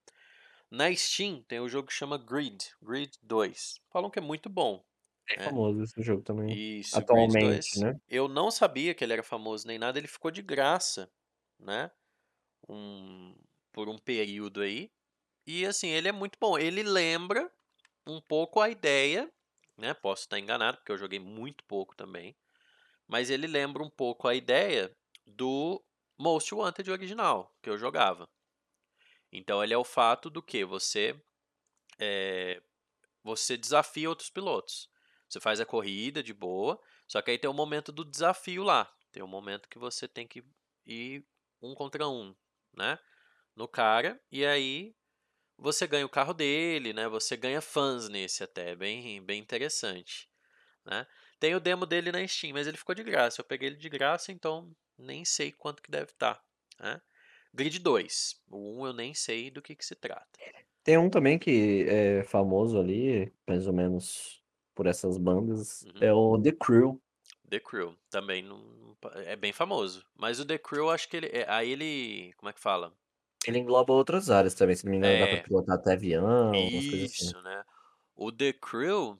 Na 0.70 0.94
Steam 0.94 1.42
tem 1.44 1.60
o 1.60 1.68
jogo 1.68 1.88
que 1.88 1.94
chama 1.94 2.18
Grid, 2.18 2.72
Grid 2.82 3.18
2. 3.22 3.80
Falam 3.92 4.10
que 4.10 4.18
é 4.18 4.22
muito 4.22 4.48
bom, 4.50 4.84
Bem 5.28 5.36
né. 5.36 5.52
famoso 5.52 5.82
esse 5.82 6.02
jogo 6.02 6.22
também, 6.22 6.58
Isso, 6.80 7.02
atualmente, 7.02 7.38
2. 7.38 7.66
né. 7.78 7.94
Eu 8.08 8.28
não 8.28 8.50
sabia 8.50 8.94
que 8.94 9.02
ele 9.04 9.14
era 9.14 9.22
famoso 9.22 9.66
nem 9.66 9.78
nada, 9.78 9.98
ele 9.98 10.08
ficou 10.08 10.30
de 10.30 10.42
graça, 10.42 11.10
né, 11.58 11.90
um 12.68 13.36
por 13.72 13.88
um 13.88 13.98
período 13.98 14.60
aí. 14.62 14.92
E 15.46 15.66
assim, 15.66 15.88
ele 15.88 16.08
é 16.08 16.12
muito 16.12 16.38
bom. 16.40 16.58
Ele 16.58 16.82
lembra 16.82 17.52
um 18.06 18.20
pouco 18.20 18.60
a 18.60 18.70
ideia, 18.70 19.32
né, 19.78 19.94
posso 19.94 20.22
estar 20.24 20.38
enganado, 20.40 20.78
porque 20.78 20.92
eu 20.92 20.98
joguei 20.98 21.20
muito 21.20 21.64
pouco 21.66 21.96
também, 21.96 22.36
mas 23.08 23.30
ele 23.30 23.46
lembra 23.46 23.82
um 23.82 23.90
pouco 23.90 24.28
a 24.28 24.34
ideia 24.34 24.94
do 25.26 25.82
Most 26.18 26.54
Wanted 26.54 26.90
original, 26.90 27.54
que 27.62 27.70
eu 27.70 27.78
jogava. 27.78 28.28
Então 29.32 29.62
ele 29.62 29.74
é 29.74 29.78
o 29.78 29.84
fato 29.84 30.30
do 30.30 30.42
quê? 30.42 30.64
Você, 30.64 31.20
eh, 31.98 32.62
você 33.22 33.56
desafia 33.56 34.08
outros 34.08 34.30
pilotos. 34.30 34.88
Você 35.28 35.40
faz 35.40 35.60
a 35.60 35.66
corrida 35.66 36.22
de 36.22 36.32
boa, 36.32 36.80
só 37.08 37.20
que 37.22 37.30
aí 37.32 37.38
tem 37.38 37.50
o 37.50 37.54
momento 37.54 37.90
do 37.90 38.04
desafio 38.04 38.62
lá. 38.62 38.92
Tem 39.12 39.22
um 39.22 39.28
momento 39.28 39.68
que 39.68 39.78
você 39.78 40.06
tem 40.08 40.26
que 40.26 40.44
ir 40.86 41.24
um 41.62 41.74
contra 41.74 42.08
um, 42.08 42.34
né, 42.76 42.98
no 43.56 43.66
cara, 43.68 44.20
e 44.30 44.44
aí 44.44 44.94
você 45.56 45.86
ganha 45.86 46.06
o 46.06 46.08
carro 46.10 46.34
dele, 46.34 46.92
né, 46.92 47.08
você 47.08 47.36
ganha 47.36 47.60
fãs 47.60 48.08
nesse 48.08 48.42
até, 48.44 48.70
é 48.72 48.76
bem 48.76 49.22
bem 49.24 49.40
interessante, 49.40 50.28
né. 50.86 51.06
Tem 51.40 51.54
o 51.54 51.60
demo 51.60 51.86
dele 51.86 52.12
na 52.12 52.26
Steam, 52.26 52.52
mas 52.54 52.66
ele 52.66 52.76
ficou 52.78 52.94
de 52.94 53.02
graça. 53.04 53.40
Eu 53.40 53.44
peguei 53.46 53.68
ele 53.68 53.76
de 53.76 53.88
graça, 53.88 54.32
então 54.32 54.72
nem 54.98 55.24
sei 55.24 55.52
quanto 55.52 55.82
que 55.82 55.90
deve 55.90 56.12
estar, 56.12 56.42
né. 56.80 57.00
Grid 57.54 57.78
2, 57.80 58.36
o 58.50 58.80
1 58.82 58.86
eu 58.86 58.92
nem 58.92 59.14
sei 59.14 59.50
do 59.50 59.62
que 59.62 59.76
que 59.76 59.84
se 59.84 59.94
trata. 59.96 60.40
Tem 60.84 60.98
um 60.98 61.08
também 61.08 61.38
que 61.38 61.86
é 61.88 62.22
famoso 62.24 62.78
ali, 62.78 63.32
mais 63.48 63.66
ou 63.66 63.72
menos 63.72 64.42
por 64.74 64.86
essas 64.86 65.16
bandas, 65.16 65.86
Uhum. 65.86 66.00
é 66.00 66.12
o 66.12 66.38
The 66.40 66.52
Crew. 66.52 67.00
The 67.48 67.60
Crew, 67.60 67.96
também 68.10 68.42
não 68.42 68.96
é 69.26 69.36
bem 69.36 69.52
famoso. 69.52 70.04
Mas 70.14 70.40
o 70.40 70.46
The 70.46 70.58
Crew 70.58 70.84
eu 70.86 70.90
acho 70.90 71.08
que 71.08 71.16
ele 71.16 71.26
eh, 71.32 71.46
aí 71.48 71.70
ele 71.70 72.32
como 72.36 72.48
é 72.50 72.52
que 72.52 72.60
fala? 72.60 72.94
Ele 73.46 73.58
engloba 73.58 73.92
outras 73.92 74.30
áreas 74.30 74.54
também, 74.54 74.74
se 74.76 74.84
não 74.84 74.90
me 74.92 74.96
engano 74.98 75.18
dá 75.18 75.26
pra 75.28 75.36
É. 75.36 75.44
pilotar 75.44 75.76
até 75.76 75.92
avião, 75.92 76.76
assim. 76.78 77.04
Isso, 77.06 77.40
né. 77.42 77.64
O 78.14 78.30
The 78.32 78.52
Crew, 78.52 79.18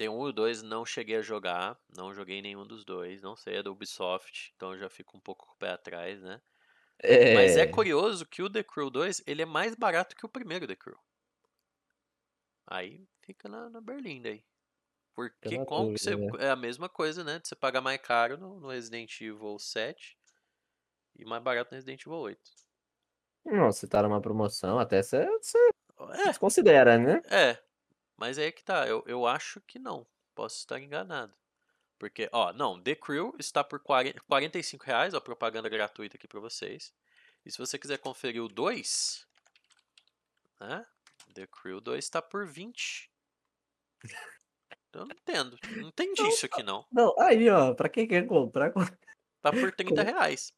tem 0.00 0.08
1 0.08 0.26
e 0.26 0.30
o 0.30 0.32
2, 0.32 0.62
não 0.62 0.86
cheguei 0.86 1.16
a 1.16 1.22
jogar, 1.22 1.78
não 1.94 2.14
joguei 2.14 2.40
nenhum 2.40 2.66
dos 2.66 2.86
2, 2.86 3.20
não 3.22 3.36
sei, 3.36 3.56
é 3.58 3.62
da 3.62 3.70
Ubisoft, 3.70 4.52
então 4.56 4.72
eu 4.72 4.78
já 4.78 4.88
fico 4.88 5.14
um 5.18 5.20
pouco 5.20 5.46
com 5.46 5.52
o 5.52 5.56
pé 5.58 5.72
atrás, 5.72 6.22
né. 6.22 6.40
Mas 7.28 7.56
é 7.56 7.66
É. 7.66 7.66
curioso 7.66 8.26
que 8.26 8.42
o 8.42 8.50
The 8.50 8.64
Crew 8.64 8.90
2, 8.90 9.22
ele 9.26 9.42
é 9.42 9.46
mais 9.46 9.74
barato 9.76 10.16
que 10.16 10.26
o 10.26 10.30
primeiro 10.30 10.66
The 10.66 10.76
Crew. 10.76 10.98
Aí 12.66 13.06
fica 13.22 13.48
na 13.48 13.68
na 13.70 13.80
berlinda 13.80 14.28
aí. 14.28 14.44
Porque 15.14 15.58
Pela 15.58 15.66
como 15.66 15.92
que 15.92 16.00
você 16.00 16.16
né. 16.16 16.40
é 16.40 16.50
a 16.50 16.56
mesma 16.56 16.88
coisa, 16.88 17.24
né, 17.24 17.38
de 17.40 17.48
você 17.48 17.56
pagar 17.56 17.80
mais 17.82 18.00
caro 18.02 18.38
no 18.38 18.60
no 18.60 18.68
Resident 18.70 19.20
Evil 19.20 19.58
7 19.58 20.16
e 21.16 21.24
mais 21.24 21.42
barato 21.42 21.70
no 21.72 21.76
Resident 21.76 22.02
Evil 22.06 22.18
8. 22.18 22.50
Não, 23.44 23.72
se 23.72 23.88
tá 23.88 24.02
numa 24.02 24.20
promoção, 24.20 24.78
até 24.78 25.02
você 25.02 25.26
você 25.40 25.58
É. 25.98 26.32
desconsidera, 26.32 26.98
né. 26.98 27.22
É, 27.30 27.62
mas 28.20 28.38
aí 28.38 28.46
é 28.46 28.52
que 28.52 28.64
tá, 28.64 28.86
eu 28.88 29.02
eu 29.06 29.26
acho 29.26 29.60
que 29.62 29.78
não, 29.80 30.06
posso 30.34 30.58
estar 30.58 30.80
enganado. 30.80 31.34
Porque 31.98 32.28
ó, 32.32 32.52
não, 32.52 32.82
The 32.82 32.96
Crew 32.96 33.34
está 33.38 33.64
por 33.64 33.80
quaren 33.80 34.14
R$45,00, 34.28 35.14
ó, 35.14 35.20
propaganda 35.20 35.68
gratuita 35.70 36.16
aqui 36.18 36.28
pra 36.28 36.40
vocês. 36.40 36.94
E 37.46 37.50
se 37.52 37.58
você 37.58 37.78
quiser 37.78 37.98
conferir 37.98 38.42
o 38.44 38.48
2 38.48 39.26
né, 40.60 40.84
The 41.34 41.46
Crew 41.46 41.80
2 41.80 42.08
tá 42.10 42.20
por 42.20 42.46
20. 42.46 43.08
Eu 44.94 45.06
não 45.06 45.14
entendo, 45.16 45.58
não 45.76 45.88
entendi 45.88 46.22
Não, 46.22 46.28
isso 46.28 46.46
aqui 46.46 46.62
não. 46.62 46.86
não, 46.92 47.14
aí 47.20 47.48
ó, 47.50 47.74
pra 47.74 47.88
quem 47.88 48.06
quer 48.08 48.26
comprar, 48.26 48.72
co 48.72 48.80
Tá 49.42 49.52
por 49.52 49.72
co 49.84 49.94
R$30,00. 49.94 50.52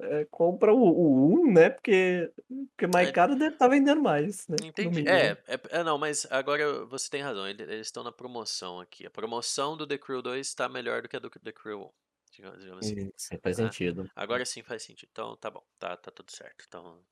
Eh, 0.00 0.26
compra 0.30 0.72
o 0.74 0.78
o 0.78 1.34
1, 1.42 1.52
né, 1.52 1.70
porque 1.70 2.32
porque 2.70 2.86
mais 2.86 3.10
É. 3.10 3.12
caro 3.12 3.36
deve 3.36 3.54
estar 3.54 3.68
vendendo 3.68 4.02
mais, 4.02 4.46
né, 4.48 4.58
Entendi. 4.62 5.02
É, 5.08 5.30
é 5.48 5.60
é 5.80 5.82
não, 5.82 5.98
mas 5.98 6.26
agora 6.30 6.84
você 6.86 7.10
tem 7.10 7.20
razão, 7.22 7.48
ele 7.48 7.62
eles 7.64 7.88
estão 7.88 8.04
na 8.04 8.12
promoção 8.12 8.78
aqui. 8.80 9.04
A 9.04 9.10
promoção 9.10 9.76
do 9.76 9.86
The 9.86 9.98
Crew 9.98 10.22
2 10.22 10.54
tá 10.54 10.68
melhor 10.68 11.02
do 11.02 11.08
que 11.08 11.16
a 11.16 11.18
do 11.18 11.28
The 11.28 11.52
Crew 11.52 11.80
1, 11.86 11.90
digamos 12.30 12.60
digamos 12.60 12.86
assim, 12.86 12.96
Sim, 12.98 13.38
faz 13.42 13.56
né. 13.56 13.56
sentido. 13.56 14.08
Agora 14.16 14.44
sim 14.46 14.62
faz 14.62 14.82
sentido, 14.84 15.08
então 15.12 15.36
tá 15.36 15.50
bom, 15.50 15.64
tá 15.78 15.96
tá 15.96 16.10
tudo 16.12 16.30
certo, 16.32 16.64
então 16.68 17.04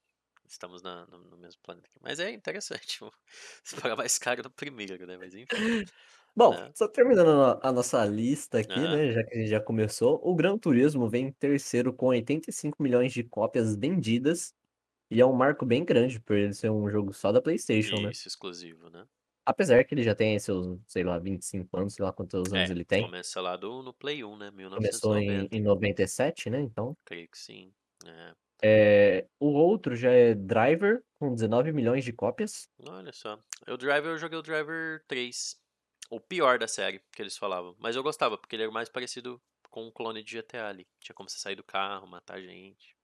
estamos 0.47 0.83
na 0.83 1.07
no 1.07 1.18
no 1.31 1.38
mesmo 1.38 1.61
planeta 1.62 1.88
aqui. 1.88 1.99
Mas 2.03 2.21
é 2.21 2.31
interessante, 2.33 3.01
você 3.64 3.77
paga 3.81 3.97
mais 3.97 4.18
caro 4.18 4.42
no 4.45 4.51
primeiro, 4.53 5.07
né, 5.07 5.16
mas 5.18 5.35
enfim, 5.35 5.68
Bom, 6.37 6.62
né. 6.62 6.75
só 6.75 6.88
terminando 6.88 7.29
a 7.62 7.68
a 7.68 7.73
nossa 7.73 8.03
lista 8.07 8.59
aqui, 8.59 8.88
né, 8.88 9.12
já 9.12 9.23
que 9.23 9.35
a 9.35 9.38
gente 9.38 9.51
já 9.51 9.61
começou, 9.61 10.18
o 10.23 10.35
Gran 10.35 10.57
Turismo 10.59 11.07
vem 11.09 11.27
em 11.27 11.33
terceiro 11.33 11.92
com 11.92 12.07
85.000.000 12.07 13.12
de 13.12 13.23
cópias 13.23 13.77
vendidas, 13.77 14.55
e 15.11 15.21
é 15.21 15.27
um 15.27 15.35
marco 15.35 15.66
bem 15.66 15.85
grande 15.85 16.21
por 16.21 16.37
ele 16.37 16.55
ser 16.55 16.71
um 16.71 16.88
jogo 16.90 17.12
só 17.14 17.33
da 17.33 17.42
PlayStation, 17.42 18.01
né. 18.01 18.12
Isso, 18.12 18.29
exclusivo, 18.29 18.88
né. 18.90 19.07
Apesar 19.47 19.85
que 19.85 19.92
ele 19.95 20.05
já 20.05 20.14
tem 20.14 20.38
seus, 20.38 20.79
sei 20.87 21.03
lá, 21.03 21.18
25 21.18 21.77
anos, 21.77 21.95
sei 21.95 22.05
lá 22.05 22.12
quantos 22.12 22.53
anos 22.53 22.71
É, 22.71 22.71
ele 22.71 22.85
tem. 22.85 23.12
começa 23.12 23.40
lá 23.40 23.57
do 23.57 23.83
no 23.83 23.92
Play 23.95 24.23
1, 24.25 24.37
né, 24.37 24.51
Começou 24.75 25.18
em 25.18 25.49
1990. 25.49 25.53
em 25.53 25.61
97, 25.61 26.49
né, 26.49 26.61
então. 26.62 26.97
Creio 27.07 27.29
que 27.29 27.38
sim, 27.38 27.75
é. 28.07 28.35
Eh, 28.64 29.27
o 29.40 29.49
outro 29.55 29.97
já 29.97 30.11
é 30.12 30.35
Driver, 30.35 31.03
com 31.18 31.35
19.000.000 31.35 32.05
de 32.05 32.12
cópias. 32.12 32.68
Olha 32.79 33.12
só, 33.12 33.38
o 33.68 33.77
Driver 33.77 34.12
eu 34.12 34.18
joguei 34.18 34.38
o 34.38 34.42
Driver 34.42 35.05
3, 35.07 35.57
o 36.16 36.20
pior 36.20 36.59
da 36.59 36.68
série, 36.68 37.01
que 37.12 37.22
eles 37.22 37.37
falavam, 37.38 37.77
mas 37.81 37.96
eu 37.96 38.03
gostava, 38.03 38.38
porque 38.38 38.57
ele 38.57 38.64
era 38.64 38.72
mais 38.72 38.88
parecido 38.88 39.42
com 39.70 39.87
um 39.87 39.92
clone 39.92 40.22
de 40.25 40.33
GTA 40.33 40.68
ali, 40.68 40.87
tinha 41.01 41.14
como 41.14 41.29
você 41.31 41.38
sair 41.38 41.57
do 41.57 41.64
carro, 41.64 42.07
matar 42.07 42.40
gente. 42.40 42.96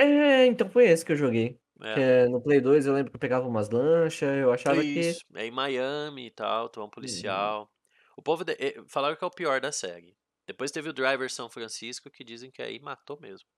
É, 0.00 0.46
então 0.46 0.70
foi 0.70 0.86
esse 0.86 1.04
que 1.04 1.10
eu 1.12 1.16
joguei, 1.16 1.60
que 1.90 1.98
É. 1.98 2.00
é 2.00 2.28
no 2.28 2.40
Play 2.40 2.60
2 2.60 2.86
eu 2.86 2.94
lembro 2.94 3.10
que 3.10 3.16
eu 3.16 3.20
pegava 3.20 3.46
umas 3.48 3.68
lancha, 3.70 4.26
eu 4.26 4.52
achava 4.52 4.84
que 4.84 5.16
Isso, 5.16 5.24
é 5.34 5.46
em 5.46 5.50
Miami 5.50 6.26
e 6.26 6.30
tal, 6.30 6.68
tu 6.68 6.80
é 6.80 6.84
um 6.84 6.90
Uhum. 7.00 7.50
policial. 7.50 7.72
O 8.16 8.22
povo 8.22 8.44
de 8.44 8.52
eh, 8.58 8.74
falaram 8.88 9.16
que 9.16 9.24
é 9.24 9.26
o 9.26 9.30
pior 9.30 9.60
da 9.60 9.72
série, 9.72 10.16
Depois 10.46 10.70
teve 10.70 10.88
o 10.88 10.92
Driver 10.92 11.30
São 11.30 11.48
Francisco, 11.50 12.10
que 12.10 12.24
dizem 12.24 12.50
que 12.50 12.62
aí 12.62 12.78
matou 12.80 13.18
mesmo. 13.20 13.48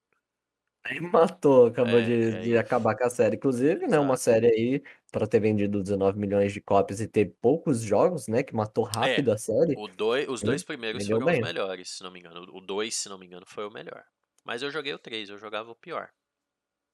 Aí 0.85 0.99
matou, 1.01 1.66
acabou 1.66 2.01
É, 2.01 2.03
de, 2.03 2.33
é 2.40 2.40
de 2.40 2.57
acabar 2.57 2.97
com 2.97 3.05
a 3.05 3.11
série. 3.11 3.37
Inclusive, 3.37 3.87
né, 3.87 3.99
uma 3.99 4.16
Exato. 4.16 4.16
série 4.16 4.47
aí 4.47 4.83
para 5.12 5.27
ter 5.27 5.38
vendido 5.40 5.83
19 5.83 6.19
milhões 6.19 6.53
de 6.53 6.61
cópias 6.61 7.01
e 7.01 7.07
ter 7.09 7.35
poucos 7.40 7.83
jogos, 7.83 8.27
né, 8.29 8.43
que 8.43 8.55
matou 8.55 8.85
É, 9.03 9.25
rápido 9.25 9.31
a 9.31 9.37
série. 9.38 9.81
o 9.81 9.88
dois, 9.88 10.29
os 10.29 10.43
dois 10.43 10.62
primeiros 10.64 11.07
vendeu 11.07 11.21
foram 11.21 11.29
os 11.31 11.38
bem. 11.38 11.40
melhores, 11.40 11.90
se 11.90 12.03
não 12.03 12.11
me 12.11 12.19
engano. 12.21 12.43
O 12.55 12.61
2, 12.61 12.95
se 12.97 13.09
não 13.09 13.19
me 13.19 13.27
engano, 13.27 13.47
foi 13.47 13.64
o 13.66 13.71
melhor. 13.71 14.05
Mas 14.45 14.62
eu 14.62 14.71
joguei 14.71 14.93
o 14.95 14.99
3, 14.99 15.29
eu 15.31 15.38
jogava 15.38 15.71
o 15.71 15.77
pior. 15.77 16.11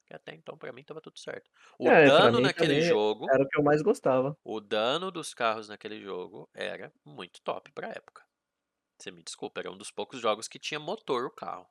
Que 0.05 0.15
até 0.15 0.35
então, 0.35 0.57
pra 0.57 0.73
mim, 0.73 0.83
tava 0.83 1.01
tudo 1.01 1.19
certo. 1.19 1.49
O 1.79 1.91
É, 1.91 2.11
pra 2.11 2.31
dano 2.31 2.31
mim 2.31 2.41
naquele 2.41 2.81
também 2.81 2.81
jogo, 2.81 3.31
era 3.31 3.43
o 3.43 3.47
que 3.47 3.57
eu 3.59 3.63
mais 3.63 3.81
gostava. 3.81 4.37
o 4.43 4.59
dano 4.59 5.11
dos 5.11 5.31
carros 5.31 5.67
naquele 5.69 6.01
jogo 6.01 6.49
era 6.51 6.91
muito 7.05 7.39
top 7.43 7.71
pra 7.71 7.89
época. 7.89 8.25
Você 8.99 9.11
me 9.11 9.23
desculpa, 9.23 9.61
era 9.61 9.71
um 9.71 9.77
dos 9.77 9.91
poucos 9.91 10.21
jogos 10.21 10.47
que 10.47 10.59
tinha 10.59 10.79
motor 10.79 11.25
o 11.25 11.31
carro. 11.31 11.67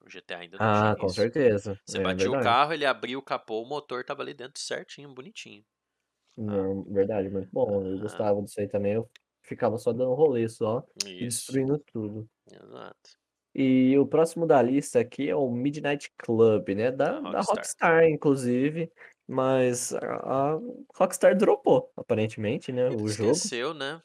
O 0.00 0.08
GTA 0.10 0.38
ainda 0.40 0.58
não 0.58 0.70
Ah, 0.70 0.94
tinha 0.94 0.98
com 0.98 1.08
isso. 1.08 1.12
certeza. 1.12 1.78
Você 1.86 1.98
É 1.98 2.00
batia 2.00 2.30
o 2.30 2.36
carro, 2.36 2.72
ele 2.74 2.86
abria 2.86 3.18
o 3.18 3.22
capô, 3.22 3.62
o 3.62 3.66
motor 3.68 4.04
tava 4.04 4.22
ali 4.22 4.34
dentro 4.34 4.60
certinho, 4.62 5.12
bonitinho. 5.14 5.64
Não, 6.36 6.84
verdade, 6.84 7.28
muito 7.28 7.48
bom. 7.52 7.84
Eu 7.84 7.98
Ah, 7.98 7.98
gostava 7.98 8.40
disso 8.42 8.60
aí 8.60 8.68
também. 8.68 8.94
Eu 8.94 9.10
ficava 9.42 9.76
só 9.78 9.92
dando 9.92 10.14
rolê 10.14 10.48
só 10.48 10.86
e 10.96 11.26
isso, 11.26 11.60
destruindo 11.66 11.78
tudo. 11.92 12.28
exato. 12.46 13.10
E 13.54 13.98
o 13.98 14.06
próximo 14.06 14.46
da 14.46 14.62
lista 14.62 15.00
aqui 15.00 15.28
é 15.28 15.34
o 15.36 15.50
Midnight 15.50 16.12
Club, 16.18 16.68
né? 16.70 16.90
Da, 16.92 17.20
Da 17.20 17.20
da 17.20 17.40
Rockstar. 17.40 17.68
Rockstar, 17.80 18.04
inclusive. 18.04 18.92
Mas 19.26 19.92
a, 19.94 20.54
a 20.54 20.60
Rockstar 20.96 21.36
dropou, 21.36 21.90
aparentemente, 21.96 22.72
né? 22.72 22.90
Ele 22.90 23.02
O 23.02 23.10
jogo. 23.10 23.48
esqueceu, 23.48 23.72
né? 23.72 24.02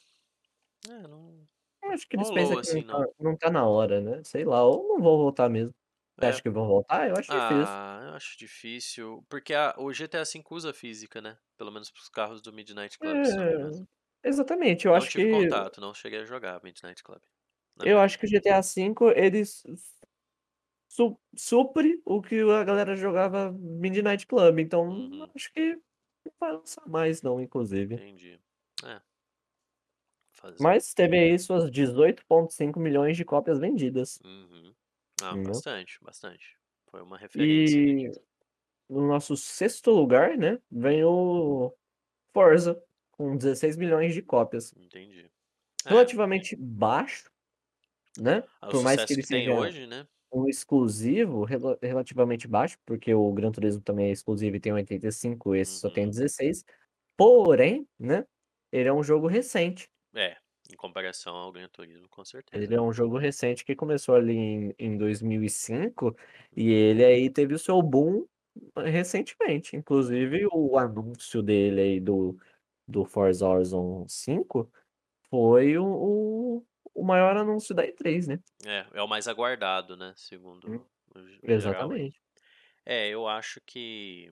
É, 0.90 1.08
não... 1.08 1.48
Acho 1.84 2.08
que 2.08 2.16
eles 2.16 2.30
Rolou 2.30 2.32
pensam 2.32 2.58
que 2.60 2.66
assim, 2.66 2.82
não 2.82 2.84
não. 2.84 3.06
tá, 3.06 3.14
não 3.20 3.38
tá 3.38 3.50
na 3.52 3.68
hora, 3.68 4.02
né? 4.02 4.22
Sei 4.24 4.44
lá, 4.46 4.64
ou 4.66 4.88
não 4.88 5.02
vão 5.02 5.18
voltar 5.18 5.50
mesmo. 5.50 5.74
Você 6.20 6.26
É, 6.26 6.28
acha 6.28 6.42
que 6.42 6.50
vão 6.50 6.68
voltar? 6.68 7.08
Eu 7.10 7.18
acho 7.18 7.30
difícil. 7.32 7.80
ah, 7.80 8.02
eu 8.06 8.14
acho 8.16 8.38
difícil. 8.38 9.26
Porque 9.30 9.54
a- 9.54 9.76
o 9.78 9.92
GTA 9.94 10.26
V 10.26 10.44
usa 10.52 10.74
física, 10.74 11.22
né? 11.22 11.40
Pelo 11.58 11.72
menos 11.72 11.92
pros 11.92 12.10
carros 12.10 12.42
do 12.42 12.54
Midnight 12.54 13.00
Club, 13.00 13.26
se 13.26 13.40
não 13.40 13.46
me 13.48 13.54
engano. 13.56 13.74
É, 14.24 14.30
exatamente, 14.30 14.86
eu 14.88 14.96
Não 14.96 15.06
acho 15.06 15.12
tive 15.12 15.28
que 15.28 15.28
contato, 15.28 15.80
não 15.82 15.94
cheguei 15.94 16.20
a 16.22 16.26
jogar 16.26 16.64
Midnight 16.64 17.04
Club. 17.04 17.22
Na 17.76 17.86
eu 17.86 18.00
acho 18.00 18.18
que 18.20 18.26
o 18.26 18.30
GTA 18.30 18.62
V 18.62 19.14
ele 19.16 19.46
su- 19.46 19.68
su- 20.88 21.20
supre 21.36 22.02
o 22.06 22.22
que 22.22 22.40
a 22.42 22.64
galera 22.64 22.96
jogava 22.96 23.52
Midnight 23.52 24.28
Club, 24.28 24.60
então 24.60 24.88
Uhum, 24.88 25.34
acho 25.36 25.52
que 25.54 25.76
não 26.26 26.34
vai 26.40 26.54
lançar 26.54 26.88
mais 26.88 27.22
não, 27.22 27.42
inclusive. 27.42 28.02
entendi. 28.06 28.40
É, 28.84 29.02
fazer 30.32 30.60
Mas 30.60 30.96
teve 30.96 31.16
aí 31.20 31.38
suas 31.38 31.70
18,5 31.70 32.80
milhões 32.80 33.16
de 33.16 33.24
cópias 33.24 33.60
vendidas, 33.60 34.20
Uhum. 34.24 34.76
Ah, 35.22 35.32
entendeu? 35.32 35.52
bastante, 35.52 35.98
bastante. 36.02 36.58
Foi 36.90 37.02
uma 37.02 37.18
referência. 37.18 37.78
E 37.80 38.12
no 38.90 39.08
nosso 39.08 39.36
sexto 39.38 39.92
lugar, 39.92 40.38
né, 40.38 40.60
vem 40.72 41.04
o 41.04 41.74
Forza 42.34 42.82
com 43.12 43.38
16 43.38 43.76
milhões 43.78 44.14
de 44.14 44.22
cópias. 44.22 44.74
Entendi. 44.76 45.30
É, 45.86 45.90
Relativamente 45.90 46.56
baixo, 46.56 47.30
né? 48.18 48.44
ah, 48.62 48.68
Por 48.70 48.84
mais 48.84 49.04
que 49.06 49.14
ele 49.14 49.22
que 49.22 49.28
tem 49.28 49.46
seja 49.46 49.54
hoje, 49.60 49.88
né? 49.88 50.08
um 50.32 50.48
exclusivo 50.48 51.44
rela- 51.44 51.78
relativamente 51.82 52.48
baixo, 52.48 52.78
porque 52.86 53.14
o 53.14 53.32
Gran 53.34 53.52
Turismo 53.52 53.82
também 53.84 54.08
é 54.08 54.12
exclusivo 54.12 54.56
e 54.56 54.60
tem 54.60 54.74
85, 54.74 55.54
esse 55.56 55.80
só 55.80 55.90
tem 55.90 56.06
Uhum. 56.06 56.10
16. 56.10 56.66
Porém, 57.16 57.88
né, 58.00 58.26
ele 58.72 58.90
é 58.90 58.94
um 58.94 59.04
jogo 59.04 59.28
recente. 59.28 59.88
É, 60.16 60.38
em 60.72 60.76
comparação 60.76 61.36
ao 61.36 61.52
Gran 61.52 61.68
Turismo, 61.68 62.08
com 62.10 62.24
certeza. 62.24 62.64
Ele 62.64 62.74
é 62.76 62.82
um 62.82 62.94
jogo 62.94 63.18
recente 63.18 63.66
que 63.66 63.76
começou 63.76 64.16
ali 64.16 64.36
em, 64.36 64.76
em 64.80 64.98
2005 64.98 66.16
e 66.56 66.72
ele 66.72 67.04
aí 67.04 67.30
teve 67.30 67.54
o 67.54 67.60
seu 67.60 67.82
boom 67.82 68.26
recentemente. 68.78 69.76
Inclusive, 69.76 70.48
o 70.52 70.78
anúncio 70.78 71.42
dele 71.42 71.82
aí 71.82 72.00
do, 72.00 72.38
do 72.88 73.06
Forza 73.06 73.48
Horizon 73.48 74.06
5 74.08 74.72
foi 75.30 75.78
o, 75.78 75.86
o, 75.86 76.66
o 76.94 77.04
maior 77.04 77.36
anúncio 77.38 77.76
da 77.76 77.86
E3, 77.86 78.28
né? 78.28 78.40
É, 78.66 78.86
é 78.94 79.02
o 79.02 79.08
mais 79.08 79.28
aguardado, 79.28 79.98
né? 79.98 80.10
Hum, 80.10 80.14
Segundo 80.16 80.84
aí. 81.16 81.40
Exatamente. 81.44 82.22
É, 82.86 83.08
eu 83.10 83.28
acho 83.28 83.62
que 83.66 84.32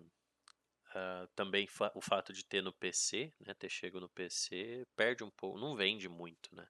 ah, 0.95 1.27
também 1.35 1.67
fa- 1.67 1.91
o 1.95 2.01
fato 2.01 2.33
de 2.33 2.45
ter 2.45 2.61
no 2.61 2.73
PC, 2.73 3.33
né? 3.39 3.53
Ter 3.53 3.69
chego 3.69 3.99
no 3.99 4.09
PC, 4.09 4.85
perde 4.95 5.23
um 5.23 5.29
pouco, 5.31 5.59
não 5.59 5.75
vende 5.75 6.07
muito, 6.09 6.55
né? 6.55 6.67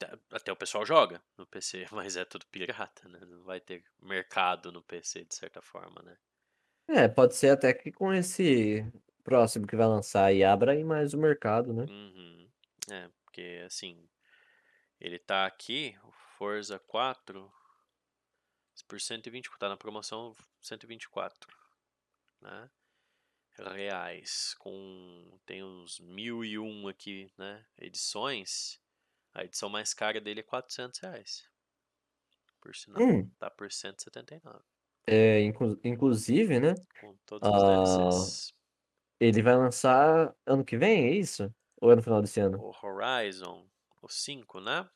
Até- 0.00 0.18
Até 0.32 0.52
o 0.52 0.56
pessoal 0.56 0.86
joga 0.86 1.22
no 1.38 1.46
PC, 1.46 1.86
mas 1.92 2.16
é 2.16 2.24
tudo 2.24 2.46
pirata, 2.46 3.08
né? 3.08 3.20
Não 3.26 3.44
vai 3.44 3.60
ter 3.60 3.84
mercado 4.00 4.72
no 4.72 4.82
PC 4.82 5.24
de 5.24 5.34
certa 5.34 5.62
forma, 5.62 6.02
né? 6.02 6.16
É, 6.88 7.08
pode 7.08 7.34
ser 7.34 7.50
até 7.50 7.72
que 7.74 7.90
com 7.92 8.12
esse 8.12 8.84
próximo 9.24 9.66
que 9.66 9.76
vai 9.76 9.86
lançar 9.86 10.32
e 10.32 10.44
abra 10.44 10.72
aí 10.72 10.84
mais 10.84 11.14
o 11.14 11.18
mercado, 11.18 11.72
né? 11.72 11.88
Uhum. 11.88 12.50
É, 12.90 13.08
porque 13.24 13.62
assim, 13.64 14.08
ele 15.00 15.18
tá 15.18 15.46
aqui, 15.46 15.96
o 16.04 16.12
Forza 16.12 16.78
4, 16.78 17.52
por 18.86 19.00
120, 19.00 19.50
tá 19.58 19.68
na 19.68 19.76
promoção 19.76 20.32
124, 20.60 21.56
né? 22.40 22.70
Reais, 23.58 24.54
com, 24.58 25.38
tem 25.46 25.62
uns 25.64 25.98
1001 26.00 26.88
aqui, 26.88 27.32
né? 27.38 27.66
Edições, 27.78 28.80
a 29.34 29.44
edição 29.44 29.68
mais 29.70 29.94
cara 29.94 30.20
dele 30.20 30.40
é 30.40 30.42
400 30.44 31.00
reais, 31.00 31.48
por 32.60 32.74
sinal, 32.76 33.02
Hum, 33.04 33.30
tá 33.38 33.50
por 33.50 33.72
179, 33.72 34.64
é, 35.06 35.40
inclu- 35.42 35.78
inclusive, 35.84 36.60
né? 36.60 36.74
com 36.98 37.16
todos 37.26 37.48
os 37.50 37.60
Ah, 37.60 38.28
ele 39.20 39.42
vai 39.42 39.56
lançar 39.56 40.34
ano 40.46 40.64
que 40.64 40.76
vem, 40.78 41.06
é 41.06 41.12
isso? 41.12 41.54
Ou 41.80 41.92
é 41.92 41.96
no 41.96 42.02
final 42.02 42.22
desse 42.22 42.40
ano? 42.40 42.64
O 42.64 42.72
Horizon, 42.82 43.70
o 44.02 44.08
5, 44.10 44.60
né? 44.60 44.90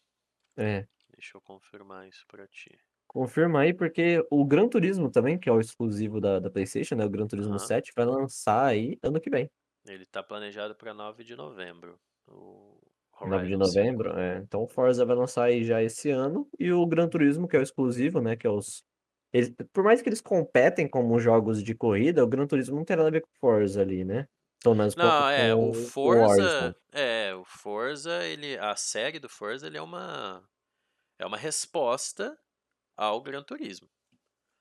É. 0.57 0.87
Deixa 1.11 1.37
eu 1.37 1.43
confirmar 1.43 2.09
isso 2.09 2.27
pra 2.27 2.49
ti. 2.49 2.83
Confirma 3.13 3.61
aí, 3.63 3.75
porque 3.75 4.25
o 4.31 4.45
Gran 4.45 4.69
Turismo 4.69 5.11
também, 5.11 5.37
que 5.39 5.49
é 5.49 5.53
o 5.53 5.61
exclusivo 5.61 6.21
da, 6.21 6.39
da 6.39 6.49
PlayStation, 6.51 6.95
né? 6.95 7.05
O 7.05 7.11
Gran 7.11 7.27
Turismo 7.27 7.59
Aham. 7.59 7.59
7, 7.59 7.93
vai 7.97 8.05
lançar 8.07 8.67
aí 8.67 8.99
ano 9.03 9.21
que 9.21 9.29
vem. 9.31 9.51
Ele 9.87 10.07
tá 10.07 10.23
planejado 10.23 10.75
para 10.75 10.95
9 10.95 11.23
de 11.23 11.37
novembro. 11.37 12.01
O 12.27 12.81
9 13.23 13.47
de 13.49 13.57
Horizon 13.57 13.65
5. 13.65 13.95
novembro, 13.95 14.19
é. 14.19 14.39
Então 14.39 14.63
o 14.63 14.69
Forza 14.69 15.05
vai 15.05 15.15
lançar 15.17 15.45
aí 15.45 15.63
já 15.65 15.83
esse 15.83 16.11
ano. 16.11 16.49
E 16.59 16.73
o 16.73 16.87
Gran 16.87 17.09
Turismo, 17.09 17.47
que 17.49 17.57
é 17.57 17.61
o 17.61 17.63
exclusivo, 17.63 18.21
né? 18.21 18.37
Que 18.37 18.47
é 18.47 18.51
os. 18.51 18.83
eles- 19.33 19.53
por 19.73 19.85
mais 19.85 20.01
que 20.03 20.09
eles 20.09 20.21
competem 20.21 20.89
como 20.89 21.19
jogos 21.21 21.63
de 21.63 21.75
corrida, 21.75 22.25
o 22.25 22.29
Gran 22.29 22.47
Turismo 22.47 22.77
não 22.77 22.85
tem 22.85 22.97
nada 22.97 23.09
a 23.09 23.13
ver 23.13 23.21
com 23.23 23.29
o 23.29 23.39
Forza 23.41 23.81
ali, 23.83 24.05
né? 24.05 24.27
Pelo 24.63 24.75
menos 24.75 24.95
com, 24.95 25.07
Não, 25.07 25.29
é, 25.29 25.55
o 25.55 25.73
o 26.03 26.03
Forza, 26.03 26.03
Horizon. 26.17 26.75
é, 26.93 27.35
o 27.35 27.45
Forza, 27.45 28.25
ele, 28.27 28.59
a 28.59 28.75
série 28.77 29.19
do 29.19 29.29
Forza, 29.29 29.67
ele 29.67 29.79
é 29.79 29.83
uma 29.83 30.49
é 31.19 31.27
uma 31.27 31.39
resposta 31.39 32.39
ao 33.01 33.23
Gran 33.23 33.43
Turismo. 33.43 33.89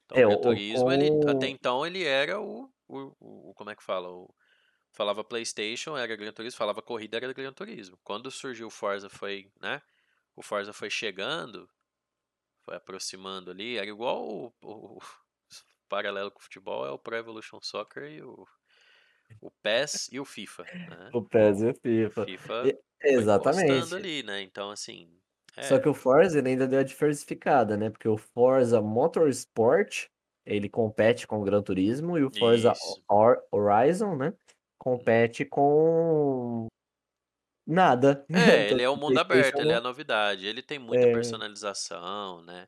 Então, 0.05 0.19
É, 0.19 0.25
o 0.25 0.29
Gran 0.29 0.37
o, 0.37 0.41
Turismo, 0.41 0.91
ele 0.91 1.17
até 1.27 1.47
então 1.49 1.85
ele 1.85 2.03
era 2.03 2.39
o, 2.41 2.71
o, 2.87 3.49
o- 3.51 3.53
como 3.55 3.69
é 3.71 3.75
que 3.75 3.83
fala, 3.83 4.09
o, 4.11 4.33
falava 4.93 5.23
PlayStation, 5.23 5.97
era 5.97 6.15
Gran 6.15 6.33
Turismo, 6.33 6.57
falava 6.57 6.81
corrida, 6.81 7.17
era 7.17 7.33
Gran 7.33 7.53
Turismo. 7.53 7.99
Quando 8.03 8.31
surgiu 8.31 8.67
o 8.67 8.71
Forza 8.71 9.09
foi, 9.09 9.51
né? 9.61 9.81
O 10.35 10.43
Forza 10.43 10.73
foi 10.73 10.89
chegando, 10.89 11.69
foi 12.63 12.75
aproximando 12.75 13.51
ali, 13.51 13.77
era 13.77 13.87
igual 13.87 14.27
o, 14.27 14.53
o- 14.63 14.99
paralelo 15.89 16.31
com 16.31 16.39
o 16.39 16.43
futebol, 16.43 16.85
é 16.85 16.91
o 16.91 16.99
Pro 16.99 17.15
Evolution 17.17 17.59
Soccer 17.61 18.03
e 18.11 18.21
o, 18.23 18.47
o 19.41 19.51
PES 19.51 20.09
e 20.11 20.19
o 20.19 20.25
FIFA, 20.25 20.69
né? 20.87 21.11
O 21.13 21.21
PES 21.23 21.61
e 21.85 22.05
o 22.05 22.09
O 22.09 22.11
FIFA. 22.11 22.25
FIFA 22.25 22.69
E- 22.69 22.79
exatamente. 23.15 23.95
ali, 23.95 24.23
né? 24.23 24.41
Então, 24.41 24.71
assim, 24.71 25.19
Só 25.63 25.79
é, 25.79 25.79
que 25.79 25.89
o 25.89 25.93
Forza 25.93 26.39
ele 26.39 26.49
ainda 26.49 26.67
deu 26.67 26.79
a 26.79 26.83
diversificada, 26.83 27.77
né? 27.77 27.89
Porque 27.89 28.07
o 28.07 28.17
Forza 28.17 28.81
Motorsport, 28.81 30.07
ele 30.45 30.69
compete 30.69 31.27
com 31.27 31.39
o 31.39 31.43
Gran 31.43 31.61
Turismo 31.61 32.17
e 32.17 32.23
o 32.23 32.31
Forza 32.31 32.73
isso. 32.73 33.03
Horizon, 33.51 34.15
né? 34.17 34.33
Compete 34.79 35.45
com 35.45 36.67
nada. 37.67 38.25
É, 38.31 38.69
Tanto 38.69 38.69
ele 38.69 38.83
é 38.83 38.89
o 38.89 38.95
que 38.95 38.97
o 38.97 38.97
mundo 38.97 39.17
aberto, 39.17 39.59
ele 39.59 39.71
é 39.73 39.75
a 39.75 39.81
novidade. 39.81 40.45
Ele 40.45 40.61
tem 40.61 40.77
muita 40.77 41.07
é, 41.07 41.09
personalização, 41.09 42.41
né? 42.43 42.67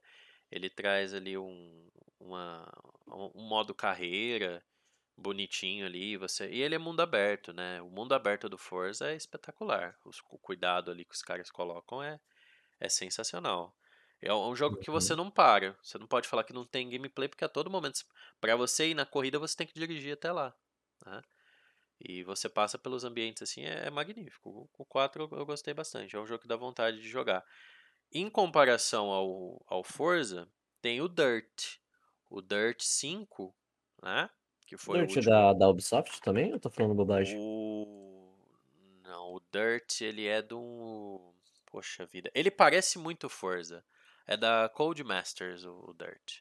Ele 0.51 0.69
traz 0.69 1.13
ali 1.13 1.37
um, 1.37 1.87
uma, 2.19 2.67
um 3.07 3.31
um 3.35 3.47
modo 3.47 3.73
carreira 3.75 4.63
bonitinho 5.17 5.85
ali, 5.85 6.17
você. 6.17 6.49
E 6.51 6.61
ele 6.61 6.75
é 6.75 6.79
mundo 6.79 7.01
aberto, 7.01 7.53
né? 7.53 7.81
O 7.81 7.89
mundo 7.91 8.13
aberto 8.13 8.49
do 8.49 8.57
Forza 8.57 9.11
é 9.11 9.15
espetacular. 9.15 9.97
Os- 10.05 10.21
o 10.31 10.39
cuidado 10.39 10.91
ali 10.91 11.05
que 11.05 11.15
os 11.15 11.21
caras 11.23 11.51
colocam 11.51 12.03
é, 12.03 12.19
é 12.81 12.89
sensacional. 12.89 13.73
É 14.21 14.33
um 14.33 14.55
jogo 14.55 14.77
que 14.77 14.91
você 14.91 15.15
não 15.15 15.31
para. 15.31 15.75
Você 15.81 15.97
não 15.97 16.05
pode 16.05 16.27
falar 16.27 16.43
que 16.43 16.53
não 16.53 16.65
tem 16.65 16.89
gameplay, 16.89 17.27
porque 17.27 17.45
a 17.45 17.49
todo 17.49 17.71
momento, 17.71 18.05
para 18.39 18.55
você 18.55 18.89
ir 18.89 18.93
na 18.93 19.05
corrida, 19.05 19.39
você 19.39 19.55
tem 19.55 19.65
que 19.65 19.73
dirigir 19.73 20.13
até 20.13 20.31
lá, 20.31 20.53
né? 21.05 21.21
E 21.99 22.23
você 22.23 22.49
passa 22.49 22.77
pelos 22.77 23.03
ambientes 23.03 23.43
assim, 23.43 23.63
é, 23.63 23.87
é 23.87 23.89
magnífico. 23.89 24.49
O 24.49 24.69
o 24.77 24.85
4 24.85 25.23
eu 25.23 25.37
eu 25.39 25.45
gostei 25.45 25.73
bastante. 25.73 26.15
É 26.15 26.19
um 26.19 26.25
jogo 26.25 26.41
que 26.41 26.47
dá 26.47 26.55
vontade 26.55 26.99
de 26.99 27.07
jogar. 27.07 27.45
Em 28.11 28.29
comparação 28.29 29.09
ao, 29.09 29.63
ao 29.67 29.83
Forza, 29.83 30.47
tem 30.81 30.99
o 31.01 31.07
Dirt. 31.07 31.77
O 32.29 32.41
Dirt 32.41 32.81
5, 32.81 33.55
né? 34.01 34.29
Que 34.67 34.77
foi 34.77 34.99
Dirt 34.99 35.11
o 35.11 35.15
último. 35.17 35.33
da, 35.33 35.53
da 35.53 35.69
Ubisoft 35.69 36.19
também? 36.21 36.51
Eu 36.51 36.59
tô 36.59 36.69
falando 36.69 36.95
bobagem. 36.95 37.37
O... 37.39 38.35
Não, 39.03 39.35
o 39.35 39.41
Dirt, 39.51 40.01
ele 40.01 40.27
é 40.27 40.41
do... 40.41 41.30
Poxa 41.71 42.05
vida. 42.05 42.29
Ele 42.35 42.51
parece 42.51 42.99
muito 42.99 43.29
Forza. 43.29 43.83
É 44.27 44.35
da 44.37 44.69
Codemasters, 44.69 45.63
o, 45.63 45.89
o 45.89 45.93
Dirt. 45.93 46.39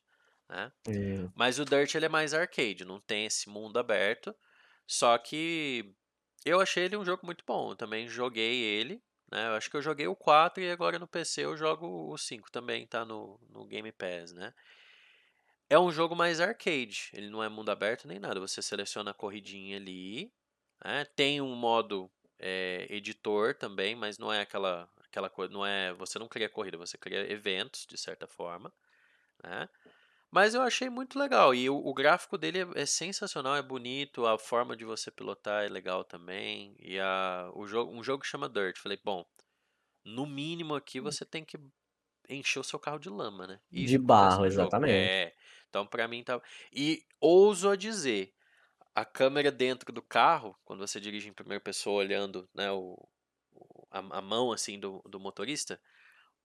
Né? 0.49 0.73
Hum, 0.89 1.31
Mas 1.35 1.59
o 1.59 1.65
Dirt, 1.65 1.95
ele 1.95 2.07
é 2.07 2.09
mais 2.09 2.35
arcade. 2.35 2.85
Não 2.85 3.01
tem 3.01 3.27
esse 3.27 3.49
mundo 3.49 3.79
aberto. 3.79 4.35
Só 4.87 5.17
que 5.17 5.95
eu 6.45 6.61
achei 6.61 6.85
ele 6.85 6.97
um 6.97 7.05
jogo 7.05 7.25
muito 7.25 7.45
bom. 7.47 7.71
Eu 7.71 7.77
também 7.77 8.09
joguei 8.09 8.61
ele. 8.61 9.01
Né? 9.31 9.47
Eu 9.47 9.53
acho 9.55 9.71
que 9.71 9.77
eu 9.77 9.83
joguei 9.83 10.09
o 10.09 10.17
4 10.17 10.63
e 10.63 10.71
agora 10.71 10.99
no 10.99 11.07
PC 11.07 11.45
eu 11.45 11.57
jogo 11.57 12.13
o 12.13 12.19
5 12.19 12.51
também. 12.51 12.87
Tá 12.87 13.05
no, 13.05 13.39
no 13.49 13.65
Game 13.65 13.91
Pass, 13.93 14.33
né? 14.33 14.53
É 15.69 15.79
um 15.79 15.93
jogo 15.93 16.17
mais 16.17 16.41
arcade. 16.41 17.11
Ele 17.13 17.31
não 17.31 17.43
é 17.43 17.49
mundo 17.49 17.71
aberto 17.71 18.09
nem 18.09 18.19
nada. 18.19 18.41
Você 18.41 18.61
seleciona 18.61 19.13
a 19.13 19.15
corridinha 19.15 19.77
ali. 19.77 20.33
né? 20.85 21.05
Tem 21.15 21.41
um 21.41 21.55
modo 21.55 22.11
é, 22.41 22.87
editor 22.91 23.55
também, 23.55 23.95
mas 23.95 24.19
não 24.19 24.33
é 24.33 24.41
aquela 24.41 24.89
aquela 25.11 25.31
coisa, 25.31 25.53
não 25.53 25.67
é, 25.67 25.93
você 25.95 26.19
não 26.19 26.29
cria 26.29 26.49
corrida, 26.49 26.79
você 26.79 26.99
cria 26.99 27.31
eventos 27.33 27.87
de 27.89 27.99
certa 27.99 28.27
forma, 28.29 28.73
né? 29.43 29.69
Mas 30.31 30.55
eu 30.55 30.63
achei 30.63 30.91
muito 30.91 31.19
legal 31.19 31.55
e 31.55 31.71
o, 31.71 31.77
o 31.77 31.95
gráfico 31.95 32.39
dele 32.39 32.61
é, 32.77 32.83
é 32.83 32.87
sensacional, 32.87 33.57
é 33.57 33.63
bonito, 33.63 34.27
a 34.27 34.39
forma 34.39 34.77
de 34.77 34.85
você 34.85 35.11
pilotar 35.11 35.65
é 35.65 35.69
legal 35.69 36.05
também 36.05 36.77
e 36.81 36.99
a, 37.01 37.51
o 37.55 37.67
jogo, 37.67 37.93
um 37.93 38.03
jogo 38.05 38.23
que 38.23 38.29
chama 38.29 38.49
Dirt. 38.49 38.79
Falei, 38.79 39.01
bom, 39.05 39.25
no 40.05 40.27
mínimo 40.27 40.75
aqui 40.75 41.01
você 41.01 41.25
tem 41.25 41.45
que 41.45 41.59
encher 42.29 42.61
o 42.61 42.65
seu 42.65 42.79
carro 42.81 42.99
de 42.99 43.11
lama, 43.11 43.47
né? 43.47 43.61
de 43.73 43.85
Isso 43.85 43.99
acontece 43.99 44.39
barro, 44.39 44.47
exatamente. 44.47 45.27
É. 45.27 45.35
Então 45.69 45.87
pra 45.87 46.09
mim 46.09 46.25
tá 46.25 46.41
e 46.73 47.05
ouso 47.21 47.69
a 47.71 47.77
dizer, 47.77 48.35
a 48.95 49.05
câmera 49.05 49.53
dentro 49.53 49.93
do 49.93 50.03
carro, 50.03 50.57
quando 50.65 50.81
você 50.87 51.01
dirige 51.01 51.29
em 51.29 51.35
primeira 51.35 51.63
pessoa 51.63 51.99
olhando, 52.03 52.49
né, 52.55 52.71
o- 52.73 53.09
a, 53.91 53.99
a 54.19 54.23
mão 54.23 54.53
assim 54.53 54.79
do, 54.79 55.03
do 55.09 55.19
motorista, 55.21 55.81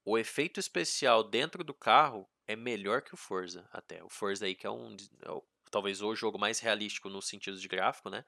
o 0.03 0.17
efeito 0.17 0.59
especial 0.59 1.23
dentro 1.23 1.63
do 1.63 1.73
carro 1.73 2.29
é 2.47 2.55
melhor 2.55 3.01
que 3.01 3.13
o 3.13 3.17
Forza 3.17 3.67
até. 3.71 4.03
O 4.03 4.09
Forza 4.09 4.45
aí 4.45 4.55
que 4.55 4.67
é 4.67 4.69
um 4.69 4.95
é 5.23 5.41
talvez 5.71 6.01
o 6.01 6.15
jogo 6.15 6.37
mais 6.37 6.59
realístico 6.59 7.09
no 7.09 7.21
sentido 7.21 7.57
de 7.57 7.67
gráfico, 7.67 8.09
né? 8.09 8.23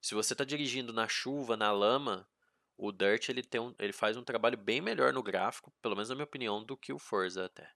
Se 0.00 0.14
você 0.14 0.34
tá 0.34 0.44
dirigindo 0.44 0.92
na 0.92 1.08
chuva, 1.08 1.56
na 1.56 1.72
lama, 1.72 2.28
o 2.76 2.92
Dirt 2.92 3.28
ele 3.28 3.42
tem 3.42 3.60
um, 3.60 3.74
ele 3.78 3.92
faz 3.92 4.16
um 4.16 4.22
trabalho 4.22 4.56
bem 4.56 4.80
melhor 4.80 5.12
no 5.12 5.22
gráfico, 5.22 5.72
pelo 5.82 5.96
menos 5.96 6.08
na 6.08 6.14
minha 6.14 6.24
opinião, 6.24 6.62
do 6.62 6.76
que 6.76 6.92
o 6.92 6.98
Forza 6.98 7.46
até. 7.46 7.68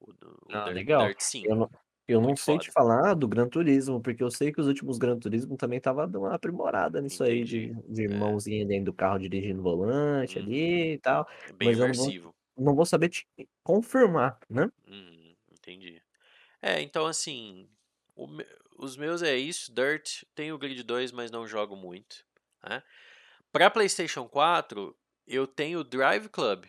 O, 0.00 0.10
o 0.10 0.36
Ah, 0.50 0.64
Dirt, 0.64 0.74
legal. 0.74 1.06
Dirt 1.06 1.20
5. 1.20 1.48
Eu 1.48 1.56
não, 1.56 1.70
eu 2.08 2.20
não 2.20 2.34
Muito 2.34 2.38
sei 2.38 2.58
te 2.58 2.70
foda. 2.70 2.72
falar 2.72 3.14
do 3.14 3.28
Gran 3.28 3.48
Turismo, 3.48 4.00
porque 4.02 4.22
eu 4.22 4.30
sei 4.30 4.52
que 4.52 4.60
os 4.60 4.66
últimos 4.68 4.98
Gran 4.98 5.18
Turismo 5.18 5.56
também 5.56 5.80
tava 5.80 6.06
dando 6.06 6.20
uma 6.24 6.34
aprimorada 6.34 7.00
nisso 7.00 7.22
aí, 7.24 7.44
de, 7.44 7.74
de 7.88 8.08
É. 8.08 8.08
mãozinha 8.08 8.66
dentro 8.66 8.86
do 8.86 8.94
carro 8.94 9.18
dirigindo 9.18 9.60
o 9.60 9.62
volante 9.64 10.38
Uhum. 10.38 10.38
ali 10.38 10.94
e 10.94 10.98
tal. 11.00 11.26
É 11.44 11.52
bem 11.52 11.72
Mas 11.72 11.78
eu 11.78 11.88
não 11.88 11.96
vou, 11.96 12.14
imersivo. 12.14 12.34
não 12.56 12.74
vou 12.74 12.86
saber 12.86 13.08
te 13.10 13.26
confirmar, 13.64 14.38
né? 14.50 14.68
Uhum, 14.86 15.36
entendi. 15.50 16.02
É, 16.62 16.80
então 16.82 17.06
assim, 17.06 17.70
o 18.16 18.26
os 18.78 18.96
meus 18.96 19.22
é 19.22 19.36
isso, 19.36 19.72
Dirt, 19.74 20.24
tenho 20.34 20.54
o 20.54 20.58
Grid 20.58 20.82
2, 20.84 21.12
mas 21.12 21.30
não 21.30 21.46
jogo 21.46 21.76
muito, 21.76 22.24
né? 22.64 22.82
Pra 23.52 23.70
PlayStation 23.70 24.28
4, 24.28 24.96
eu 25.26 25.46
tenho 25.46 25.80
o 25.80 25.84
Drive 25.84 26.28
Club, 26.30 26.66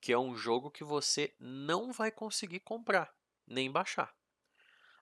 que 0.00 0.12
é 0.12 0.18
um 0.18 0.36
jogo 0.36 0.70
que 0.70 0.84
você 0.84 1.34
não 1.40 1.92
vai 1.92 2.10
conseguir 2.12 2.60
comprar, 2.60 3.14
nem 3.46 3.70
baixar. 3.72 4.14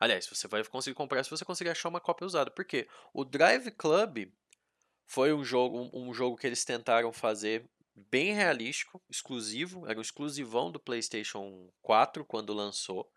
Aliás, 0.00 0.26
você 0.26 0.46
vai 0.46 0.64
conseguir 0.64 0.94
comprar 0.94 1.24
se 1.24 1.30
você 1.30 1.44
conseguir 1.44 1.70
achar 1.70 1.88
uma 1.88 2.00
cópia 2.00 2.26
usada. 2.26 2.50
Por 2.50 2.64
quê? 2.64 2.88
O 3.12 3.24
Drive 3.24 3.70
Club 3.72 4.30
foi 5.06 5.32
um 5.32 5.44
jogo, 5.44 5.90
um, 5.92 6.12
jogo 6.14 6.36
que 6.36 6.46
eles 6.46 6.64
tentaram 6.64 7.12
fazer 7.12 7.68
bem 7.94 8.32
realístico, 8.32 9.02
exclusivo, 9.10 9.86
era 9.88 9.98
um 9.98 10.02
exclusivão 10.02 10.70
do 10.70 10.78
PlayStation 10.78 11.68
4 11.82 12.24
quando 12.24 12.52
lançou. 12.52 13.10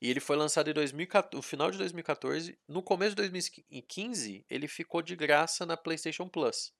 E 0.00 0.10
ele 0.10 0.20
foi 0.20 0.36
lançado 0.36 0.68
em 0.68 0.74
2014, 0.74 1.36
no 1.36 1.42
final 1.42 1.70
de 1.70 1.78
2014. 1.78 2.58
No 2.68 2.82
começo 2.82 3.10
de 3.10 3.22
2015, 3.22 4.44
ele 4.50 4.68
ficou 4.68 5.00
de 5.00 5.14
graça 5.16 5.64
na 5.64 5.76
PlayStation 5.76 6.28
Plus. 6.28 6.72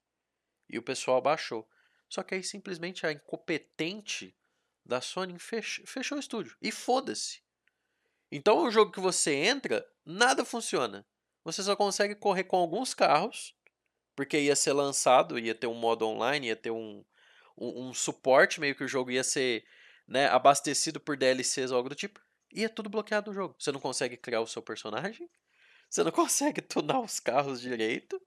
E 0.69 0.79
o 0.79 0.83
pessoal 0.83 1.21
baixou. 1.21 1.69
Só 2.09 2.23
que 2.23 2.35
aí 2.35 2.43
simplesmente 2.43 3.07
a 3.07 3.13
incompetente 3.13 4.37
da 4.85 5.01
Sony 5.01 5.39
fech- 5.39 5.83
fechou 5.87 6.17
o 6.17 6.21
estúdio. 6.21 6.57
E 6.61 6.71
foda-se. 6.73 7.42
Então 8.33 8.65
é 8.65 8.69
um 8.69 8.71
jogo 8.71 8.91
que 8.91 8.99
você 8.99 9.35
entra, 9.35 9.87
nada 10.07 10.43
funciona. 10.43 11.07
Você 11.45 11.63
só 11.63 11.77
consegue 11.77 12.15
correr 12.15 12.45
com 12.45 12.57
alguns 12.57 12.95
carros, 12.95 13.55
porque 14.17 14.39
ia 14.41 14.57
ser 14.57 14.73
lançado, 14.73 15.39
ia 15.39 15.55
ter 15.55 15.67
um 15.67 15.75
modo 15.75 16.07
online, 16.09 16.47
ia 16.49 16.57
ter 16.57 16.71
um, 16.71 17.05
um, 17.59 17.89
um 17.89 17.95
suporte, 17.95 18.59
meio 18.59 18.75
que 18.75 18.85
o 18.85 18.89
jogo 18.89 19.11
ia 19.11 19.23
ser 19.23 19.65
né, 20.09 20.29
abastecido 20.29 20.99
por 20.99 21.17
DLCs 21.17 21.71
ou 21.71 21.77
algo 21.77 21.91
do 21.91 21.95
tipo. 21.95 22.21
E 22.51 22.65
é 22.65 22.69
tudo 22.69 22.89
bloqueado 22.89 23.31
no 23.31 23.35
jogo. 23.35 23.55
Você 23.59 23.71
não 23.71 23.81
consegue 23.81 24.17
criar 24.17 24.41
o 24.41 24.47
seu 24.47 24.63
personagem, 24.63 25.29
você 25.91 26.03
não 26.03 26.13
consegue 26.13 26.63
tunar 26.63 27.01
os 27.01 27.21
carros 27.21 27.61
direito, 27.61 28.21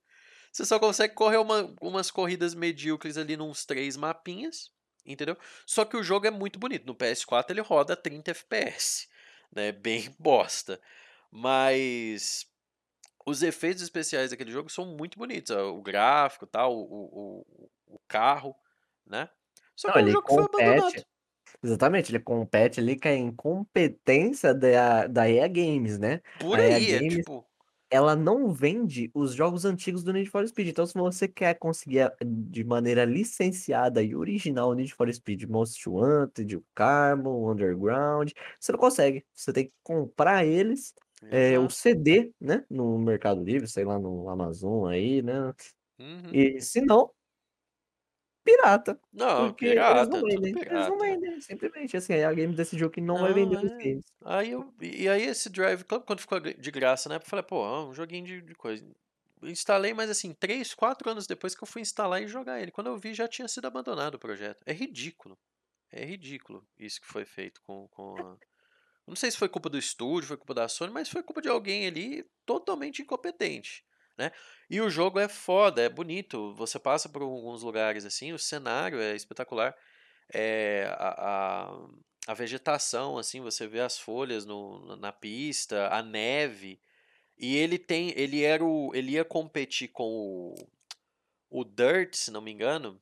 você 0.52 0.66
só 0.66 0.80
consegue 0.80 1.16
correr 1.16 1.38
uma- 1.38 1.76
umas 1.82 2.12
corridas 2.12 2.54
medíocres 2.54 3.18
ali 3.18 3.36
nos 3.36 3.66
três 3.66 3.98
mapinhas, 3.98 4.72
entendeu? 5.06 5.38
Só 5.66 5.84
que 5.84 5.98
o 5.98 6.04
jogo 6.04 6.28
é 6.28 6.32
muito 6.32 6.60
bonito. 6.60 6.86
No 6.86 6.96
PS4 6.96 7.54
ele 7.54 7.62
roda 7.62 7.94
a 7.94 7.98
30 7.98 8.32
FPS, 8.32 9.08
né? 9.56 9.72
Bem 9.72 10.14
bosta. 10.20 10.80
Mas 11.32 12.46
os 13.26 13.44
efeitos 13.44 13.84
especiais 13.84 14.32
daquele 14.32 14.52
jogo 14.52 14.70
são 14.70 14.86
muito 14.98 15.18
bonitos. 15.20 15.52
O 15.56 15.82
gráfico, 15.82 16.48
tal, 16.48 16.76
o, 16.76 16.82
o, 16.84 17.66
o- 17.90 17.96
o 17.96 18.00
carro, 18.08 18.56
né? 19.06 19.30
Só 19.76 19.92
que 19.92 19.98
Não, 19.98 20.00
é 20.00 20.04
ele 20.04 20.12
jogo 20.12 20.28
que 20.28 20.34
foi 20.34 20.44
compete, 20.46 20.56
abandonado. 20.60 21.06
exatamente, 21.64 22.12
ele 22.12 22.20
compete 22.20 22.80
ali 22.80 23.00
com 23.00 23.08
a 23.10 23.14
incompetência 23.16 24.54
da, 24.54 25.08
da 25.08 25.30
EA 25.30 25.48
Games, 25.48 26.00
né? 26.00 26.22
Por 26.40 26.60
A 26.60 26.64
EA 26.64 26.80
aí, 26.80 26.94
é 26.94 27.00
Games, 27.00 27.26
tipo. 27.26 27.46
Ela 27.96 28.16
não 28.16 28.54
vende 28.54 29.10
os 29.14 29.34
jogos 29.34 29.66
antigos 29.66 30.04
do 30.04 30.14
Need 30.14 30.30
for 30.30 30.48
Speed. 30.48 30.70
Então, 30.70 30.86
se 30.86 30.94
você 30.94 31.28
quer 31.28 31.56
conseguir 31.58 32.02
a- 32.02 32.14
de 32.24 32.64
maneira 32.64 33.06
licenciada 33.06 34.04
e 34.04 34.16
original 34.16 34.70
o 34.70 34.74
Need 34.76 34.94
for 34.94 35.12
Speed 35.14 35.44
Most 35.46 35.88
Wanted, 35.90 36.58
o 36.58 36.66
Carbon, 36.76 37.32
o 37.32 37.52
Underground, 37.52 38.32
você 38.60 38.72
não 38.72 38.80
consegue. 38.80 39.26
Você 39.34 39.54
tem 39.54 39.66
que 39.68 39.74
comprar 39.84 40.46
eles, 40.46 40.94
é, 41.32 41.58
o. 41.60 41.70
CD, 41.70 42.32
né? 42.40 42.64
No 42.70 42.98
Mercado 43.00 43.44
Livre, 43.44 43.68
sei 43.68 43.86
lá, 43.86 43.98
no 44.00 44.30
Amazon 44.30 44.88
aí, 44.88 45.22
né? 45.22 45.54
Uhum. 46.00 46.32
E 46.32 46.62
se 46.62 46.82
não, 46.82 47.12
pirata. 48.46 49.00
Não, 49.12 49.48
Porque 49.50 49.66
eles 49.66 49.78
não 49.78 49.88
pirata, 49.88 50.22
vendem. 50.22 50.52
Eles 50.52 50.54
não 50.54 50.62
pirata. 50.62 50.98
vendem, 50.98 51.42
simplesmente. 51.42 51.98
Assim, 51.98 52.14
a 52.14 52.18
EA 52.18 52.34
Games 52.34 52.56
decidiu 52.56 52.90
que 52.90 53.02
não 53.02 53.18
vai 53.18 53.34
vender 53.34 53.56
Não, 53.56 53.64
os 53.66 53.72
é. 53.72 53.78
games. 53.78 54.06
Aí 54.24 54.52
eu, 54.52 54.74
e 54.80 55.10
aí 55.10 55.24
esse 55.24 55.50
Drive 55.50 55.84
Club, 55.84 56.04
quando 56.06 56.22
ficou 56.22 56.40
de 56.40 56.72
graça, 56.72 57.10
né? 57.10 57.16
Eu 57.16 57.22
falei, 57.22 57.44
pô, 57.44 57.66
é 57.66 57.88
um 57.88 57.94
joguinho 57.94 58.26
de, 58.26 58.42
de 58.42 58.56
coisa. 58.56 58.86
Instalei, 59.44 59.94
mas 59.94 60.10
assim, 60.10 60.34
3, 60.34 60.74
4 60.74 61.10
anos 61.10 61.28
depois 61.28 61.54
que 61.56 61.64
eu 61.64 61.68
fui 61.68 61.82
instalar 61.82 62.22
e 62.22 62.28
jogar 62.28 62.62
ele. 62.62 62.72
Quando 62.72 62.88
eu 62.88 62.98
vi, 62.98 63.14
já 63.14 63.28
tinha 63.28 63.48
sido 63.48 63.66
abandonado 63.66 64.16
o 64.16 64.20
projeto. 64.20 64.64
É 64.66 64.72
ridículo. 64.72 65.38
É 65.92 66.04
ridículo 66.06 66.66
isso 66.78 67.02
que 67.02 67.08
foi 67.08 67.26
feito 67.26 67.62
com, 67.62 67.88
com 67.90 68.16
a... 68.18 68.38
Não 69.08 69.16
sei 69.16 69.30
se 69.30 69.38
foi 69.38 69.48
culpa 69.48 69.70
do 69.70 69.78
estúdio, 69.78 70.28
foi 70.28 70.38
culpa 70.38 70.54
da 70.54 70.68
Sony, 70.68 70.92
mas 70.92 71.10
foi 71.10 71.22
culpa 71.22 71.42
de 71.42 71.48
alguém 71.48 71.86
ali 71.86 72.26
totalmente 72.46 73.04
incompetente, 73.04 73.86
né? 74.18 74.32
E 74.70 74.82
o 74.82 74.90
jogo 74.90 75.20
é 75.20 75.28
foda, 75.28 75.82
é 75.82 75.90
bonito. 75.90 76.54
Você 76.56 76.80
passa 76.80 77.10
por 77.10 77.22
alguns 77.22 77.64
lugares 77.64 78.06
assim, 78.06 78.34
o 78.34 78.40
cenário 78.40 79.00
é 79.00 79.16
espetacular. 79.16 79.76
É, 80.34 80.88
a, 80.98 81.70
a, 81.70 81.88
a 82.28 82.34
vegetação, 82.34 83.18
assim, 83.18 83.42
você 83.42 83.68
vê 83.68 83.82
as 83.82 84.00
folhas 84.00 84.46
no, 84.46 84.96
na 84.96 85.12
pista, 85.12 85.90
a 85.90 86.02
neve. 86.02 86.80
E 87.38 87.56
ele 87.58 87.78
tem, 87.78 88.14
ele 88.18 88.44
era 88.44 88.64
o, 88.64 88.92
ele 88.96 89.12
ia 89.14 89.26
competir 89.26 89.90
com 89.90 90.10
o, 90.10 90.56
o 91.50 91.64
Dirt, 91.64 92.16
se 92.16 92.32
não 92.32 92.42
me 92.42 92.52
engano, 92.52 93.00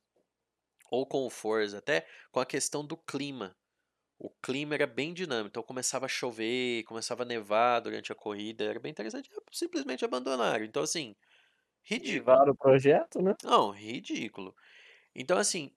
ou 0.89 1.05
com 1.05 1.25
o 1.25 1.29
Forza 1.29 1.77
até, 1.77 2.05
com 2.31 2.39
a 2.39 2.45
questão 2.45 2.85
do 2.85 2.97
clima. 2.97 3.55
O 4.23 4.29
clima 4.29 4.73
era 4.73 4.87
bem 4.87 5.13
dinâmico, 5.13 5.49
então 5.49 5.61
começava 5.61 6.05
a 6.05 6.07
chover, 6.07 6.85
começava 6.85 7.23
a 7.23 7.25
nevar 7.25 7.81
durante 7.81 8.09
a 8.09 8.15
corrida, 8.15 8.63
era 8.63 8.79
bem 8.79 8.89
interessante. 8.89 9.29
Simplesmente 9.51 10.05
abandonaram. 10.05 10.63
Então, 10.63 10.81
assim, 10.81 11.13
ridículo. 11.83 12.51
O 12.51 12.55
projeto, 12.55 13.21
né? 13.21 13.35
Não, 13.43 13.71
ridículo. 13.71 14.55
Então, 15.13 15.37
assim, 15.37 15.75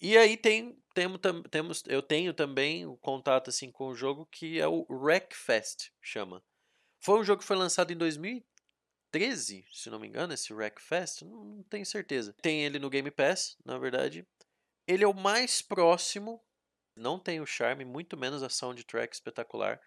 e 0.00 0.16
aí 0.16 0.38
tem, 0.38 0.74
temos, 0.94 1.20
temos, 1.50 1.82
eu 1.86 2.00
tenho 2.00 2.32
também 2.32 2.86
o 2.86 2.96
contato 2.96 3.50
assim 3.50 3.70
com 3.70 3.88
o 3.88 3.94
jogo 3.94 4.24
que 4.24 4.58
é 4.58 4.66
o 4.66 4.86
Wreckfest, 4.88 5.90
chama. 6.00 6.42
Foi 6.98 7.20
um 7.20 7.24
jogo 7.24 7.42
que 7.42 7.46
foi 7.46 7.56
lançado 7.56 7.92
em 7.92 7.96
2013, 7.98 9.66
se 9.70 9.90
não 9.90 10.00
me 10.00 10.08
engano, 10.08 10.32
esse 10.32 10.54
Wreckfest, 10.54 11.26
não, 11.26 11.44
não 11.44 11.62
tenho 11.64 11.84
certeza. 11.84 12.34
Tem 12.40 12.64
ele 12.64 12.78
no 12.78 12.88
Game 12.88 13.10
Pass, 13.10 13.58
na 13.66 13.76
verdade. 13.76 14.26
Ele 14.88 15.04
é 15.04 15.06
o 15.06 15.12
mais 15.12 15.60
próximo 15.60 16.42
Não 16.96 17.18
tem 17.18 17.40
o 17.40 17.46
charme, 17.46 17.84
muito 17.84 18.16
menos 18.16 18.42
a 18.42 18.48
soundtrack 18.48 19.14
espetacular 19.14 19.80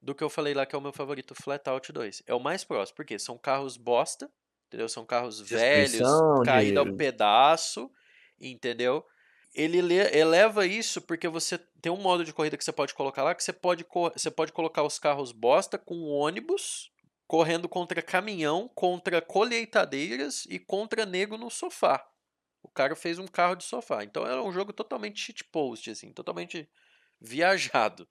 do 0.00 0.14
que 0.14 0.22
eu 0.24 0.30
falei 0.30 0.54
lá 0.54 0.66
que 0.66 0.74
é 0.74 0.78
o 0.78 0.82
meu 0.82 0.92
favorito, 0.92 1.34
Flatout 1.34 1.92
2. 1.92 2.22
É 2.26 2.34
o 2.34 2.40
mais 2.40 2.64
próximo, 2.64 2.96
porque 2.96 3.18
são 3.18 3.38
carros 3.38 3.76
bosta, 3.76 4.30
entendeu? 4.68 4.88
São 4.88 5.06
carros 5.06 5.40
velhos, 5.40 6.22
caídos 6.42 6.80
ao 6.80 6.86
pedaço, 6.86 7.90
entendeu? 8.40 9.04
Ele 9.54 9.80
le- 9.80 10.16
eleva 10.16 10.66
isso 10.66 11.00
porque 11.00 11.28
você 11.28 11.58
tem 11.80 11.90
um 11.90 11.96
modo 12.00 12.24
de 12.24 12.32
corrida 12.32 12.56
que 12.56 12.64
você 12.64 12.72
pode 12.72 12.94
colocar 12.94 13.22
lá, 13.22 13.34
que 13.34 13.42
você 13.42 13.52
pode, 13.52 13.86
você 14.14 14.30
pode 14.30 14.52
colocar 14.52 14.82
os 14.82 14.98
carros 14.98 15.32
bosta 15.32 15.78
com 15.78 16.02
ônibus, 16.04 16.90
correndo 17.26 17.68
contra 17.68 18.02
caminhão, 18.02 18.68
contra 18.74 19.22
colheitadeiras 19.22 20.44
e 20.48 20.58
contra 20.58 21.06
nego 21.06 21.38
no 21.38 21.50
sofá. 21.50 22.06
O 22.66 22.68
cara 22.68 22.94
fez 22.96 23.18
um 23.18 23.26
carro 23.26 23.54
de 23.54 23.64
sofá. 23.64 24.02
Então 24.04 24.26
era 24.26 24.42
um 24.42 24.52
jogo 24.52 24.72
totalmente 24.72 25.20
shitpost, 25.20 25.88
assim, 25.90 26.12
totalmente 26.12 26.68
viajado, 27.20 28.06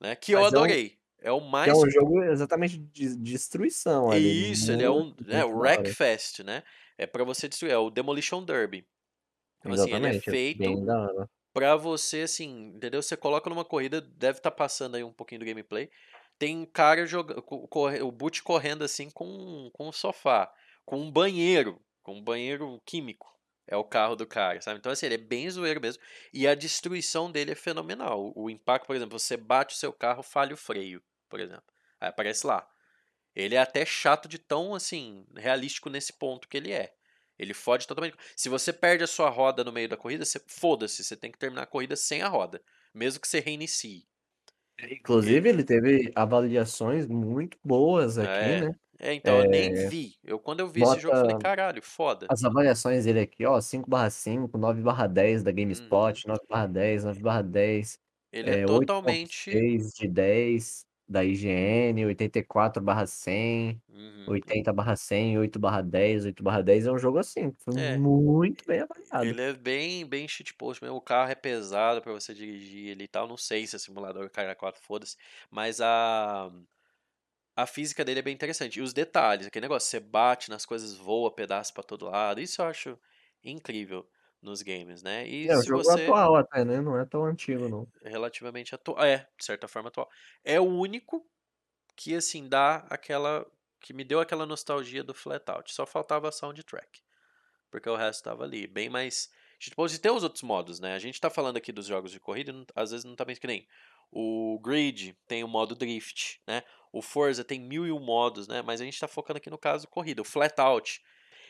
né? 0.00 0.14
Que 0.16 0.32
eu 0.32 0.40
Mas 0.40 0.52
é 0.52 0.56
um- 0.56 0.60
adorei. 0.60 0.98
É 1.22 1.30
o 1.30 1.40
mais 1.40 1.70
é 1.70 1.74
um 1.74 1.88
jogo 1.90 2.22
exatamente 2.24 2.78
de 2.78 3.14
destruição 3.16 4.10
ali. 4.10 4.50
isso, 4.50 4.72
ele 4.72 4.82
é 4.82 4.90
um. 4.90 5.14
É, 5.28 5.44
muito 5.44 5.54
o. 5.54 5.58
Wreckfest, 5.60 6.40
né? 6.42 6.62
É 6.96 7.06
pra 7.06 7.24
você 7.24 7.46
destruir. 7.48 7.72
É 7.72 7.76
o 7.78 7.90
Demolition 7.90 8.42
Derby. 8.42 8.86
Então, 9.58 9.72
assim, 9.72 9.82
ele 9.92 10.06
é 10.06 10.10
Exatamente. 10.10 10.30
feito 10.30 10.62
pra 11.52 11.76
você, 11.76 12.22
assim, 12.22 12.72
entendeu? 12.74 13.02
Você 13.02 13.16
coloca 13.18 13.50
numa 13.50 13.64
corrida, 13.66 14.00
deve 14.00 14.38
estar 14.38 14.50
passando 14.50 14.94
aí 14.96 15.04
um 15.04 15.12
pouquinho 15.12 15.40
do 15.40 15.44
gameplay. 15.44 15.90
Tem 16.38 16.56
um 16.56 16.64
cara 16.64 17.04
jogando. 17.06 17.44
O 18.02 18.10
boot 18.10 18.42
correndo 18.42 18.82
assim 18.82 19.10
com, 19.10 19.70
com 19.74 19.88
um 19.88 19.92
sofá, 19.92 20.50
com 20.86 20.98
um 20.98 21.10
banheiro, 21.12 21.78
com 22.02 22.14
um 22.16 22.22
banheiro 22.24 22.80
químico. 22.86 23.28
É 23.70 23.76
o 23.76 23.84
carro 23.84 24.16
do 24.16 24.26
cara, 24.26 24.60
sabe? 24.60 24.78
Então, 24.80 24.90
assim, 24.92 25.06
ele 25.06 25.14
é 25.14 25.18
bem 25.18 25.48
zoeiro 25.48 25.80
mesmo. 25.80 26.02
E 26.32 26.48
a 26.48 26.54
destruição 26.56 27.30
dele 27.30 27.52
é 27.52 27.54
fenomenal. 27.54 28.32
O, 28.36 28.50
impacto, 28.50 28.86
por 28.86 28.96
exemplo, 28.96 29.18
você 29.18 29.36
bate 29.36 29.76
o 29.76 29.78
seu 29.78 29.92
carro, 29.92 30.22
falha 30.24 30.54
o 30.54 30.56
freio, 30.56 31.00
por 31.28 31.40
exemplo. 31.40 31.64
Aí 32.00 32.08
aparece 32.08 32.46
lá. 32.46 32.68
Ele 33.34 33.54
é 33.54 33.58
até 33.60 33.84
chato 33.86 34.28
de 34.28 34.38
tão, 34.38 34.74
assim, 34.74 35.26
realístico 35.36 35.90
nesse 35.90 36.12
ponto 36.12 36.48
que 36.48 36.56
ele 36.56 36.72
é. 36.72 36.94
Ele 37.38 37.54
fode 37.54 37.86
totalmente. 37.86 38.16
Se 38.36 38.48
você 38.48 38.72
perde 38.72 39.04
a 39.04 39.06
sua 39.06 39.30
roda 39.30 39.64
no 39.64 39.72
meio 39.72 39.88
da 39.88 39.96
corrida, 39.96 40.24
você 40.24 40.40
foda-se, 40.46 41.04
você 41.04 41.16
tem 41.16 41.32
que 41.32 41.38
terminar 41.38 41.62
a 41.62 41.66
corrida 41.66 41.96
sem 41.96 42.22
a 42.22 42.28
roda, 42.28 42.62
mesmo 42.94 43.20
que 43.20 43.28
você 43.28 43.40
reinicie. 43.40 44.06
Inclusive, 44.90 45.48
ele 45.48 45.64
teve 45.64 46.10
avaliações 46.14 47.06
muito 47.06 47.58
boas 47.64 48.18
aqui, 48.18 48.30
É. 48.30 48.60
né? 48.60 48.74
É, 49.02 49.14
então 49.14 49.38
eu 49.40 49.44
nem 49.46 49.72
É, 49.72 49.88
vi. 49.88 50.18
Eu 50.22 50.38
quando 50.38 50.60
eu 50.60 50.68
vi 50.68 50.82
esse 50.82 51.00
jogo, 51.00 51.16
eu 51.16 51.20
falei, 51.20 51.34
Bota 51.34 51.48
caralho, 51.48 51.82
foda. 51.82 52.30
as 52.30 52.44
avaliações 52.44 53.04
dele 53.06 53.20
aqui, 53.20 53.46
ó, 53.46 53.60
5/5, 53.60 54.58
9/10 54.58 55.42
da. 55.44 55.52
GameSpot, 55.52 56.26
9/10, 56.28 57.04
9/10, 57.04 57.98
Ele 58.32 58.50
é 58.50 58.54
é, 58.54 58.66
totalmente 58.66 59.60
8.6 59.60 59.92
de 59.94 60.08
10 60.08 60.84
da 61.08 61.24
IGN, 61.24 62.06
84/100, 62.06 63.80
Uhum. 63.88 64.40
80/100, 64.56 65.38
8/10, 65.38 66.24
8/10 66.26 66.86
é 66.86 66.92
um 66.92 66.98
jogo 66.98 67.18
assim, 67.18 67.52
foi 67.64 67.74
É. 67.74 68.00
muito 68.00 68.64
bem 68.66 68.80
avaliado. 68.82 69.36
Ele 69.36 69.40
é 69.42 69.52
bem, 69.52 70.06
bem 70.06 70.26
shitpost 70.28 70.82
mesmo. 70.82 70.96
O 70.96 71.00
carro 71.00 71.30
é 71.30 71.34
pesado 71.34 72.00
pra 72.00 72.12
você 72.12 72.32
dirigir 72.32 72.88
ele 72.88 73.04
e 73.04 73.08
tal. 73.08 73.26
Não 73.28 73.36
sei 73.36 73.66
se 73.66 73.76
é 73.76 73.78
simulador 73.78 74.30
Cara 74.30 74.54
4, 74.54 74.82
foda-se. 74.82 75.16
Mas 75.50 75.80
a. 75.80 76.50
A 77.62 77.66
física 77.66 78.04
dele 78.04 78.20
é 78.20 78.22
bem 78.22 78.34
interessante. 78.34 78.78
E 78.78 78.82
os 78.82 78.92
detalhes, 78.92 79.46
aquele 79.46 79.64
negócio, 79.64 79.88
você 79.88 80.00
bate 80.00 80.50
nas 80.50 80.66
coisas, 80.66 80.94
voa 80.94 81.34
pedaço 81.34 81.72
pra 81.74 81.82
todo 81.82 82.06
lado. 82.06 82.40
Isso 82.40 82.60
eu 82.62 82.66
acho 82.66 82.98
incrível 83.44 84.08
nos 84.42 84.62
games, 84.62 85.02
né? 85.02 85.28
E 85.28 85.48
É, 85.48 85.56
o 85.56 85.62
jogo 85.62 85.84
você. 85.84 86.04
atual 86.04 86.36
até, 86.36 86.64
né? 86.64 86.80
Não 86.80 86.98
é 86.98 87.04
tão 87.04 87.24
antigo, 87.24 87.68
não. 87.68 87.86
relativamente 88.02 88.74
atual. 88.74 89.02
É, 89.04 89.28
de 89.38 89.44
certa 89.44 89.68
forma 89.68 89.88
atual. 89.88 90.08
É 90.44 90.60
o 90.60 90.64
único 90.64 91.26
que, 91.96 92.14
assim, 92.14 92.48
dá 92.48 92.86
aquela. 92.90 93.46
que 93.80 93.92
me 93.94 94.04
deu 94.04 94.20
aquela 94.20 94.46
nostalgia 94.46 95.04
do 95.04 95.14
Flatout. 95.14 95.72
Só 95.74 95.86
faltava 95.86 96.28
a 96.28 96.32
soundtrack. 96.32 97.02
Porque 97.70 97.88
o 97.90 97.96
resto 97.96 98.24
tava 98.24 98.44
ali. 98.44 98.66
Bem 98.66 98.88
mais. 98.90 99.30
Tipo, 99.58 99.86
e 99.86 99.98
tem 99.98 100.12
os 100.12 100.22
outros 100.24 100.42
modos, 100.42 100.80
né? 100.80 100.94
A 100.94 100.98
gente 100.98 101.20
tá 101.20 101.30
falando 101.30 101.56
aqui 101.58 101.72
dos 101.72 101.86
jogos 101.86 102.12
de 102.12 102.20
corrida, 102.20 102.50
e 102.50 102.54
não- 102.54 102.66
às 102.74 102.90
vezes 102.92 103.04
não 103.04 103.16
tá 103.16 103.24
bem 103.24 103.36
que 103.36 103.46
nem. 103.46 103.68
O 104.12 104.58
Grid 104.60 105.16
tem 105.28 105.44
o 105.44 105.48
modo 105.48 105.74
Drift, 105.74 106.40
né? 106.46 106.62
O 106.92 107.00
Forza 107.00 107.44
tem 107.44 107.60
mil 107.60 107.86
e 107.86 107.92
um 107.92 108.00
modos, 108.00 108.48
né? 108.48 108.62
Mas 108.62 108.80
a 108.80 108.84
gente 108.84 108.98
tá 108.98 109.06
focando 109.06 109.38
aqui 109.38 109.48
no 109.48 109.58
caso 109.58 109.86
corrida. 109.86 110.22
O 110.22 110.24
Flatout, 110.24 111.00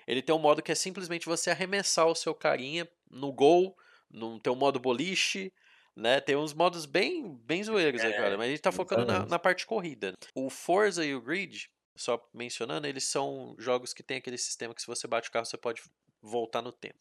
ele 0.06 0.20
tem 0.20 0.34
um 0.34 0.38
modo 0.38 0.62
que 0.62 0.70
é 0.70 0.74
simplesmente 0.74 1.26
você 1.26 1.50
arremessar 1.50 2.06
o 2.06 2.14
seu 2.14 2.34
carinha 2.34 2.86
no 3.10 3.32
gol, 3.32 3.76
no, 4.10 4.38
tem 4.38 4.52
um 4.52 4.56
modo 4.56 4.78
boliche, 4.78 5.52
né? 5.96 6.20
Tem 6.20 6.36
uns 6.36 6.52
modos 6.52 6.84
bem, 6.84 7.34
bem 7.36 7.62
zoeiros 7.62 8.02
aí, 8.02 8.12
cara. 8.12 8.36
Mas 8.36 8.48
a 8.48 8.50
gente 8.50 8.62
tá 8.62 8.72
focando 8.72 9.06
na, 9.06 9.24
na 9.24 9.38
parte 9.38 9.66
corrida. 9.66 10.12
O 10.34 10.50
Forza 10.50 11.04
e 11.04 11.14
o 11.14 11.20
Grid, 11.20 11.70
só 11.96 12.22
mencionando, 12.34 12.86
eles 12.86 13.04
são 13.04 13.54
jogos 13.58 13.94
que 13.94 14.02
tem 14.02 14.18
aquele 14.18 14.38
sistema 14.38 14.74
que 14.74 14.82
se 14.82 14.86
você 14.86 15.06
bate 15.06 15.28
o 15.28 15.32
carro, 15.32 15.46
você 15.46 15.56
pode 15.56 15.82
voltar 16.20 16.60
no 16.60 16.72
tempo. 16.72 16.98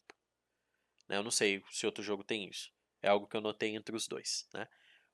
Né? 1.08 1.16
Eu 1.16 1.22
não 1.22 1.30
sei 1.30 1.62
se 1.70 1.84
outro 1.84 2.02
jogo 2.02 2.24
tem 2.24 2.48
isso. 2.48 2.70
É 3.02 3.08
algo 3.08 3.26
que 3.26 3.36
eu 3.36 3.40
notei 3.40 3.74
entre 3.74 3.94
os 3.94 4.06
dois, 4.06 4.46
né? 4.54 4.66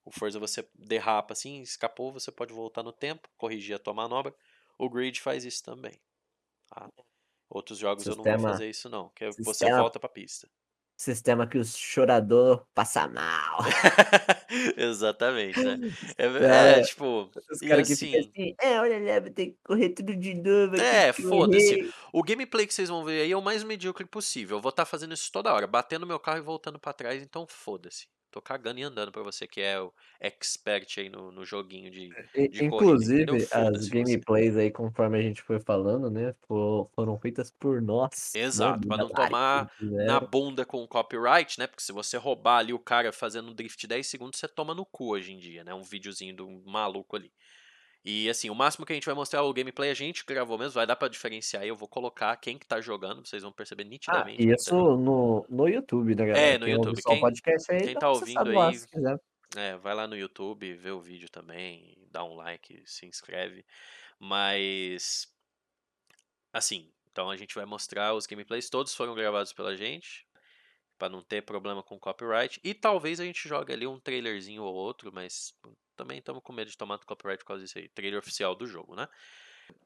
O 0.07 0.11
Forza 0.13 0.39
você 0.39 0.67
derrapa 0.75 1.33
assim, 1.35 1.61
escapou, 1.61 2.13
você 2.13 2.31
pode 2.31 2.53
voltar 2.55 2.83
no 2.83 2.93
tempo, 2.93 3.29
corrigir 3.37 3.75
a 3.75 3.79
tua 3.79 3.93
manobra. 3.93 4.33
O 4.79 4.89
Grid 4.89 5.21
faz 5.21 5.45
isso 5.45 5.63
também. 5.65 5.99
tá? 6.71 6.89
Outros 7.51 7.79
jogos 7.79 8.07
eu 8.07 8.17
não 8.17 8.23
vou 8.25 8.33
Sistema- 8.33 8.53
fazer 8.53 8.71
isso 8.71 8.89
não, 8.89 9.09
que 9.11 9.25
é 9.25 9.29
você 9.31 9.43
sistema- 9.45 9.79
volta 9.81 9.99
pra 10.01 10.09
pista. 10.09 10.49
Sistema 10.97 11.47
que 11.47 11.59
o 11.59 11.65
chorador 11.65 12.65
passa 12.75 13.07
mal. 13.07 13.59
Exatamente, 14.77 15.61
né? 15.63 15.79
É, 16.19 16.27
É, 16.27 16.79
é, 16.79 16.83
tipo, 16.83 17.31
Os 17.51 17.61
caras 17.61 17.87
que 17.89 17.97
ficam 17.97 18.21
assim, 18.21 18.31
assim, 18.31 18.55
é, 18.61 18.81
olha 18.81 18.99
lá, 18.99 19.21
vai 19.21 19.31
ter 19.31 19.47
que 19.49 19.59
correr 19.65 19.91
tudo 19.91 20.17
de 20.17 20.35
novo. 20.35 20.77
É, 20.77 21.13
que 21.13 21.23
foda-se. 21.23 21.77
correr." 21.77 21.95
O 22.13 22.23
gameplay 22.23 22.67
que 22.67 22.73
vocês 22.75 22.89
vão 22.89 23.05
ver 23.05 23.23
aí 23.23 23.33
é 23.33 23.37
o 23.37 23.43
mais 23.43 23.63
medíocre 23.63 24.07
possível. 24.07 24.57
Eu 24.59 24.63
vou 24.63 24.71
estar 24.71 24.85
fazendo 24.87 25.13
isso 25.15 25.31
toda 25.31 25.53
hora, 25.53 25.67
batendo 25.67 26.07
meu 26.07 26.19
carro 26.19 26.39
e 26.39 26.43
voltando 26.43 26.79
pra 26.79 26.93
trás, 26.93 27.23
então 27.23 27.47
foda-se. 27.47 28.07
Tô 28.37 28.43
cagando 28.43 28.79
e 28.79 28.83
andando 28.83 29.11
pra 29.11 29.23
você 29.23 29.49
que 29.49 29.63
é 29.63 29.81
o 29.81 29.95
expert 30.21 30.99
aí 31.01 31.09
no, 31.09 31.33
no 31.33 31.43
joguinho 31.47 31.91
de. 31.91 32.19
E- 32.35 32.51
de 32.51 32.63
corrida? 32.63 33.01
Inclusive, 33.01 33.49
as 33.51 33.79
Foda-se 33.79 33.95
você. 33.95 34.21
gameplays 34.25 34.57
aí, 34.57 34.71
conforme 34.71 35.19
a 35.19 35.23
gente 35.23 35.43
foi 35.43 35.61
falando, 35.61 36.11
né, 36.11 36.35
fo- 36.47 36.91
foram 36.95 37.19
feitas 37.19 37.51
por 37.51 37.81
nós. 37.83 38.39
né, 38.53 38.73
Exato, 38.73 38.87
pra 38.87 38.99
não 38.99 39.09
tomar 39.11 39.67
Na 39.99 40.21
bunda 40.21 40.65
com 40.67 40.87
copyright, 40.87 41.59
né? 41.59 41.67
Porque 41.67 41.83
se 41.83 41.91
você 41.93 42.17
roubar 42.19 42.59
ali 42.59 42.73
o 42.73 42.79
cara 42.79 43.11
fazendo 43.13 43.51
um 43.51 43.55
drift 43.55 43.87
10 43.87 44.07
segundos, 44.09 44.39
você 44.39 44.47
toma 44.47 44.75
no 44.75 44.85
cu 44.85 45.13
hoje 45.13 45.33
em 45.33 45.39
dia, 45.39 45.65
né? 45.65 45.73
Um 45.75 45.83
videozinho 45.83 46.37
do 46.37 46.47
maluco 46.67 47.17
ali. 47.17 47.33
E 48.09 48.31
assim, 48.31 48.49
o 48.49 48.55
máximo 48.55 48.87
que 48.87 48.93
a 48.93 48.95
gente 48.95 49.05
vai 49.05 49.17
mostrar 49.17 49.43
o 49.43 49.53
gameplay 49.53 49.91
a 49.91 49.95
gente 49.95 50.25
gravou 50.25 50.57
mesmo, 50.57 50.75
vai 50.75 50.87
dar 50.87 50.95
pra 50.95 51.09
diferenciar 51.09 51.65
aí, 51.65 51.69
eu 51.69 51.75
vou 51.75 51.89
colocar 51.89 52.37
quem 52.37 52.57
que 52.57 52.65
tá 52.65 52.81
jogando, 52.81 53.27
vocês 53.27 53.43
vão 53.43 53.51
perceber 53.51 53.83
Ah, 53.83 53.87
nitidamente 53.87 54.47
tá 54.47 54.55
isso 54.55 54.71
jogando. 54.71 54.97
no, 55.03 55.47
no 55.49 55.69
YouTube, 55.69 56.15
né, 56.15 56.27
galera? 56.27 56.55
É, 56.55 56.57
no 56.57 56.67
Quem 56.67 56.75
YouTube. 56.75 57.03
Quem, 57.03 57.21
podcast 57.21 57.73
aí, 57.73 57.83
quem 57.83 57.95
tá 57.95 58.09
ouvindo 58.09 58.53
lá, 58.53 58.69
aí, 58.69 58.77
é, 59.57 59.77
vai 59.77 59.93
lá 59.93 60.07
no 60.07 60.17
YouTube, 60.17 60.73
vê 60.75 60.91
o 60.93 61.01
vídeo 61.01 61.29
também, 61.29 61.99
dá 62.13 62.23
um 62.23 62.37
like, 62.37 62.81
se 62.87 63.07
inscreve. 63.07 63.65
Mas, 64.21 65.27
assim, 66.53 66.93
então 67.11 67.29
a 67.29 67.37
gente 67.37 67.57
vai 67.57 67.65
mostrar 67.65 68.15
os 68.15 68.25
gameplays, 68.25 68.71
todos 68.71 68.95
foram 68.95 69.17
gravados 69.17 69.53
pela 69.53 69.77
gente, 69.77 70.29
pra 70.97 71.09
não 71.09 71.23
ter 71.25 71.43
problema 71.43 71.83
com 71.83 71.99
copyright. 71.99 72.61
E 72.63 72.73
talvez 72.73 73.19
a 73.19 73.25
gente 73.25 73.49
jogue 73.49 73.73
ali 73.73 73.85
um 73.85 73.99
trailerzinho 73.99 74.63
ou 74.63 74.75
outro, 74.75 75.11
mas 75.13 75.53
também 75.97 76.19
estamos 76.19 76.43
com 76.43 76.53
medo 76.53 76.71
de 76.71 76.77
tomar 76.77 76.99
copyright 76.99 77.41
por 77.43 77.49
causa 77.49 77.65
disso 77.65 77.79
aí. 77.79 77.89
Trailer 77.89 78.19
oficial 78.19 78.55
do 78.55 78.67
jogo, 78.67 78.95
né? 78.95 79.09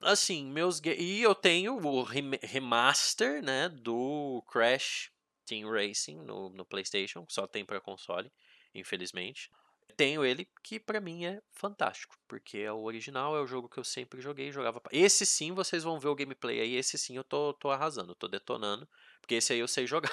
Assim, 0.01 0.45
meus. 0.51 0.81
E 0.85 1.23
eu 1.23 1.35
tenho 1.35 1.77
o 1.77 2.03
rem- 2.03 2.39
remaster, 2.43 3.43
né? 3.43 3.69
Do 3.69 4.43
Crash 4.51 5.11
Team 5.47 5.71
Racing 5.71 6.17
no, 6.23 6.51
no 6.51 6.65
PlayStation. 6.65 7.25
Só 7.29 7.47
tem 7.47 7.65
pra 7.65 7.81
console, 7.81 8.31
infelizmente. 8.75 9.51
Tenho 9.97 10.25
ele, 10.25 10.49
que 10.63 10.81
pra 10.81 11.01
mim 11.01 11.25
é 11.27 11.43
fantástico. 11.53 12.17
Porque 12.27 12.59
é 12.59 12.73
o 12.73 12.83
original, 12.83 13.37
é 13.37 13.41
o 13.41 13.47
jogo 13.47 13.69
que 13.69 13.79
eu 13.79 13.85
sempre 13.85 14.21
joguei 14.21 14.49
e 14.49 14.53
jogava. 14.53 14.81
Esse 14.91 15.27
sim, 15.27 15.53
vocês 15.53 15.83
vão 15.85 15.99
ver 16.01 16.09
o 16.09 16.15
gameplay 16.15 16.61
aí. 16.61 16.75
Esse 16.75 16.97
sim 16.97 17.17
eu 17.17 17.25
tô, 17.25 17.53
tô 17.55 17.71
arrasando, 17.71 18.15
tô 18.15 18.29
detonando. 18.29 18.89
Porque 19.21 19.35
esse 19.37 19.53
aí 19.53 19.59
eu 19.59 19.69
sei 19.69 19.87
jogar. 19.89 20.13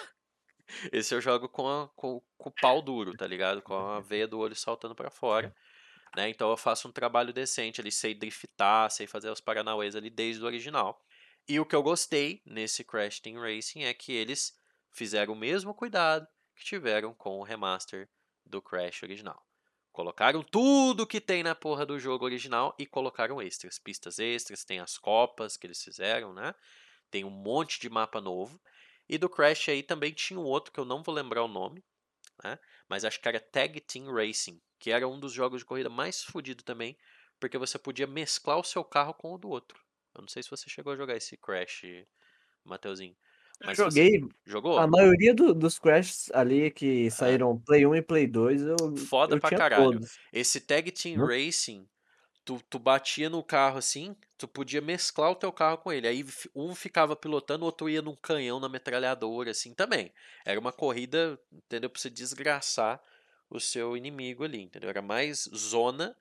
Esse 0.91 1.16
eu 1.16 1.22
jogo 1.22 1.48
com, 1.48 1.68
a- 1.68 1.88
com, 1.95 2.22
com 2.38 2.50
o 2.50 2.54
pau 2.54 2.82
duro, 2.82 3.14
tá 3.16 3.26
ligado? 3.26 3.62
Com 3.62 3.74
a 3.74 4.00
veia 4.02 4.28
do 4.28 4.39
olho 4.39 4.56
saltando 4.56 4.95
pra 4.95 5.10
fora. 5.10 5.56
Né? 6.18 6.30
Então 6.30 6.49
eu 6.49 6.57
faço 6.57 6.88
um 6.88 6.91
trabalho 6.91 7.32
decente 7.32 7.80
ali, 7.80 7.91
sei 7.91 8.15
driftar, 8.15 8.89
sei 8.89 9.05
fazer 9.05 9.30
os 9.30 9.39
paranauês 9.39 9.95
ali 9.95 10.09
desde 10.09 10.41
o 10.41 10.47
original. 10.47 10.99
E 11.47 11.59
o 11.59 11.65
que 11.65 11.76
eu 11.76 11.84
gostei 11.84 12.41
nesse 12.43 12.84
Crash 12.84 13.20
Team 13.20 13.39
Racing 13.39 13.84
é 13.84 13.93
que 13.93 14.13
eles 14.13 14.57
fizeram 14.89 15.34
o 15.34 15.38
mesmo 15.38 15.76
cuidado 15.76 16.28
que 16.55 16.65
tiveram 16.65 17.13
com 17.13 17.38
o 17.38 17.43
remaster 17.43 18.09
do 18.43 18.59
Crash 18.59 19.03
original. 19.03 19.45
Colocaram 19.91 20.41
tudo 20.41 21.05
que 21.05 21.22
tem 21.22 21.43
na 21.43 21.53
porra 21.53 21.86
do 21.86 21.99
jogo 21.99 22.26
original 22.26 22.76
e 22.80 22.88
colocaram 22.88 23.39
extras, 23.39 23.78
pistas 23.78 24.18
extras, 24.18 24.65
tem 24.65 24.80
as 24.80 24.97
copas 24.97 25.55
que 25.55 25.68
eles 25.68 25.84
fizeram, 25.84 26.34
né? 26.34 26.55
Tem 27.11 27.24
um 27.26 27.30
monte 27.30 27.80
de 27.80 27.91
mapa 27.91 28.20
novo. 28.20 28.59
E 29.07 29.20
do 29.20 29.30
Crash 29.30 29.70
aí 29.70 29.84
também 29.84 30.13
tinha 30.13 30.39
um 30.39 30.45
outro 30.45 30.74
que 30.74 30.80
eu 30.80 30.86
não 30.86 31.03
vou 31.03 31.13
lembrar 31.13 31.43
o 31.43 31.47
nome, 31.47 31.86
né? 32.43 32.57
Mas 32.89 33.05
acho 33.05 33.22
que 33.22 33.28
era 33.28 33.39
Tag 33.39 33.80
Team 33.82 34.11
Racing, 34.11 34.59
que 34.80 34.91
era 34.91 35.07
um 35.07 35.19
dos 35.19 35.34
jogos 35.34 35.59
de 35.61 35.65
corrida 35.65 35.89
mais 35.89 36.23
fodido 36.23 36.63
também, 36.63 36.97
porque 37.39 37.57
você 37.57 37.78
podia 37.80 38.07
mesclar 38.07 38.57
o 38.59 38.63
seu 38.63 38.84
carro 38.84 39.13
com 39.13 39.34
o 39.34 39.38
do 39.38 39.49
outro. 39.49 39.80
Eu 40.15 40.21
não 40.21 40.28
sei 40.28 40.43
se 40.43 40.49
você 40.49 40.69
chegou 40.69 40.93
a 40.93 40.97
jogar 40.97 41.15
esse 41.15 41.38
Crash, 41.38 41.84
Mateuzinho. 42.65 43.17
Eu 43.61 43.69
Mas 43.69 43.84
joguei 43.84 44.19
jogou? 44.45 44.84
a 44.84 44.88
maioria 44.88 45.34
do- 45.34 45.53
dos 45.53 45.80
Crashs 45.80 46.30
ali 46.34 46.71
que 46.71 47.09
saíram 47.11 47.59
Play 47.61 47.86
1 47.86 47.95
e 47.95 48.01
Play 48.01 48.28
2, 48.28 48.61
eu, 48.61 49.09
Foda 49.09 49.38
eu 49.38 49.39
pra 49.39 49.51
caralho. 49.51 50.01
todos. 50.01 50.19
Esse 50.32 50.59
Tag 50.61 50.91
Team 50.91 51.17
Hum? 51.17 51.28
Racing, 51.28 51.88
tu, 52.45 52.61
tu 52.69 52.80
batia 52.80 53.30
no 53.30 53.43
carro 53.43 53.78
assim, 53.80 54.15
tu 54.38 54.47
podia 54.47 54.82
mesclar 54.82 55.32
o 55.32 55.36
teu 55.36 55.51
carro 55.53 55.80
com 55.80 55.91
ele. 55.93 56.07
Aí 56.07 56.25
um 56.55 56.75
ficava 56.75 57.15
pilotando, 57.15 57.63
o 57.63 57.67
outro 57.67 57.89
ia 57.89 58.01
num 58.01 58.15
canhão 58.15 58.59
na 58.59 58.69
metralhadora, 58.69 59.51
assim 59.51 59.73
também. 59.75 60.13
Era 60.45 60.59
uma 60.59 60.73
corrida, 60.73 61.39
entendeu? 61.51 61.89
Pra 61.89 62.01
você 62.01 62.09
desgraçar 62.09 63.01
o 63.50 63.60
seu 63.60 63.95
inimigo 63.98 64.43
ali, 64.43 64.62
entendeu? 64.62 64.89
Era 64.89 65.02
mais 65.02 65.50
zona 65.56 66.16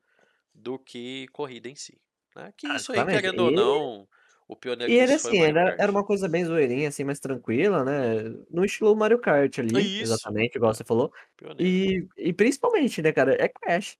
do 0.54 0.78
que 0.78 1.28
corrida 1.28 1.68
em 1.68 1.76
si. 1.76 2.00
Né? 2.36 2.52
Que 2.56 2.68
isso 2.68 2.92
aí, 2.92 2.98
exatamente. 2.98 3.10
querendo 3.22 3.40
ou 3.40 3.50
E- 3.50 3.54
não, 3.56 4.08
o 4.48 4.56
pioneiro 4.56 4.92
E 4.92 4.96
ele, 4.96 5.12
disso 5.12 5.18
foi 5.18 5.32
o 5.32 5.34
assim, 5.34 5.38
Mario 5.38 5.56
era, 5.58 5.60
Kart. 5.60 5.80
era 5.80 5.90
uma 5.90 6.04
coisa 6.04 6.28
bem 6.28 6.44
zoeirinha, 6.44 6.88
assim, 6.88 7.04
mais 7.04 7.18
tranquila, 7.20 7.84
né? 7.84 8.22
No 8.50 8.64
estilo 8.64 8.94
Mario 8.96 9.18
Kart 9.20 9.58
ali, 9.58 9.94
Isso. 10.02 10.02
exatamente, 10.02 10.56
igual 10.56 10.72
você 10.74 10.84
falou. 10.84 11.12
Pioneiro. 11.36 11.66
E, 11.66 12.06
e 12.16 12.32
principalmente, 12.32 13.02
né, 13.02 13.12
cara, 13.12 13.34
é 13.42 13.48
Crash. 13.48 13.96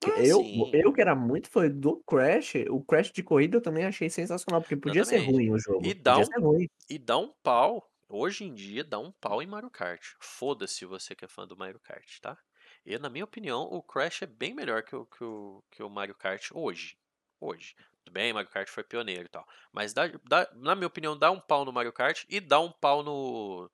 Que 0.00 0.10
Ah, 0.10 0.18
eu, 0.18 0.38
sim. 0.44 0.70
eu 0.72 0.92
que 0.92 1.00
era 1.02 1.14
muito 1.16 1.50
fã 1.50 1.68
do 1.70 2.02
Crash, 2.04 2.54
o 2.70 2.82
Crash 2.84 3.12
de 3.12 3.22
corrida 3.22 3.58
eu 3.58 3.62
também 3.62 3.84
achei 3.86 4.10
sensacional, 4.10 4.62
porque 4.62 4.76
podia 4.76 5.04
ser 5.04 5.18
Exatamente. 5.18 5.26
ruim 5.32 5.50
o 5.52 5.58
jogo. 5.58 5.90
E 5.90 5.94
dá 5.94 6.14
podia 6.14 6.24
um- 6.24 6.26
ser 6.26 6.40
ruim. 6.40 6.68
E 6.90 6.98
dá 6.98 7.18
um 7.18 7.32
pau, 7.42 7.90
hoje 8.08 8.44
em 8.44 8.54
dia, 8.54 8.84
dá 8.84 8.98
um 8.98 9.12
pau 9.12 9.42
em 9.42 9.46
Mario 9.46 9.70
Kart. 9.70 10.02
Foda-se 10.20 10.84
você 10.86 11.14
que 11.14 11.24
é 11.24 11.28
fã 11.28 11.46
do 11.46 11.56
Mario 11.56 11.80
Kart, 11.80 12.20
tá? 12.20 12.38
E, 12.84 12.98
na 12.98 13.08
minha 13.08 13.24
opinião, 13.24 13.62
o 13.62 13.82
Crash 13.82 14.22
é 14.22 14.26
bem 14.26 14.54
melhor 14.54 14.82
que 14.82 14.94
o, 14.94 15.06
que 15.06 15.22
o, 15.22 15.62
que 15.70 15.82
o 15.82 15.88
Mario 15.88 16.14
Kart 16.14 16.50
hoje. 16.52 16.96
Hoje. 17.40 17.76
Tudo 18.04 18.12
bem, 18.12 18.32
Mario 18.32 18.50
Kart 18.50 18.68
foi 18.68 18.82
pioneiro 18.82 19.24
e 19.24 19.28
tal. 19.28 19.46
Mas, 19.72 19.92
dá, 19.92 20.08
dá- 20.24 20.50
na 20.54 20.74
minha 20.74 20.86
opinião, 20.88 21.16
dá 21.16 21.30
um 21.30 21.40
pau 21.40 21.64
no 21.64 21.72
Mario 21.72 21.92
Kart 21.92 22.24
e 22.28 22.40
dá 22.40 22.58
um 22.58 22.70
pau 22.72 23.02
no, 23.02 23.70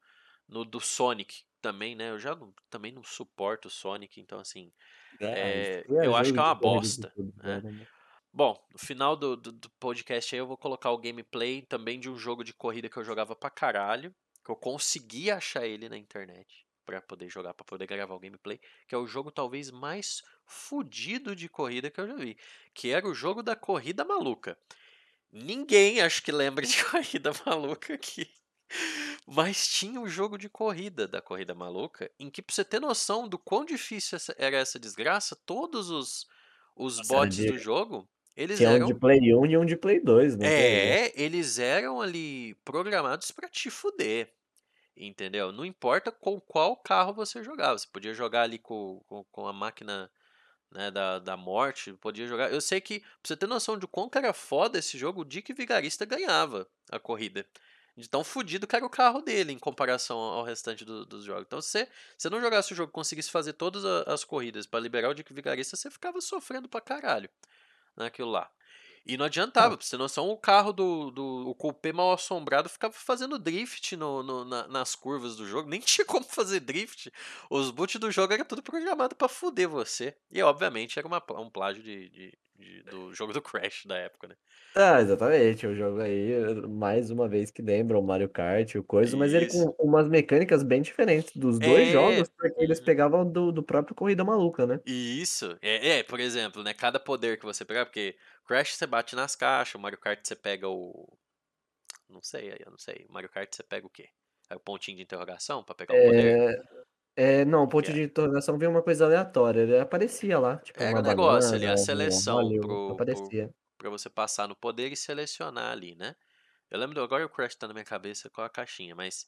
no 0.47 0.65
do 0.65 0.81
Sonic 0.81 1.43
também, 1.63 1.95
né? 1.95 2.11
Eu 2.11 2.19
já 2.19 2.35
não- 2.35 2.53
também 2.69 2.93
não 2.93 3.03
suporto 3.03 3.69
o 3.69 3.71
Sonic, 3.71 4.21
então, 4.21 4.39
assim. 4.39 4.71
É, 5.21 5.81
isso 5.81 6.01
aí 6.01 6.07
eu 6.07 6.15
acho 6.15 6.33
que 6.33 6.39
é 6.39 6.43
uma 6.43 6.55
bosta, 6.55 7.13
né? 7.17 7.61
né? 7.63 7.87
Bom, 8.31 8.63
no 8.71 8.79
final 8.79 9.17
do, 9.17 9.37
do, 9.37 9.51
do 9.51 9.71
podcast 9.71 10.35
aí 10.35 10.39
eu 10.39 10.47
vou 10.47 10.57
colocar 10.57 10.91
o 10.91 10.99
gameplay 10.99 11.63
também 11.63 11.99
de 11.99 12.11
um 12.11 12.17
jogo 12.17 12.45
de 12.45 12.53
corrida 12.53 12.89
que 12.89 12.97
eu 12.97 13.05
jogava 13.05 13.35
pra 13.35 13.49
caralho, 13.51 14.15
que 14.45 14.51
eu 14.51 14.55
consegui 14.55 15.31
achar 15.31 15.67
ele 15.67 15.89
na 15.89 15.97
internet 15.97 16.68
pra 16.89 17.03
poder 17.03 17.29
jogar, 17.29 17.53
pra 17.53 17.65
poder 17.67 17.87
gravar 17.87 18.15
o 18.15 18.19
gameplay, 18.19 18.59
que 18.87 18.95
é 18.95 18.99
o 18.99 19.07
jogo 19.07 19.31
talvez 19.31 19.71
mais 19.71 20.23
fudido 20.47 21.37
de 21.37 21.47
corrida 21.49 21.91
que 21.91 22.01
eu 22.01 22.07
já 22.09 22.15
vi, 22.17 22.39
que 22.75 22.91
era 22.91 23.07
o 23.07 23.15
jogo 23.15 23.43
da 23.43 23.55
corrida 23.55 24.05
maluca. 24.07 24.59
Ninguém 25.33 26.01
acho 26.01 26.23
que 26.23 26.33
lembra 26.33 26.67
de 26.67 26.85
corrida 26.87 27.33
maluca 27.47 27.95
aqui. 27.95 28.31
Mas 29.27 29.69
tinha 29.69 30.01
um 30.01 30.09
jogo 30.09 30.39
de 30.39 30.49
corrida 30.49 31.07
da 31.09 31.21
corrida 31.23 31.55
maluca, 31.55 32.11
em 32.19 32.31
que 32.31 32.43
pra 32.43 32.55
você 32.55 32.65
ter 32.65 32.81
noção 32.81 33.29
do 33.29 33.39
quão 33.39 33.65
difícil 33.65 34.17
essa- 34.17 34.35
era 34.39 34.57
essa 34.57 34.79
desgraça, 34.79 35.37
todos 35.47 35.91
os, 35.91 36.27
os 36.77 37.01
Nossa, 37.09 37.09
bots 37.09 37.45
do 37.45 37.59
jogo, 37.59 38.09
eles 38.37 38.63
Tinha 38.63 38.71
um 38.71 38.79
eram 38.79 38.89
de 38.89 38.95
Play 38.95 39.35
1 39.35 39.47
e 39.47 39.57
um 39.57 39.65
de 39.65 39.77
Play 39.77 40.01
2, 40.01 40.37
né? 40.37 40.53
é, 40.53 41.13
eles 41.21 41.59
eram 41.59 42.01
ali 42.01 42.55
programados 42.65 43.31
pra 43.31 43.49
te 43.49 43.71
fuder. 43.71 44.33
Entendeu? 45.01 45.53
Não 45.53 45.65
importa 45.65 46.11
com 46.11 46.41
qual 46.41 46.77
carro 46.77 47.13
você 47.15 47.45
jogava. 47.45 47.79
Você 47.79 47.87
podia 47.87 48.13
jogar 48.13 48.43
ali 48.43 48.59
com, 48.59 49.01
com, 49.07 49.23
com 49.25 49.47
a 49.47 49.53
máquina 49.53 50.11
né, 50.73 50.91
da, 50.91 51.21
da 51.21 51.37
morte. 51.37 51.93
Podia 51.93 52.27
jogar. 52.27 52.53
Eu 52.53 52.61
sei 52.61 52.81
que, 52.81 52.99
pra 53.01 53.09
você 53.23 53.37
ter 53.37 53.47
noção 53.47 53.79
de 53.79 53.87
quão 53.87 54.11
era 54.13 54.33
foda 54.33 54.79
esse 54.79 54.99
jogo, 54.99 55.21
o 55.21 55.25
Dick 55.25 55.53
Vigarista 55.53 56.05
ganhava 56.05 56.67
a 56.91 56.99
corrida. 56.99 57.47
De 57.97 58.09
tão 58.09 58.23
fudido 58.23 58.67
que 58.67 58.77
era 58.77 58.87
o 58.87 58.91
carro 58.91 59.21
dele 59.21 59.53
em 59.53 59.59
comparação 59.59 60.19
ao 60.19 60.45
restante 60.45 60.85
do- 60.85 61.05
dos 61.05 61.25
jogos. 61.25 61.43
Então, 61.47 61.61
se 61.61 61.71
você, 61.71 61.89
você 62.17 62.31
não 62.31 62.41
jogasse 62.41 62.73
o 62.73 62.77
jogo 62.77 62.93
conseguisse 62.93 63.31
fazer 63.31 63.55
todas 63.55 63.85
as 63.85 64.25
corridas 64.25 64.67
pra 64.67 64.79
liberar 64.79 65.11
o 65.11 65.15
Dick 65.15 65.33
Vigarista, 65.33 65.77
você 65.77 65.91
ficava 65.91 66.21
sofrendo 66.21 66.69
pra 66.69 66.81
caralho 66.81 67.29
naquilo 67.97 68.31
lá. 68.31 68.49
E 69.07 69.17
não 69.17 69.25
adiantava, 69.27 69.77
pra 69.77 69.85
você 69.85 69.91
ter 69.93 69.97
noção, 69.99 70.29
o 70.29 70.37
carro 70.37 70.73
do, 70.73 71.11
do 71.11 71.49
o 71.49 71.55
Coupé 71.55 71.93
mal 71.93 72.13
assombrado 72.13 72.69
ficava 72.69 72.93
fazendo 72.95 73.39
drift 73.39 73.97
no, 73.97 74.23
no- 74.23 74.45
na- 74.45 74.69
nas 74.69 74.95
curvas 74.95 75.37
do 75.37 75.47
jogo. 75.47 75.69
Nem 75.71 75.81
tinha 75.81 76.05
como 76.05 76.25
fazer 76.25 76.61
drift. 76.61 77.11
Os 77.51 77.71
boots 77.71 78.01
do 78.01 78.11
jogo 78.11 78.33
era 78.33 78.45
tudo 78.45 78.63
programado 78.63 79.15
pra 79.17 79.29
fuder 79.29 79.69
você. 79.69 80.17
E 80.31 80.43
obviamente 80.43 80.99
era 80.99 81.09
uma, 81.09 81.23
um 81.41 81.51
plágio 81.51 81.83
de, 81.83 82.09
de- 82.09 82.39
de- 82.59 82.83
do 82.85 83.15
jogo 83.15 83.33
do 83.33 83.43
Crash 83.43 83.85
da 83.87 83.97
época, 83.99 84.29
né? 84.29 84.37
Ah, 84.77 85.01
exatamente. 85.01 85.67
O 85.67 85.75
jogo 85.75 86.01
aí, 86.01 86.31
mais 86.69 87.11
uma 87.11 87.29
vez 87.29 87.51
que 87.51 87.61
lembra 87.61 87.99
o 87.99 88.03
Mario 88.03 88.29
Kart, 88.29 88.77
o 88.77 88.85
coisa, 88.85 89.17
mas 89.17 89.33
ele 89.35 89.47
Isso. 89.47 89.47
com 89.47 89.75
umas 89.79 90.09
mecânicas 90.09 90.63
bem 90.63 90.81
diferentes 90.83 91.33
dos 91.35 91.59
dois 91.59 91.89
É, 91.91 91.91
jogos, 91.91 92.29
porque 92.37 92.63
eles 92.63 92.79
uhum. 92.79 92.85
pegavam 92.85 93.29
do, 93.31 93.51
do 93.51 93.63
próprio 93.63 93.95
Corrida 93.97 94.25
Maluca, 94.25 94.67
né? 94.67 94.81
Isso. 94.85 95.59
É, 95.61 95.99
é, 95.99 96.03
por 96.03 96.19
exemplo, 96.21 96.63
né? 96.63 96.73
Cada 96.75 96.99
poder 96.99 97.39
que 97.39 97.45
você 97.45 97.65
pegar, 97.65 97.85
porque 97.87 98.17
Crash 98.47 98.75
você 98.75 98.87
bate 98.87 99.15
nas 99.15 99.37
caixas, 99.37 99.75
o 99.75 99.79
Mario 99.79 99.99
Kart 99.99 100.21
você 100.25 100.35
pega 100.37 100.69
o. 100.69 101.19
Não 102.09 102.23
sei, 102.23 102.53
eu 102.65 102.71
não 102.71 102.79
sei. 102.79 103.07
Mario 103.11 103.31
Kart 103.31 103.53
você 103.55 103.63
pega 103.63 103.87
o 103.87 103.91
quê? 103.91 104.11
É 104.51 104.57
o 104.57 104.61
pontinho 104.61 104.97
de 104.99 105.05
interrogação 105.05 105.65
pra 105.65 105.75
pegar 105.75 105.95
o 105.95 105.99
poder? 105.99 106.39
É, 107.19 107.41
é, 107.41 107.45
não, 107.45 107.65
o 107.65 107.69
ponto 107.69 107.91
é? 107.91 107.95
de 107.95 108.03
interrogação 108.05 108.57
veio 108.57 108.71
uma 108.71 108.81
coisa 108.81 109.05
aleatória. 109.05 109.63
Ele 109.63 109.77
aparecia 109.77 110.39
lá, 110.39 110.57
tipo, 110.59 110.81
Era 110.81 110.95
uma 110.95 111.01
o 111.01 111.03
negócio 111.03 111.53
ali, 111.57 111.67
a 111.67 111.75
um 111.75 111.77
seleção 111.77 112.49
pro, 112.49 112.61
pro, 112.61 112.93
aparecia. 112.93 113.51
pra 113.77 113.91
você 113.91 114.09
passar 114.09 114.47
no 114.47 114.55
poder 114.55 114.93
e 114.93 114.97
selecionar 114.97 115.73
ali, 115.73 115.97
né? 115.97 116.15
Eu 116.71 116.79
lembro, 116.79 117.03
agora 117.03 117.27
o 117.27 117.29
Crash 117.29 117.57
tá 117.57 117.67
na 117.67 117.75
minha 117.75 117.85
cabeça 117.85 118.31
com 118.31 118.41
a 118.41 118.49
caixinha, 118.49 118.95
mas 118.95 119.27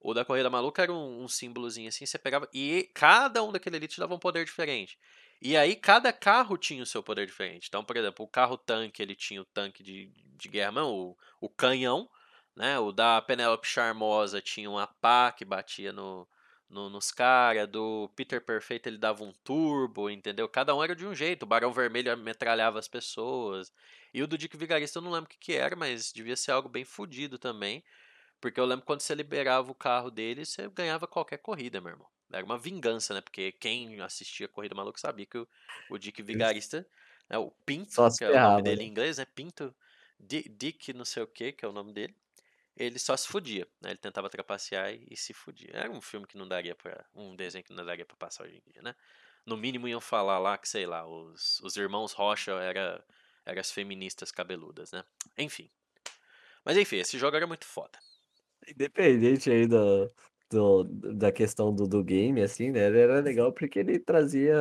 o 0.00 0.12
da 0.12 0.24
Corrida 0.24 0.50
Maluca 0.50 0.82
era 0.82 0.92
um, 0.92 1.22
um 1.22 1.28
símbolozinho 1.28 1.88
assim, 1.88 2.04
você 2.04 2.18
pegava, 2.18 2.48
e 2.52 2.90
cada 2.92 3.42
um 3.42 3.52
daquele 3.52 3.76
ali 3.76 3.86
te 3.86 4.00
dava 4.00 4.14
um 4.14 4.18
poder 4.18 4.44
diferente. 4.44 4.98
E 5.40 5.56
aí 5.56 5.76
cada 5.76 6.12
carro 6.12 6.58
tinha 6.58 6.82
o 6.82 6.86
seu 6.86 7.04
poder 7.04 7.24
diferente. 7.26 7.68
Então, 7.68 7.84
por 7.84 7.96
exemplo, 7.96 8.24
o 8.24 8.28
carro 8.28 8.58
tanque, 8.58 9.00
ele 9.00 9.14
tinha 9.14 9.40
o 9.40 9.44
tanque 9.44 9.84
de, 9.84 10.10
de 10.36 10.48
guerra, 10.48 10.72
não, 10.72 10.90
o, 10.92 11.16
o 11.40 11.48
canhão, 11.48 12.08
né? 12.56 12.80
O 12.80 12.90
da 12.90 13.22
Penélope 13.22 13.68
Charmosa 13.68 14.40
tinha 14.40 14.68
uma 14.68 14.88
pá 15.00 15.30
que 15.30 15.44
batia 15.44 15.92
no, 15.92 16.26
no- 16.68 16.90
nos 16.90 17.10
caras, 17.12 17.68
do 17.68 18.08
Peter 18.16 18.40
Perfeito 18.44 18.86
ele 18.88 18.98
dava 18.98 19.24
um 19.24 19.32
turbo, 19.32 20.10
entendeu? 20.10 20.48
Cada 20.48 20.74
um 20.74 20.82
era 20.84 20.94
de 20.96 21.06
um 21.06 21.14
jeito. 21.14 21.42
O 21.44 21.46
Barão 21.46 21.72
Vermelho 21.72 22.16
metralhava 22.18 22.78
as 22.78 22.88
pessoas. 22.88 23.72
E 24.12 24.22
o 24.22 24.26
do 24.26 24.38
Dick 24.38 24.56
Vigarista 24.56 24.98
eu 24.98 25.02
não 25.02 25.10
lembro 25.10 25.26
o 25.26 25.28
que, 25.30 25.38
que 25.38 25.52
era, 25.54 25.74
mas 25.76 26.12
devia 26.12 26.36
ser 26.36 26.52
algo 26.52 26.68
bem 26.68 26.84
fodido 26.84 27.38
também. 27.38 27.84
Porque 28.40 28.60
eu 28.60 28.64
lembro 28.66 28.84
quando 28.86 29.00
você 29.00 29.14
liberava 29.14 29.70
o 29.70 29.74
carro 29.74 30.10
dele, 30.10 30.44
você 30.46 30.68
ganhava 30.70 31.06
qualquer 31.06 31.38
corrida, 31.38 31.80
meu 31.80 31.92
irmão. 31.92 32.08
Era 32.32 32.44
uma 32.44 32.58
vingança, 32.58 33.14
né? 33.14 33.20
Porque 33.20 33.52
quem 33.52 34.00
assistia 34.00 34.46
a 34.46 34.48
Corrida 34.48 34.74
Maluca 34.74 35.00
sabia 35.00 35.26
que 35.26 35.38
o, 35.38 35.48
o 35.88 35.98
Dick 35.98 36.22
Vigarista, 36.22 36.86
né, 37.28 37.38
o 37.38 37.50
Pinto, 37.66 38.12
que 38.16 38.24
é 38.24 38.30
o 38.32 38.38
nome 38.38 38.62
dele 38.62 38.84
em 38.84 38.88
inglês, 38.88 39.18
né? 39.18 39.24
Pinto, 39.24 39.74
Di- 40.20 40.48
Dick 40.48 40.92
não 40.92 41.04
sei 41.04 41.22
o 41.22 41.26
que, 41.26 41.52
que 41.52 41.64
é 41.64 41.68
o 41.68 41.72
nome 41.72 41.92
dele 41.92 42.14
ele 42.78 42.98
só 42.98 43.16
se 43.16 43.26
fudia, 43.26 43.66
né? 43.80 43.90
Ele 43.90 43.98
tentava 43.98 44.30
trapacear 44.30 44.92
e, 44.92 45.08
e 45.10 45.16
se 45.16 45.34
fudia. 45.34 45.70
Era 45.72 45.90
um 45.90 46.00
filme 46.00 46.26
que 46.26 46.38
não 46.38 46.46
daria 46.46 46.74
para 46.76 47.04
um 47.14 47.34
desenho 47.34 47.64
que 47.64 47.72
não 47.72 47.84
daria 47.84 48.06
para 48.06 48.16
passar 48.16 48.44
hoje 48.44 48.62
em 48.64 48.72
dia, 48.72 48.80
né? 48.80 48.94
No 49.44 49.56
mínimo 49.56 49.88
iam 49.88 50.00
falar 50.00 50.38
lá 50.38 50.56
que 50.56 50.68
sei 50.68 50.86
lá, 50.86 51.06
os, 51.06 51.60
os 51.60 51.76
irmãos 51.76 52.12
Rocha 52.12 52.52
era 52.52 53.04
eram 53.44 53.60
as 53.60 53.72
feministas 53.72 54.30
cabeludas, 54.30 54.92
né? 54.92 55.02
Enfim. 55.36 55.70
Mas 56.64 56.76
enfim, 56.76 56.96
esse 56.96 57.18
jogo 57.18 57.36
era 57.36 57.46
muito 57.46 57.64
foda. 57.64 57.98
Independente 58.68 59.50
aí 59.50 59.66
do, 59.66 60.12
do, 60.50 60.84
da 60.84 61.30
questão 61.30 61.74
do, 61.74 61.86
do 61.86 62.02
game, 62.02 62.40
assim, 62.42 62.70
né? 62.70 62.86
Ele 62.86 62.98
era 63.00 63.20
legal 63.20 63.52
porque 63.52 63.78
ele 63.78 63.98
trazia 63.98 64.56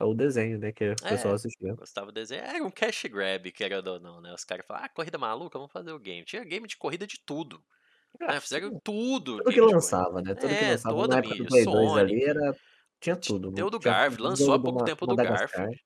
o 0.00 0.14
desenho, 0.14 0.58
né? 0.58 0.70
Que 0.72 0.90
o 0.92 0.96
pessoal 0.96 1.32
É, 1.32 1.36
assistia. 1.36 1.74
gostava 1.74 2.06
do 2.06 2.12
desenho. 2.12 2.42
Era 2.44 2.62
um 2.64 2.70
cash 2.70 3.04
grab, 3.06 3.50
querendo 3.50 3.86
ou 3.88 4.00
não, 4.00 4.20
né? 4.20 4.32
Os 4.32 4.44
caras 4.44 4.64
falavam, 4.66 4.86
ah, 4.86 4.88
corrida 4.94 5.18
maluca, 5.18 5.58
vamos 5.58 5.72
fazer 5.72 5.90
o 5.92 5.98
game. 5.98 6.24
Tinha 6.24 6.44
game 6.44 6.66
de 6.68 6.76
corrida 6.76 7.06
de 7.06 7.18
tudo. 7.24 7.62
Ah, 8.20 8.34
Né? 8.34 8.40
Fizeram 8.40 8.78
tudo 8.84 9.38
tudo. 9.38 9.50
que 9.52 9.60
lançava, 9.60 10.20
né? 10.22 10.34
Tudo 10.34 10.48
que 10.56 10.64
É, 10.64 10.70
lançava 10.72 10.94
toda 10.96 11.08
na 11.14 11.18
época 11.18 11.34
mídia. 11.34 11.44
do 11.44 11.48
Play 11.50 11.64
2 11.64 11.96
ali 11.98 12.24
era. 12.24 12.56
Tinha 13.00 13.16
Ti- 13.16 13.28
tudo. 13.32 13.52
Tem 13.52 13.64
o 13.64 13.70
do 13.70 13.78
Tinha 13.80 13.94
Garfield, 13.94 14.22
o 14.22 14.24
lançou 14.26 14.52
há 14.52 14.56
do 14.56 14.62
pouco 14.62 14.78
Ma- 14.78 14.84
tempo 14.84 15.06
do. 15.06 15.16
Garfield. 15.16 15.82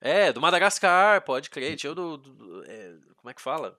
É, 0.00 0.32
do 0.32 0.40
Madagascar, 0.40 1.24
pode 1.24 1.50
crer. 1.50 1.74
Tinha 1.76 1.90
o 1.90 1.94
do. 1.94 2.16
do- 2.16 2.34
do- 2.34 2.64
é, 2.70 2.94
como 3.16 3.30
é 3.30 3.34
que 3.34 3.40
fala? 3.42 3.76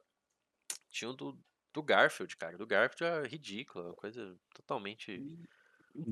Tinha 0.89 1.09
o 1.09 1.13
do, 1.13 1.37
do 1.75 1.83
Garfield, 1.83 2.35
cara. 2.37 2.57
Do 2.57 2.65
Garfield 2.65 3.03
é 3.25 3.27
ridículo, 3.27 3.83
é 3.83 3.87
uma 3.89 3.95
coisa 3.95 4.33
totalmente. 4.55 5.21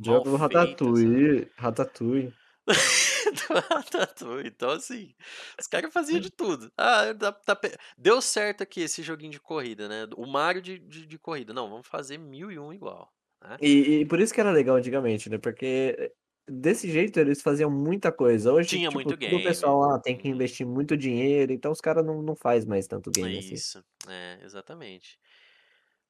Jogo 0.04 0.30
do 0.32 0.36
Ratatouille. 0.36 1.50
Ratatouille. 1.58 2.34
do 2.68 3.60
Ratatouille. 3.70 4.50
Então, 4.50 4.70
assim, 4.72 5.16
os 5.60 5.66
caras 5.68 5.92
faziam 5.94 6.20
de 6.20 6.30
tudo. 6.36 6.70
Ah, 6.78 7.14
tá 7.46 7.56
pe- 7.56 7.76
deu 7.98 8.22
certo 8.22 8.62
aqui 8.62 8.82
esse 8.82 9.02
joguinho 9.02 9.32
de 9.32 9.40
corrida, 9.40 9.88
né? 9.88 10.08
O 10.18 10.26
Mario 10.26 10.62
de, 10.62 10.78
de, 10.80 11.06
de 11.08 11.18
corrida. 11.18 11.54
Não, 11.54 11.70
vamos 11.70 11.88
fazer 11.88 12.18
mil 12.18 12.52
e 12.52 12.60
um 12.60 12.74
igual. 12.74 13.10
Né? 13.42 13.58
E, 13.62 14.00
e 14.02 14.06
por 14.06 14.20
isso 14.20 14.34
que 14.34 14.40
era 14.42 14.52
legal 14.52 14.76
antigamente, 14.76 15.30
né? 15.30 15.38
Porque 15.38 16.14
desse 16.48 16.90
jeito 16.92 17.20
eles 17.20 17.42
faziam 17.42 17.70
muita 17.72 18.12
coisa. 18.12 18.52
Hoje, 18.52 18.70
Tinha 18.70 18.90
tipo, 18.90 18.96
muito 18.96 19.10
todo 19.10 19.16
o 19.18 19.30
game. 19.30 19.44
pessoal 19.44 19.80
lá 19.80 20.00
tem 20.00 20.18
que 20.18 20.28
Uhum. 20.28 20.36
investir 20.36 20.66
muito 20.66 20.96
dinheiro, 20.98 21.52
então 21.54 21.72
os 21.72 21.80
caras 21.82 22.06
não, 22.06 22.22
não 22.22 22.36
faz 22.36 22.66
mais 22.66 22.86
tanto 22.88 23.12
game 23.12 23.38
assim. 23.38 23.54
Isso, 23.54 23.84
é, 24.10 24.40
exatamente. 24.44 25.18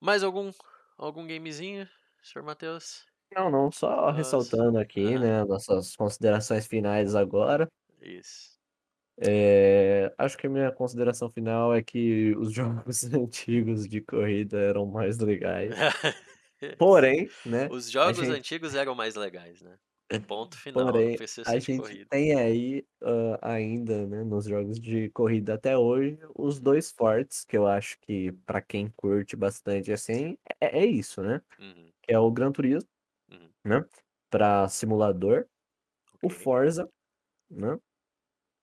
Mais 0.04 0.22
algum, 0.22 0.52
algum 0.98 1.26
gamezinho, 1.26 1.90
senhor 2.22 2.44
Matheus? 2.46 3.06
Não, 3.32 3.50
não, 3.50 3.72
só 3.72 4.12
Nossa. 4.12 4.12
ressaltando 4.12 4.78
aqui, 4.78 5.18
Aham. 5.18 5.20
né, 5.20 5.44
nossas 5.46 5.96
considerações 5.96 6.68
finais 6.68 7.16
agora. 7.16 7.68
Isso. 8.02 8.60
É, 9.18 10.14
acho 10.18 10.38
que 10.38 10.48
a 10.48 10.50
minha 10.50 10.72
consideração 10.72 11.32
final 11.32 11.74
é 11.74 11.84
que 11.84 12.36
os 12.36 12.52
jogos 12.54 13.04
antigos 13.14 13.88
de 13.88 14.02
corrida 14.02 14.58
eram 14.58 14.86
mais 14.86 15.20
legais. 15.20 15.76
Porém, 16.78 17.34
né, 17.46 17.70
Os 17.70 17.90
jogos 17.92 18.28
gente, 18.28 18.30
antigos 18.30 18.76
eram 18.76 18.96
mais 18.96 19.16
legais, 19.16 19.62
né? 19.62 19.78
Ponto 20.28 20.58
final, 20.58 21.08
porém, 21.08 21.20
a 21.46 21.60
gente 21.60 21.74
corrida. 21.78 22.10
tem 22.10 22.36
aí 22.36 22.86
ah, 23.04 23.40
ainda, 23.54 24.08
né, 24.08 24.24
nos 24.24 24.46
jogos 24.46 24.80
de 24.80 25.10
corrida 25.12 25.56
até 25.56 25.78
hoje, 25.78 26.20
os 26.36 26.60
dois 26.60 26.92
fortes, 26.92 27.46
que 27.46 27.58
eu 27.58 27.68
acho 27.68 27.98
que 28.02 28.32
pra 28.46 28.62
quem 28.62 28.90
curte 28.98 29.36
bastante 29.36 29.92
assim, 29.92 30.38
é, 30.62 30.80
é 30.82 30.86
isso, 30.86 31.22
né? 31.24 31.42
Uhum, 31.60 31.94
Que 32.04 32.14
é 32.14 32.20
o 32.20 32.32
Gran 32.32 32.52
Turismo, 32.54 32.90
uhum, 33.32 33.54
né? 33.66 33.86
Pra 34.32 34.68
simulador, 34.70 35.48
o 36.24 36.30
ok. 36.30 36.30
Forza, 36.30 36.90
né? 37.50 37.80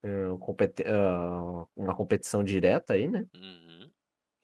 é, 0.05 0.39
competi- 0.41 0.85
ah, 0.87 1.67
uma 1.77 1.97
competição 1.97 2.45
direta 2.45 2.95
aí, 2.95 3.09
né? 3.09 3.27
Uhum, 3.35 3.93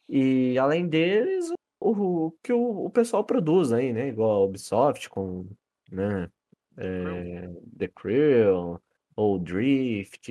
E 0.08 0.58
além 0.58 0.88
deles, 0.88 1.50
o, 1.80 2.26
o 2.26 2.32
que 2.42 2.52
o, 2.52 2.84
o 2.86 2.90
pessoal 2.90 3.24
produz 3.24 3.72
aí, 3.72 3.92
né? 3.92 4.08
Igual 4.08 4.30
a 4.42 4.44
Ubisoft 4.44 5.08
com, 5.10 5.46
né? 5.90 6.30
É, 6.76 7.48
The 7.78 7.88
Crew, 7.88 8.80
ou 9.16 9.38
Drift, 9.38 10.30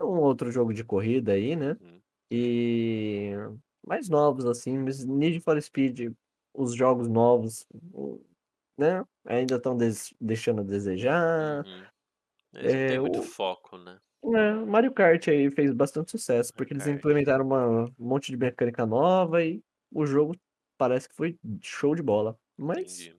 um 0.00 0.20
outro 0.20 0.50
jogo 0.50 0.74
de 0.74 0.82
corrida 0.84 1.32
aí, 1.32 1.54
né? 1.54 1.76
Uhum. 1.80 2.00
E 2.30 3.32
mais 3.86 4.08
novos 4.08 4.44
assim, 4.44 4.76
mas 4.78 5.04
Need 5.04 5.40
for 5.40 5.60
Speed, 5.62 6.12
os 6.52 6.74
jogos 6.74 7.08
novos, 7.08 7.66
né? 8.76 9.04
Ainda 9.24 9.56
estão 9.56 9.76
deixando 10.20 10.60
a 10.60 10.64
desejar. 10.64 11.64
Uhum. 11.64 11.86
Eles 12.54 12.74
É, 12.74 13.00
muito 13.00 13.20
o, 13.20 13.22
foco, 13.22 13.78
né? 13.78 13.98
é, 14.34 14.52
Mario 14.66 14.92
Kart 14.92 15.28
aí 15.28 15.50
fez 15.50 15.72
bastante 15.72 16.10
sucesso, 16.10 16.52
Mario 16.54 16.56
porque 16.56 16.74
eles 16.74 16.86
Kart. 16.86 16.98
implementaram 16.98 17.44
uma, 17.44 17.66
um 17.84 17.92
monte 17.98 18.30
de 18.30 18.36
mecânica 18.36 18.84
nova 18.84 19.44
e 19.44 19.62
o 19.92 20.04
jogo 20.04 20.36
parece 20.76 21.08
que 21.08 21.14
foi 21.14 21.38
show 21.62 21.94
de 21.94 22.02
bola. 22.02 22.36
Mas 22.56 22.98
Entendi. 23.00 23.17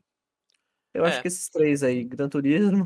Eu 0.94 1.06
acho 1.06 1.20
É, 1.20 1.22
que 1.22 1.28
esses 1.28 1.50
três 1.50 1.84
aí, 1.84 2.04
Gran 2.04 2.30
Turismo, 2.30 2.86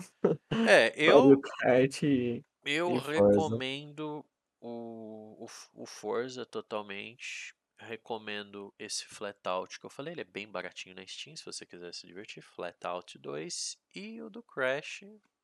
é, 0.66 0.94
eu 0.96 1.44
Kart 1.62 2.04
e, 2.04 2.44
Eu 2.66 2.96
e 2.96 2.98
recomendo 2.98 4.26
o, 4.60 5.46
o, 5.46 5.84
o 5.84 5.86
Forza 5.86 6.46
totalmente. 6.46 7.54
Recomendo 7.78 8.74
esse 8.80 9.06
Flatout 9.06 9.80
que 9.80 9.86
eu 9.86 9.90
falei, 9.90 10.14
ele 10.14 10.22
é 10.22 10.24
bem 10.24 10.48
baratinho 10.50 10.96
na 10.96 11.06
Steam, 11.06 11.36
se 11.36 11.44
você 11.44 11.66
quiser 11.66 11.94
se 11.94 12.08
divertir. 12.08 12.42
Flatout 12.42 13.18
2 13.20 13.78
e 13.94 14.22
o 14.22 14.30
do 14.30 14.42
Crash, 14.44 15.02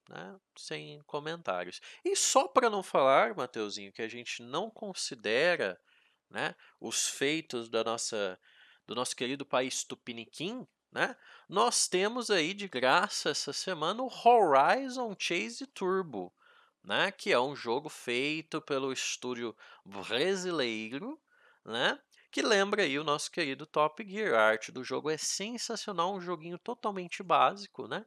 né? 0.08 0.40
Sem 0.58 1.02
comentários. 1.04 1.82
E 2.06 2.16
só 2.16 2.48
para 2.48 2.70
não 2.70 2.82
falar, 2.84 3.36
Mateuzinho, 3.36 3.92
que 3.92 4.02
a 4.02 4.08
gente 4.08 4.42
não 4.42 4.70
considera, 4.70 5.80
né, 6.30 6.56
os 6.80 7.08
feitos 7.10 7.70
da 7.70 7.84
nossa 7.84 8.40
do 8.88 8.96
nosso 8.96 9.16
querido 9.16 9.46
país 9.46 9.84
Tupiniquim, 9.84 10.66
né? 10.92 11.16
Nós 11.48 11.88
temos 11.88 12.30
aí 12.30 12.54
de 12.54 12.68
graça 12.68 13.30
essa 13.30 13.54
semana 13.54 14.04
o 14.04 14.12
Horizon 14.26 15.16
Chase 15.18 15.66
Turbo 15.68 16.34
né? 16.84 17.12
Que 17.12 17.32
é 17.32 17.40
um 17.40 17.56
jogo 17.56 17.90
feito 17.90 18.62
pelo 18.62 18.92
estúdio 18.92 19.56
brasileiro, 19.86 21.20
né? 21.66 22.00
Que 22.32 22.42
lembra 22.42 22.84
aí 22.84 22.98
o 23.00 23.04
nosso 23.04 23.32
querido 23.32 23.66
Top 23.66 24.04
Gear. 24.08 24.34
A 24.36 24.44
arte 24.44 24.72
do 24.72 24.84
jogo 24.84 25.10
é 25.10 25.18
sensacional, 25.18 26.14
um 26.14 26.22
joguinho 26.22 26.58
totalmente 26.58 27.24
básico, 27.24 27.88
né? 27.88 28.06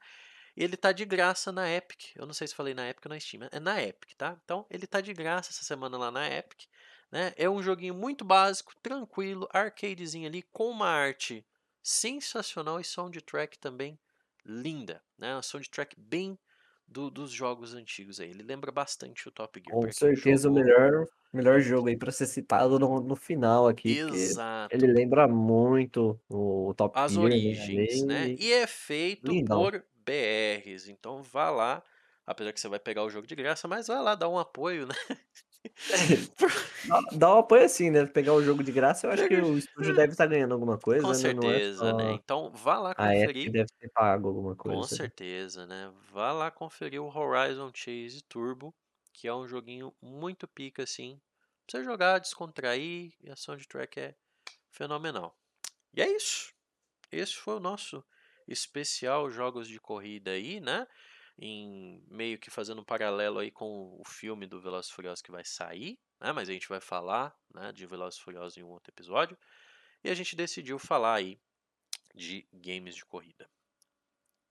Ele 0.57 0.77
tá 0.77 0.93
de 0.93 1.05
graça 1.05 1.51
na 1.51 1.71
Epic. 1.71 2.15
Eu 2.17 2.27
não 2.27 2.35
sei 2.35 2.47
se 2.47 2.55
falei 2.55 2.75
na 2.75 2.89
Epic 2.89 3.07
ou 3.07 3.11
na 3.11 3.21
Steam, 3.21 3.49
é 3.51 3.59
na 3.59 3.83
Epic, 3.83 4.15
tá? 4.17 4.39
Então 4.45 4.67
ele 4.71 4.87
tá 4.87 5.01
de 5.01 5.13
graça 5.15 5.51
essa 5.51 5.65
semana 5.65 5.97
lá 5.97 6.11
na 6.11 6.29
Epic, 6.29 6.65
né? 7.11 7.33
É 7.37 7.49
um 7.49 7.63
joguinho 7.63 7.95
muito 7.95 8.25
básico, 8.25 8.75
tranquilo, 8.83 9.49
arcadezinho 9.53 10.29
ali 10.29 10.43
com 10.43 10.71
uma 10.71 10.89
arte 10.89 11.45
sensacional 11.83 12.81
e 12.81 12.85
soundtrack 12.85 13.59
também 13.59 13.99
linda, 14.45 15.03
né? 15.19 15.35
Uma 15.35 15.43
soundtrack 15.43 15.97
bem 15.99 16.39
do- 16.87 17.11
dos 17.11 17.31
jogos 17.31 17.75
antigos 17.75 18.21
aí. 18.21 18.31
Ele 18.31 18.43
lembra 18.43 18.71
bastante 18.71 19.29
o 19.29 19.31
Top 19.31 19.61
Gear. 19.65 19.79
Com 19.81 19.93
certeza 19.93 20.49
o 20.49 20.55
jogou. 20.55 20.65
melhor, 20.65 21.07
melhor 21.33 21.61
jogo 21.61 21.89
aí 21.89 21.97
pra 21.97 22.13
ser 22.13 22.27
citado 22.27 22.79
no, 22.79 23.01
no 23.01 23.17
final 23.17 23.67
aqui, 23.69 23.99
Exato. 23.99 24.75
ele 24.75 24.87
lembra 24.87 25.27
muito 25.27 26.19
o 26.29 26.75
Top 26.77 26.99
As 26.99 27.13
Gear, 27.13 27.23
né? 27.29 27.35
origens, 27.35 28.03
né? 28.05 28.37
E 28.39 28.53
é 28.53 28.67
feito 28.67 29.31
Lindão. 29.31 29.63
por 29.63 29.85
BRs. 30.05 30.89
Então 30.89 31.23
vá 31.23 31.51
lá. 31.51 31.83
Apesar 32.27 32.53
que 32.53 32.61
você 32.61 32.69
vai 32.69 32.79
pegar 32.79 33.03
o 33.03 33.11
jogo 33.11 33.27
de 33.27 33.35
graça, 33.35 33.67
mas 33.67 33.89
vai 33.89 34.01
lá 34.01 34.15
dar 34.15 34.29
um 34.29 34.39
apoio, 34.39 34.87
né? 34.87 34.95
Dá, 37.19 37.35
um 37.35 37.39
apoio 37.39 37.65
assim, 37.65 37.91
né? 37.91 38.07
Pegar 38.07 38.35
o 38.35 38.43
jogo 38.43 38.63
de 38.63 38.73
graça, 38.73 39.07
eu 39.07 39.11
acho 39.13 39.27
que 39.29 39.35
o 39.37 39.57
estúdio 39.57 39.95
deve 39.95 40.13
estar 40.13 40.27
ganhando 40.27 40.53
alguma 40.55 40.79
coisa, 40.79 41.07
Com 41.07 41.15
né? 41.15 41.19
É 41.19 41.21
certeza, 41.21 41.93
né? 41.93 42.13
só 42.13 42.15
Então 42.15 42.51
vá 42.53 42.79
lá 42.79 42.95
conferir. 42.95 43.53
deve 43.53 43.69
ter 43.79 43.89
pago 43.91 44.29
alguma 44.29 44.57
Com 44.57 44.83
coisa. 44.83 44.97
né? 44.97 45.11
certeza, 45.11 45.67
né? 45.67 45.93
Vá 46.11 46.33
lá 46.33 46.51
conferir 46.51 47.03
o 47.03 47.09
Horizon 47.09 47.71
Chase 47.75 48.23
Turbo, 48.29 48.75
que 49.13 49.27
é 49.29 49.35
um 49.35 49.47
joguinho 49.47 49.95
muito 50.01 50.47
pica, 50.49 50.83
assim. 50.85 51.21
Pra 51.67 51.81
você 51.81 51.85
jogar, 51.85 52.19
descontrair, 52.19 53.15
e 53.21 53.31
a 53.31 53.37
soundtrack 53.37 53.99
é 54.01 54.17
fenomenal. 54.71 55.37
E 55.95 56.03
é 56.03 56.09
isso. 56.17 56.53
Esse 57.13 57.37
foi 57.37 57.57
o 57.57 57.61
nosso 57.61 58.05
especial 58.49 59.31
Jogos 59.31 59.69
de 59.69 59.81
Corrida 59.81 60.33
aí, 60.33 60.61
né? 60.61 60.87
Em 61.39 62.05
meio 62.11 62.39
que 62.39 62.51
fazendo 62.51 62.83
um 62.83 62.85
paralelo 62.85 63.39
aí 63.41 63.51
com 63.51 63.97
o 64.01 64.05
filme 64.07 64.47
do 64.47 64.61
Velozes 64.61 64.91
Furiosos 64.91 65.23
que 65.23 65.33
vai 65.33 65.45
sair, 65.45 65.99
né? 66.23 66.33
Mas 66.33 66.49
a 66.49 66.53
gente 66.53 66.69
vai 66.69 66.81
falar, 66.81 67.37
né, 67.53 67.73
de 67.73 67.85
Velozes 67.87 68.19
e 68.19 68.23
Furiosos 68.23 68.57
em 68.57 68.63
um 68.63 68.71
outro 68.71 68.93
episódio. 68.93 69.37
E 70.05 70.11
a 70.11 70.15
gente 70.15 70.37
decidiu 70.37 70.79
falar 70.79 71.15
aí 71.15 71.39
de 72.15 72.47
games 72.53 72.95
de 72.95 73.05
corrida. 73.05 73.49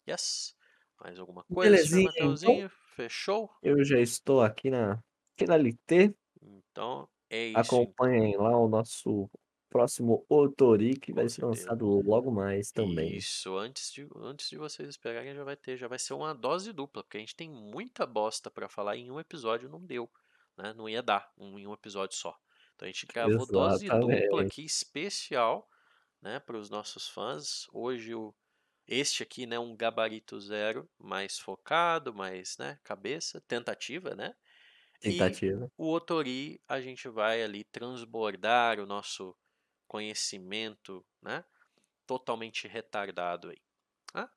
Yes. 0.07 0.55
Mais 0.99 1.17
alguma 1.17 1.43
coisa, 1.45 1.71
Belezinha, 1.71 2.11
então. 2.17 2.69
Fechou? 2.95 3.49
Eu 3.63 3.83
já 3.83 3.99
estou 3.99 4.41
aqui 4.41 4.69
na 4.69 5.01
finalité. 5.37 6.13
Então 6.41 7.07
é 7.29 7.47
isso. 7.47 7.59
Acompanhem 7.59 8.37
lá 8.37 8.57
o 8.57 8.67
nosso 8.67 9.29
próximo 9.69 10.25
Otori, 10.27 10.99
que 10.99 11.13
vai 11.13 11.23
Com 11.23 11.29
ser 11.29 11.41
certeza. 11.41 11.63
lançado 11.71 12.01
logo 12.01 12.29
mais 12.29 12.71
também. 12.71 13.15
Isso, 13.15 13.55
antes 13.57 13.91
de, 13.91 14.07
antes 14.17 14.49
de 14.49 14.57
vocês 14.57 14.89
esperarem 14.89 15.33
já 15.33 15.43
vai 15.43 15.55
ter, 15.55 15.77
já 15.77 15.87
vai 15.87 15.97
ser 15.97 16.13
uma 16.13 16.35
dose 16.35 16.73
dupla, 16.73 17.03
porque 17.03 17.17
a 17.17 17.19
gente 17.21 17.35
tem 17.35 17.49
muita 17.49 18.05
bosta 18.05 18.51
pra 18.51 18.67
falar 18.67 18.97
e 18.97 19.01
em 19.01 19.11
um 19.11 19.19
episódio 19.19 19.69
não 19.69 19.79
deu, 19.79 20.11
né? 20.61 20.73
Não 20.73 20.87
ia 20.87 21.01
dar 21.01 21.31
um 21.37 21.57
em 21.57 21.67
um 21.67 21.73
episódio 21.73 22.15
só. 22.15 22.37
Então 22.75 22.87
a 22.87 22.91
gente 22.91 23.05
gravou 23.05 23.45
dose 23.45 23.87
dupla 23.87 24.43
aqui 24.43 24.65
especial, 24.65 25.69
né, 26.21 26.39
para 26.39 26.57
os 26.57 26.69
nossos 26.69 27.07
fãs. 27.07 27.67
Hoje 27.71 28.13
o 28.13 28.33
este 28.87 29.23
aqui, 29.23 29.45
né, 29.45 29.57
um 29.57 29.75
gabarito 29.75 30.39
zero, 30.39 30.89
mais 30.97 31.39
focado, 31.39 32.13
mais, 32.13 32.57
né, 32.57 32.77
cabeça, 32.83 33.39
tentativa, 33.47 34.15
né? 34.15 34.35
E 35.03 35.13
Tentativa. 35.13 35.71
o 35.77 35.91
Otori, 35.91 36.61
a 36.67 36.79
gente 36.79 37.07
vai 37.07 37.41
ali 37.41 37.63
transbordar 37.63 38.79
o 38.79 38.85
nosso 38.85 39.35
conhecimento, 39.87 41.05
né? 41.21 41.43
Totalmente 42.05 42.67
retardado 42.67 43.49
aí. 43.49 43.61
Tá? 44.13 44.31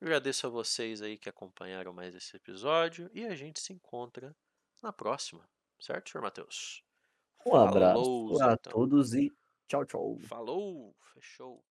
Agradeço 0.00 0.46
a 0.46 0.50
vocês 0.50 1.02
aí 1.02 1.18
que 1.18 1.28
acompanharam 1.28 1.92
mais 1.92 2.14
esse 2.14 2.34
episódio 2.34 3.10
e 3.12 3.26
a 3.26 3.34
gente 3.34 3.60
se 3.60 3.72
encontra 3.72 4.34
na 4.82 4.92
próxima, 4.92 5.46
certo, 5.80 6.10
senhor 6.10 6.22
Matheus? 6.22 6.82
Um 7.46 7.54
abraço 7.54 8.02
Falou, 8.04 8.42
a 8.42 8.52
então. 8.52 8.72
todos 8.72 9.14
e 9.14 9.30
tchau, 9.68 9.84
tchau. 9.84 10.18
Falou, 10.18 10.94
fechou. 11.12 11.64